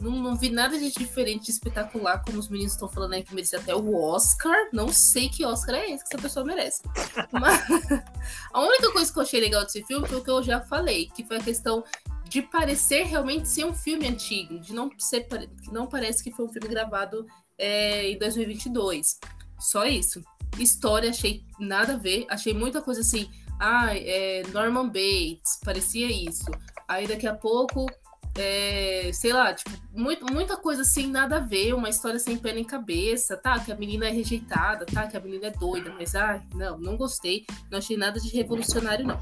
Não, 0.00 0.12
não 0.12 0.34
vi 0.34 0.48
nada 0.48 0.78
de 0.78 0.90
diferente, 0.90 1.50
espetacular, 1.50 2.24
como 2.24 2.38
os 2.38 2.48
meninos 2.48 2.72
estão 2.72 2.88
falando 2.88 3.12
aí 3.12 3.22
que 3.22 3.34
merecia 3.34 3.58
até 3.58 3.74
o 3.74 3.94
Oscar. 3.94 4.56
Não 4.72 4.88
sei 4.88 5.28
que 5.28 5.44
Oscar 5.44 5.74
é 5.74 5.90
esse 5.90 6.02
que 6.02 6.14
essa 6.14 6.22
pessoa 6.22 6.44
merece. 6.44 6.82
Mas 7.30 7.62
a 8.52 8.62
única 8.62 8.90
coisa 8.92 9.12
que 9.12 9.18
eu 9.18 9.22
achei 9.22 9.40
legal 9.40 9.62
desse 9.64 9.84
filme 9.84 10.08
foi 10.08 10.18
o 10.18 10.24
que 10.24 10.30
eu 10.30 10.42
já 10.42 10.62
falei, 10.62 11.10
que 11.14 11.22
foi 11.24 11.36
a 11.36 11.42
questão 11.42 11.84
de 12.24 12.40
parecer 12.40 13.02
realmente 13.04 13.48
ser 13.48 13.64
um 13.64 13.74
filme 13.74 14.06
antigo, 14.06 14.58
de 14.60 14.72
não 14.72 14.88
ser 14.96 15.24
que 15.24 15.72
não 15.72 15.86
parece 15.86 16.22
que 16.22 16.30
foi 16.30 16.46
um 16.46 16.48
filme 16.48 16.68
gravado 16.68 17.26
é, 17.58 18.08
em 18.10 18.18
2022. 18.18 19.18
Só 19.60 19.84
isso. 19.84 20.22
História, 20.58 21.10
achei 21.10 21.44
nada 21.58 21.94
a 21.94 21.96
ver. 21.96 22.26
Achei 22.28 22.52
muita 22.54 22.82
coisa 22.82 23.00
assim. 23.02 23.30
Ah, 23.58 23.94
é 23.94 24.42
Norman 24.52 24.86
Bates, 24.86 25.60
parecia 25.62 26.10
isso. 26.10 26.50
Aí 26.88 27.06
daqui 27.06 27.26
a 27.26 27.34
pouco, 27.34 27.86
é, 28.34 29.10
sei 29.12 29.32
lá, 29.32 29.52
tipo, 29.52 29.70
muito, 29.92 30.24
muita 30.32 30.56
coisa 30.56 30.82
assim, 30.82 31.06
nada 31.06 31.36
a 31.36 31.40
ver. 31.40 31.74
Uma 31.74 31.90
história 31.90 32.18
sem 32.18 32.38
pé 32.38 32.52
nem 32.54 32.64
cabeça, 32.64 33.36
tá? 33.36 33.60
Que 33.60 33.70
a 33.70 33.76
menina 33.76 34.06
é 34.06 34.10
rejeitada, 34.10 34.86
tá? 34.86 35.06
Que 35.06 35.16
a 35.16 35.20
menina 35.20 35.48
é 35.48 35.50
doida. 35.50 35.92
Mas, 35.92 36.14
ah, 36.14 36.42
não, 36.54 36.78
não 36.78 36.96
gostei. 36.96 37.44
Não 37.70 37.78
achei 37.78 37.96
nada 37.96 38.18
de 38.18 38.28
revolucionário, 38.28 39.06
não. 39.06 39.20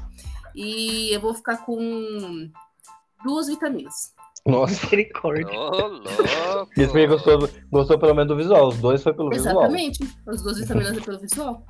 E 0.55 1.11
eu 1.11 1.19
vou 1.19 1.33
ficar 1.33 1.57
com 1.57 2.49
duas 3.23 3.47
vitaminas. 3.47 4.13
Nossa. 4.45 4.83
Misericórdia. 4.85 5.57
Louco. 5.57 6.71
Isso 6.77 6.97
aí 6.97 7.07
gostou, 7.07 7.49
gostou 7.71 7.99
pelo 7.99 8.15
menos 8.15 8.29
do 8.29 8.35
visual. 8.35 8.69
Os 8.69 8.77
dois 8.77 9.03
foi 9.03 9.13
pelo 9.13 9.33
Exatamente. 9.33 9.99
visual. 9.99 10.13
Exatamente. 10.13 10.19
Os 10.27 10.41
dois 10.41 10.57
vitaminas 10.59 10.97
é 10.97 11.01
pelo 11.01 11.19
visual. 11.19 11.65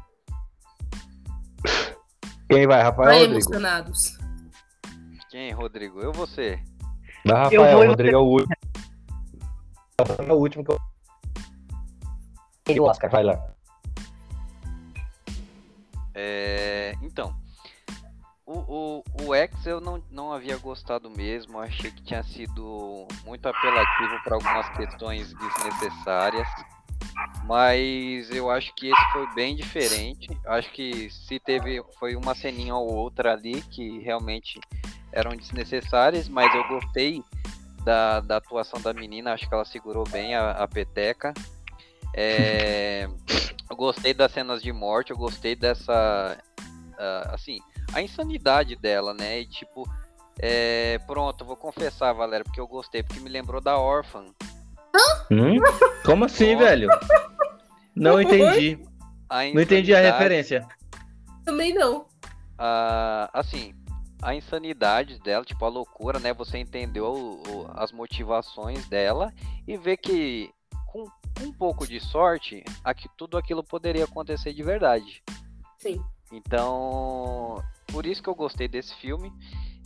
Quem 2.49 2.67
vai, 2.67 2.81
Rafael 2.81 3.07
vai 3.07 3.19
Rodrigo? 3.19 3.33
emocionados. 3.33 4.17
Quem, 5.29 5.51
Rodrigo? 5.51 5.99
Eu 5.99 6.11
você. 6.11 6.59
Vai, 7.25 7.43
Rafael. 7.43 7.63
Eu 7.63 7.77
vou, 7.77 7.87
Rodrigo 7.87 8.15
é 8.15 8.19
o 8.19 8.23
último. 8.23 8.55
É 10.27 10.33
o 10.33 10.35
último 10.35 10.63
que 10.63 10.71
eu... 10.71 10.79
E 12.75 12.79
o 12.79 12.83
Oscar. 12.85 13.11
Vai 13.11 13.23
lá. 13.23 13.53
É... 16.15 16.93
Então, 17.01 17.35
o, 18.49 19.03
o, 19.21 19.27
o 19.27 19.35
X 19.35 19.67
eu 19.67 19.79
não, 19.79 20.03
não 20.09 20.33
havia 20.33 20.57
gostado 20.57 21.07
mesmo, 21.07 21.59
achei 21.59 21.91
que 21.91 22.01
tinha 22.01 22.23
sido 22.23 23.07
muito 23.23 23.47
apelativo 23.47 24.19
para 24.23 24.35
algumas 24.35 24.67
questões 24.69 25.31
desnecessárias, 25.35 26.47
mas 27.45 28.31
eu 28.31 28.49
acho 28.49 28.73
que 28.73 28.87
esse 28.87 29.11
foi 29.11 29.27
bem 29.35 29.55
diferente. 29.55 30.27
Acho 30.47 30.71
que 30.71 31.11
se 31.11 31.39
teve 31.39 31.83
foi 31.99 32.15
uma 32.15 32.33
ceninha 32.33 32.73
ou 32.75 32.91
outra 32.91 33.33
ali 33.33 33.61
que 33.61 33.99
realmente 33.99 34.59
eram 35.11 35.35
desnecessárias, 35.35 36.27
mas 36.27 36.53
eu 36.55 36.67
gostei 36.67 37.23
da, 37.83 38.19
da 38.19 38.37
atuação 38.37 38.81
da 38.81 38.93
menina, 38.93 39.33
acho 39.33 39.47
que 39.47 39.53
ela 39.53 39.65
segurou 39.65 40.05
bem 40.09 40.33
a, 40.33 40.51
a 40.51 40.67
peteca. 40.67 41.35
É, 42.15 43.07
eu 43.69 43.75
gostei 43.75 44.11
das 44.11 44.31
cenas 44.31 44.63
de 44.63 44.73
morte, 44.73 45.11
eu 45.11 45.17
gostei 45.17 45.55
dessa. 45.55 46.35
Uh, 46.99 47.33
assim, 47.33 47.59
a 47.93 48.01
insanidade 48.01 48.75
dela, 48.75 49.13
né? 49.13 49.41
E 49.41 49.45
tipo, 49.45 49.87
é, 50.39 50.99
pronto, 50.99 51.45
vou 51.45 51.55
confessar, 51.55 52.13
Valéria, 52.13 52.43
porque 52.43 52.59
eu 52.59 52.67
gostei, 52.67 53.03
porque 53.03 53.19
me 53.19 53.29
lembrou 53.29 53.59
da 53.59 53.77
órfã. 53.77 54.25
Hum? 55.31 55.59
Como 56.05 56.25
assim, 56.25 56.55
velho? 56.55 56.89
Não 57.95 58.19
entendi. 58.21 58.79
Não 59.53 59.61
entendi 59.61 59.93
a 59.93 59.99
referência. 59.99 60.67
Também 61.45 61.73
não. 61.73 62.07
Ah, 62.57 63.29
assim, 63.33 63.73
a 64.21 64.33
insanidade 64.33 65.19
dela, 65.19 65.45
tipo, 65.45 65.63
a 65.65 65.69
loucura, 65.69 66.19
né? 66.19 66.33
Você 66.33 66.57
entendeu 66.57 67.05
o, 67.05 67.41
o, 67.49 67.71
as 67.75 67.91
motivações 67.91 68.87
dela 68.87 69.33
e 69.67 69.77
vê 69.77 69.95
que 69.95 70.49
com, 70.91 71.05
com 71.05 71.43
um 71.43 71.53
pouco 71.53 71.87
de 71.87 71.99
sorte, 71.99 72.63
aqui, 72.83 73.07
tudo 73.17 73.37
aquilo 73.37 73.63
poderia 73.63 74.05
acontecer 74.05 74.53
de 74.53 74.63
verdade. 74.63 75.23
Sim. 75.77 76.01
Então, 76.31 77.63
por 77.91 78.05
isso 78.05 78.21
que 78.21 78.29
eu 78.29 78.35
gostei 78.35 78.67
desse 78.67 78.95
filme. 78.95 79.31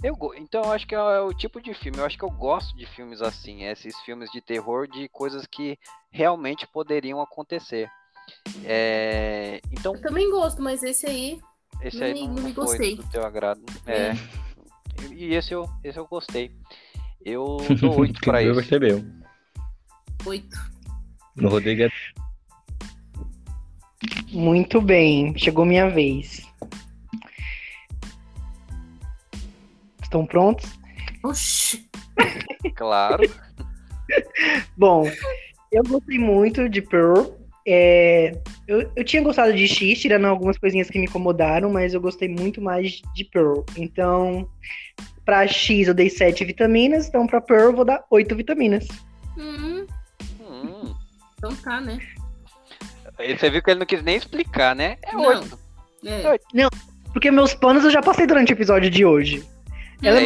Eu, 0.03 0.17
então, 0.35 0.63
eu 0.63 0.71
acho 0.73 0.85
que 0.85 0.93
é, 0.93 0.97
é 0.97 1.21
o 1.21 1.33
tipo 1.33 1.61
de 1.61 1.73
filme. 1.73 1.97
Eu 1.97 2.05
acho 2.05 2.17
que 2.17 2.25
eu 2.25 2.29
gosto 2.29 2.75
de 2.75 2.85
filmes 2.85 3.21
assim, 3.21 3.63
esses 3.63 3.97
filmes 4.01 4.29
de 4.31 4.41
terror 4.41 4.87
de 4.87 5.07
coisas 5.07 5.45
que 5.47 5.79
realmente 6.11 6.67
poderiam 6.67 7.21
acontecer. 7.21 7.89
É, 8.65 9.61
então. 9.71 9.95
Eu 9.95 10.01
também 10.01 10.29
gosto, 10.29 10.61
mas 10.61 10.83
esse 10.83 11.05
aí. 11.05 11.39
Esse 11.81 11.97
não 11.97 12.05
aí 12.05 12.27
não, 12.27 12.35
não 12.35 12.43
me 12.43 12.51
gostei. 12.51 12.95
Do 12.95 13.09
teu 13.09 13.25
agrado. 13.25 13.61
É. 13.85 14.09
é. 14.09 14.15
E 15.11 15.33
esse 15.33 15.53
eu, 15.53 15.69
esse 15.83 15.97
eu 15.97 16.05
gostei. 16.05 16.51
Eu 17.23 17.57
dou 17.79 17.99
8 17.99 18.19
pra 18.21 18.43
isso. 18.43 18.55
percebeu. 18.55 19.03
8. 20.25 20.47
No 21.35 21.49
Rodrigo 21.49 21.83
é... 21.83 21.89
Muito 24.33 24.81
bem, 24.81 25.37
chegou 25.37 25.63
minha 25.63 25.89
vez. 25.89 26.41
Estão 30.01 30.25
prontos? 30.25 30.69
Oxi. 31.23 31.87
Claro. 32.75 33.23
Bom, 34.75 35.09
eu 35.71 35.83
gostei 35.83 36.17
muito 36.17 36.67
de 36.67 36.81
Pearl. 36.81 37.33
É, 37.67 38.31
eu, 38.67 38.89
eu 38.95 39.03
tinha 39.03 39.21
gostado 39.21 39.53
de 39.53 39.67
X, 39.67 39.99
tirando 39.99 40.25
algumas 40.25 40.57
coisinhas 40.57 40.89
que 40.89 40.97
me 40.97 41.05
incomodaram, 41.05 41.69
mas 41.69 41.93
eu 41.93 42.01
gostei 42.01 42.27
muito 42.27 42.61
mais 42.61 43.01
de 43.13 43.25
Pearl. 43.25 43.63
Então, 43.77 44.47
pra 45.25 45.45
X 45.45 45.87
eu 45.87 45.93
dei 45.93 46.09
7 46.09 46.43
vitaminas, 46.45 47.07
então 47.07 47.27
pra 47.27 47.41
Pearl 47.41 47.65
eu 47.65 47.75
vou 47.75 47.85
dar 47.85 48.03
8 48.09 48.35
vitaminas. 48.35 48.87
Hum. 49.37 49.85
Hum. 50.41 50.95
Então 51.37 51.55
tá, 51.57 51.81
né? 51.81 51.99
Você 53.17 53.49
viu 53.49 53.61
que 53.61 53.69
ele 53.69 53.79
não 53.79 53.85
quis 53.85 54.03
nem 54.03 54.15
explicar, 54.15 54.75
né? 54.75 54.97
É 55.03 55.15
8. 55.15 55.59
É. 56.05 56.39
Não, 56.53 56.69
porque 57.11 57.31
meus 57.31 57.53
planos 57.53 57.83
eu 57.83 57.91
já 57.91 58.01
passei 58.01 58.25
durante 58.25 58.51
o 58.51 58.55
episódio 58.55 58.89
de 58.89 59.05
hoje. 59.05 59.47
Ela, 60.01 60.19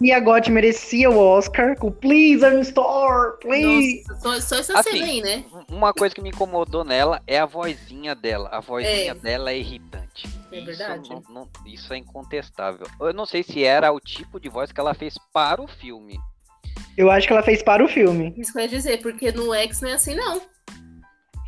Mia 0.00 0.18
God 0.18 0.48
merecia 0.48 1.10
o 1.10 1.18
Oscar 1.18 1.76
com 1.76 1.92
Please, 1.92 2.42
I'm 2.42 2.60
Store, 2.62 3.38
please. 3.38 4.02
Nossa, 4.08 4.40
só, 4.40 4.40
só 4.40 4.56
essa 4.56 4.78
assim, 4.80 4.92
cena 4.92 5.04
aí, 5.04 5.20
né? 5.20 5.44
Uma 5.68 5.92
coisa 5.92 6.14
que 6.14 6.22
me 6.22 6.30
incomodou 6.30 6.84
nela 6.84 7.20
é 7.26 7.38
a 7.38 7.44
vozinha 7.44 8.14
dela. 8.14 8.48
A 8.50 8.60
vozinha 8.60 9.12
é. 9.12 9.14
dela 9.14 9.50
é 9.50 9.58
irritante. 9.58 10.26
É 10.50 10.56
isso 10.56 10.66
verdade. 10.66 11.10
Não, 11.10 11.22
não, 11.28 11.48
isso 11.66 11.92
é 11.92 11.98
incontestável. 11.98 12.86
Eu 12.98 13.12
não 13.12 13.26
sei 13.26 13.42
se 13.42 13.62
era 13.62 13.92
o 13.92 14.00
tipo 14.00 14.40
de 14.40 14.48
voz 14.48 14.72
que 14.72 14.80
ela 14.80 14.94
fez 14.94 15.14
para 15.34 15.60
o 15.60 15.68
filme. 15.68 16.18
Eu 16.96 17.10
acho 17.10 17.26
que 17.26 17.32
ela 17.32 17.42
fez 17.42 17.62
para 17.62 17.84
o 17.84 17.88
filme. 17.88 18.34
Isso 18.38 18.52
que 18.52 18.58
eu 18.58 18.62
ia 18.62 18.68
dizer, 18.68 19.02
porque 19.02 19.30
no 19.32 19.54
X 19.54 19.82
não 19.82 19.90
é 19.90 19.92
assim, 19.92 20.14
não. 20.14 20.40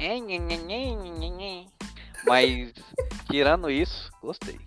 É, 0.03 1.65
Mas, 2.27 2.73
tirando 3.31 3.71
isso, 3.71 4.11
gostei. 4.21 4.59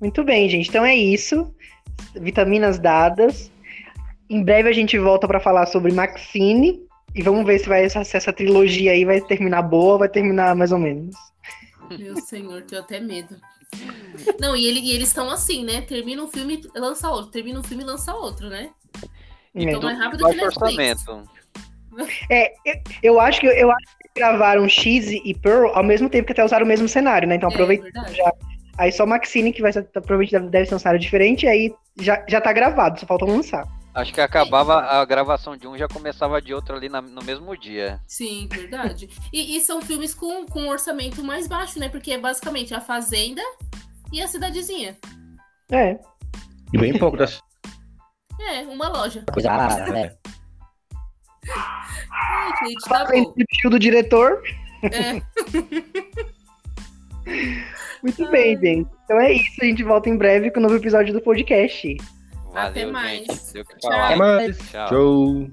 Muito 0.00 0.24
bem, 0.24 0.48
gente. 0.48 0.70
Então 0.70 0.86
é 0.86 0.96
isso. 0.96 1.54
Vitaminas 2.14 2.78
dadas. 2.78 3.52
Em 4.30 4.42
breve 4.42 4.70
a 4.70 4.72
gente 4.72 4.98
volta 4.98 5.28
para 5.28 5.38
falar 5.38 5.66
sobre 5.66 5.92
Maxine. 5.92 6.82
E 7.14 7.22
vamos 7.22 7.44
ver 7.44 7.58
se, 7.58 7.68
vai, 7.68 7.88
se 7.90 7.98
essa 7.98 8.32
trilogia 8.32 8.92
aí 8.92 9.04
vai 9.04 9.20
terminar 9.20 9.62
boa 9.62 9.94
ou 9.94 9.98
vai 9.98 10.08
terminar 10.08 10.54
mais 10.56 10.72
ou 10.72 10.78
menos. 10.78 11.14
Meu 11.90 12.16
senhor, 12.16 12.62
tenho 12.62 12.80
até 12.80 13.00
medo. 13.00 13.36
Não, 14.40 14.56
e, 14.56 14.66
ele, 14.66 14.80
e 14.80 14.92
eles 14.92 15.08
estão 15.08 15.28
assim, 15.30 15.64
né? 15.64 15.82
Termina 15.82 16.22
um 16.22 16.28
filme 16.28 16.62
e 16.74 16.78
lança 16.78 17.10
outro. 17.10 17.30
Termina 17.30 17.60
um 17.60 17.62
filme 17.62 17.82
e 17.82 17.86
lança 17.86 18.14
outro, 18.14 18.48
né? 18.48 18.70
Então 19.54 19.80
é 19.80 19.84
mais 19.84 19.98
rápido 19.98 20.24
que 20.24 20.36
Netflix. 20.36 20.56
orçamento. 20.56 21.37
É, 22.30 22.52
eu, 22.64 22.74
eu, 23.02 23.20
acho 23.20 23.40
que 23.40 23.46
eu 23.46 23.70
acho 23.70 23.98
que 23.98 24.08
gravaram 24.20 24.68
X 24.68 25.10
e 25.10 25.34
Pearl 25.34 25.72
ao 25.74 25.82
mesmo 25.84 26.08
tempo 26.08 26.26
que 26.26 26.32
até 26.32 26.44
usaram 26.44 26.64
o 26.64 26.68
mesmo 26.68 26.88
cenário, 26.88 27.28
né? 27.28 27.34
Então 27.36 27.48
aproveita 27.48 27.88
é, 28.06 28.12
já 28.14 28.32
Aí 28.78 28.92
só 28.92 29.04
Maxine, 29.04 29.52
que 29.52 29.60
vai 29.60 29.72
ser, 29.72 29.82
provavelmente 29.82 30.38
deve 30.50 30.66
ser 30.66 30.76
um 30.76 30.78
cenário 30.78 31.00
diferente, 31.00 31.48
aí 31.48 31.74
já, 32.00 32.24
já 32.28 32.40
tá 32.40 32.52
gravado, 32.52 33.00
só 33.00 33.06
falta 33.06 33.24
lançar. 33.24 33.66
Acho 33.92 34.14
que 34.14 34.20
acabava 34.20 34.78
a 34.78 35.04
gravação 35.04 35.56
de 35.56 35.66
um 35.66 35.76
já 35.76 35.88
começava 35.88 36.40
de 36.40 36.54
outro 36.54 36.76
ali 36.76 36.88
na- 36.88 37.02
no 37.02 37.20
mesmo 37.24 37.56
dia. 37.56 37.98
Sim, 38.06 38.46
verdade. 38.48 39.08
E, 39.32 39.56
e 39.56 39.60
são 39.60 39.82
filmes 39.82 40.14
com, 40.14 40.46
com 40.46 40.60
um 40.60 40.68
orçamento 40.68 41.24
mais 41.24 41.48
baixo, 41.48 41.80
né? 41.80 41.88
Porque 41.88 42.12
é 42.12 42.18
basicamente 42.18 42.72
a 42.72 42.80
Fazenda 42.80 43.42
e 44.12 44.22
a 44.22 44.28
Cidadezinha. 44.28 44.96
É. 45.72 45.98
E 46.72 46.78
bem 46.78 46.96
pouco 46.96 47.16
das. 47.16 47.40
É, 48.40 48.60
uma 48.60 48.88
loja. 48.88 49.24
Coisa 49.32 49.50
rara, 49.50 49.90
né? 49.90 50.16
Ai, 52.10 52.50
gente, 52.68 52.88
tá 52.88 53.04
bom. 53.04 53.34
do 53.70 53.78
diretor. 53.78 54.42
É, 54.82 55.22
Muito 58.02 58.30
bem, 58.30 58.58
gente. 58.58 58.88
Então 59.04 59.20
é 59.20 59.32
isso. 59.32 59.60
A 59.60 59.64
gente 59.64 59.82
volta 59.82 60.08
em 60.08 60.16
breve 60.16 60.50
com 60.50 60.60
o 60.60 60.62
novo 60.62 60.76
episódio 60.76 61.12
do 61.12 61.20
podcast. 61.20 61.96
Valeu, 62.52 62.70
Até 62.70 62.86
mais. 62.86 63.18
gente. 63.18 63.64
Tchau. 63.64 63.64
falar. 63.82 64.06
Até 64.06 64.16
mais. 64.16 64.58
Tchau. 64.70 64.88
Show. 64.88 65.50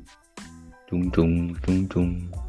Tum, 0.88 1.10
tum, 1.10 1.54
tum, 1.54 1.86
tum. 1.88 2.45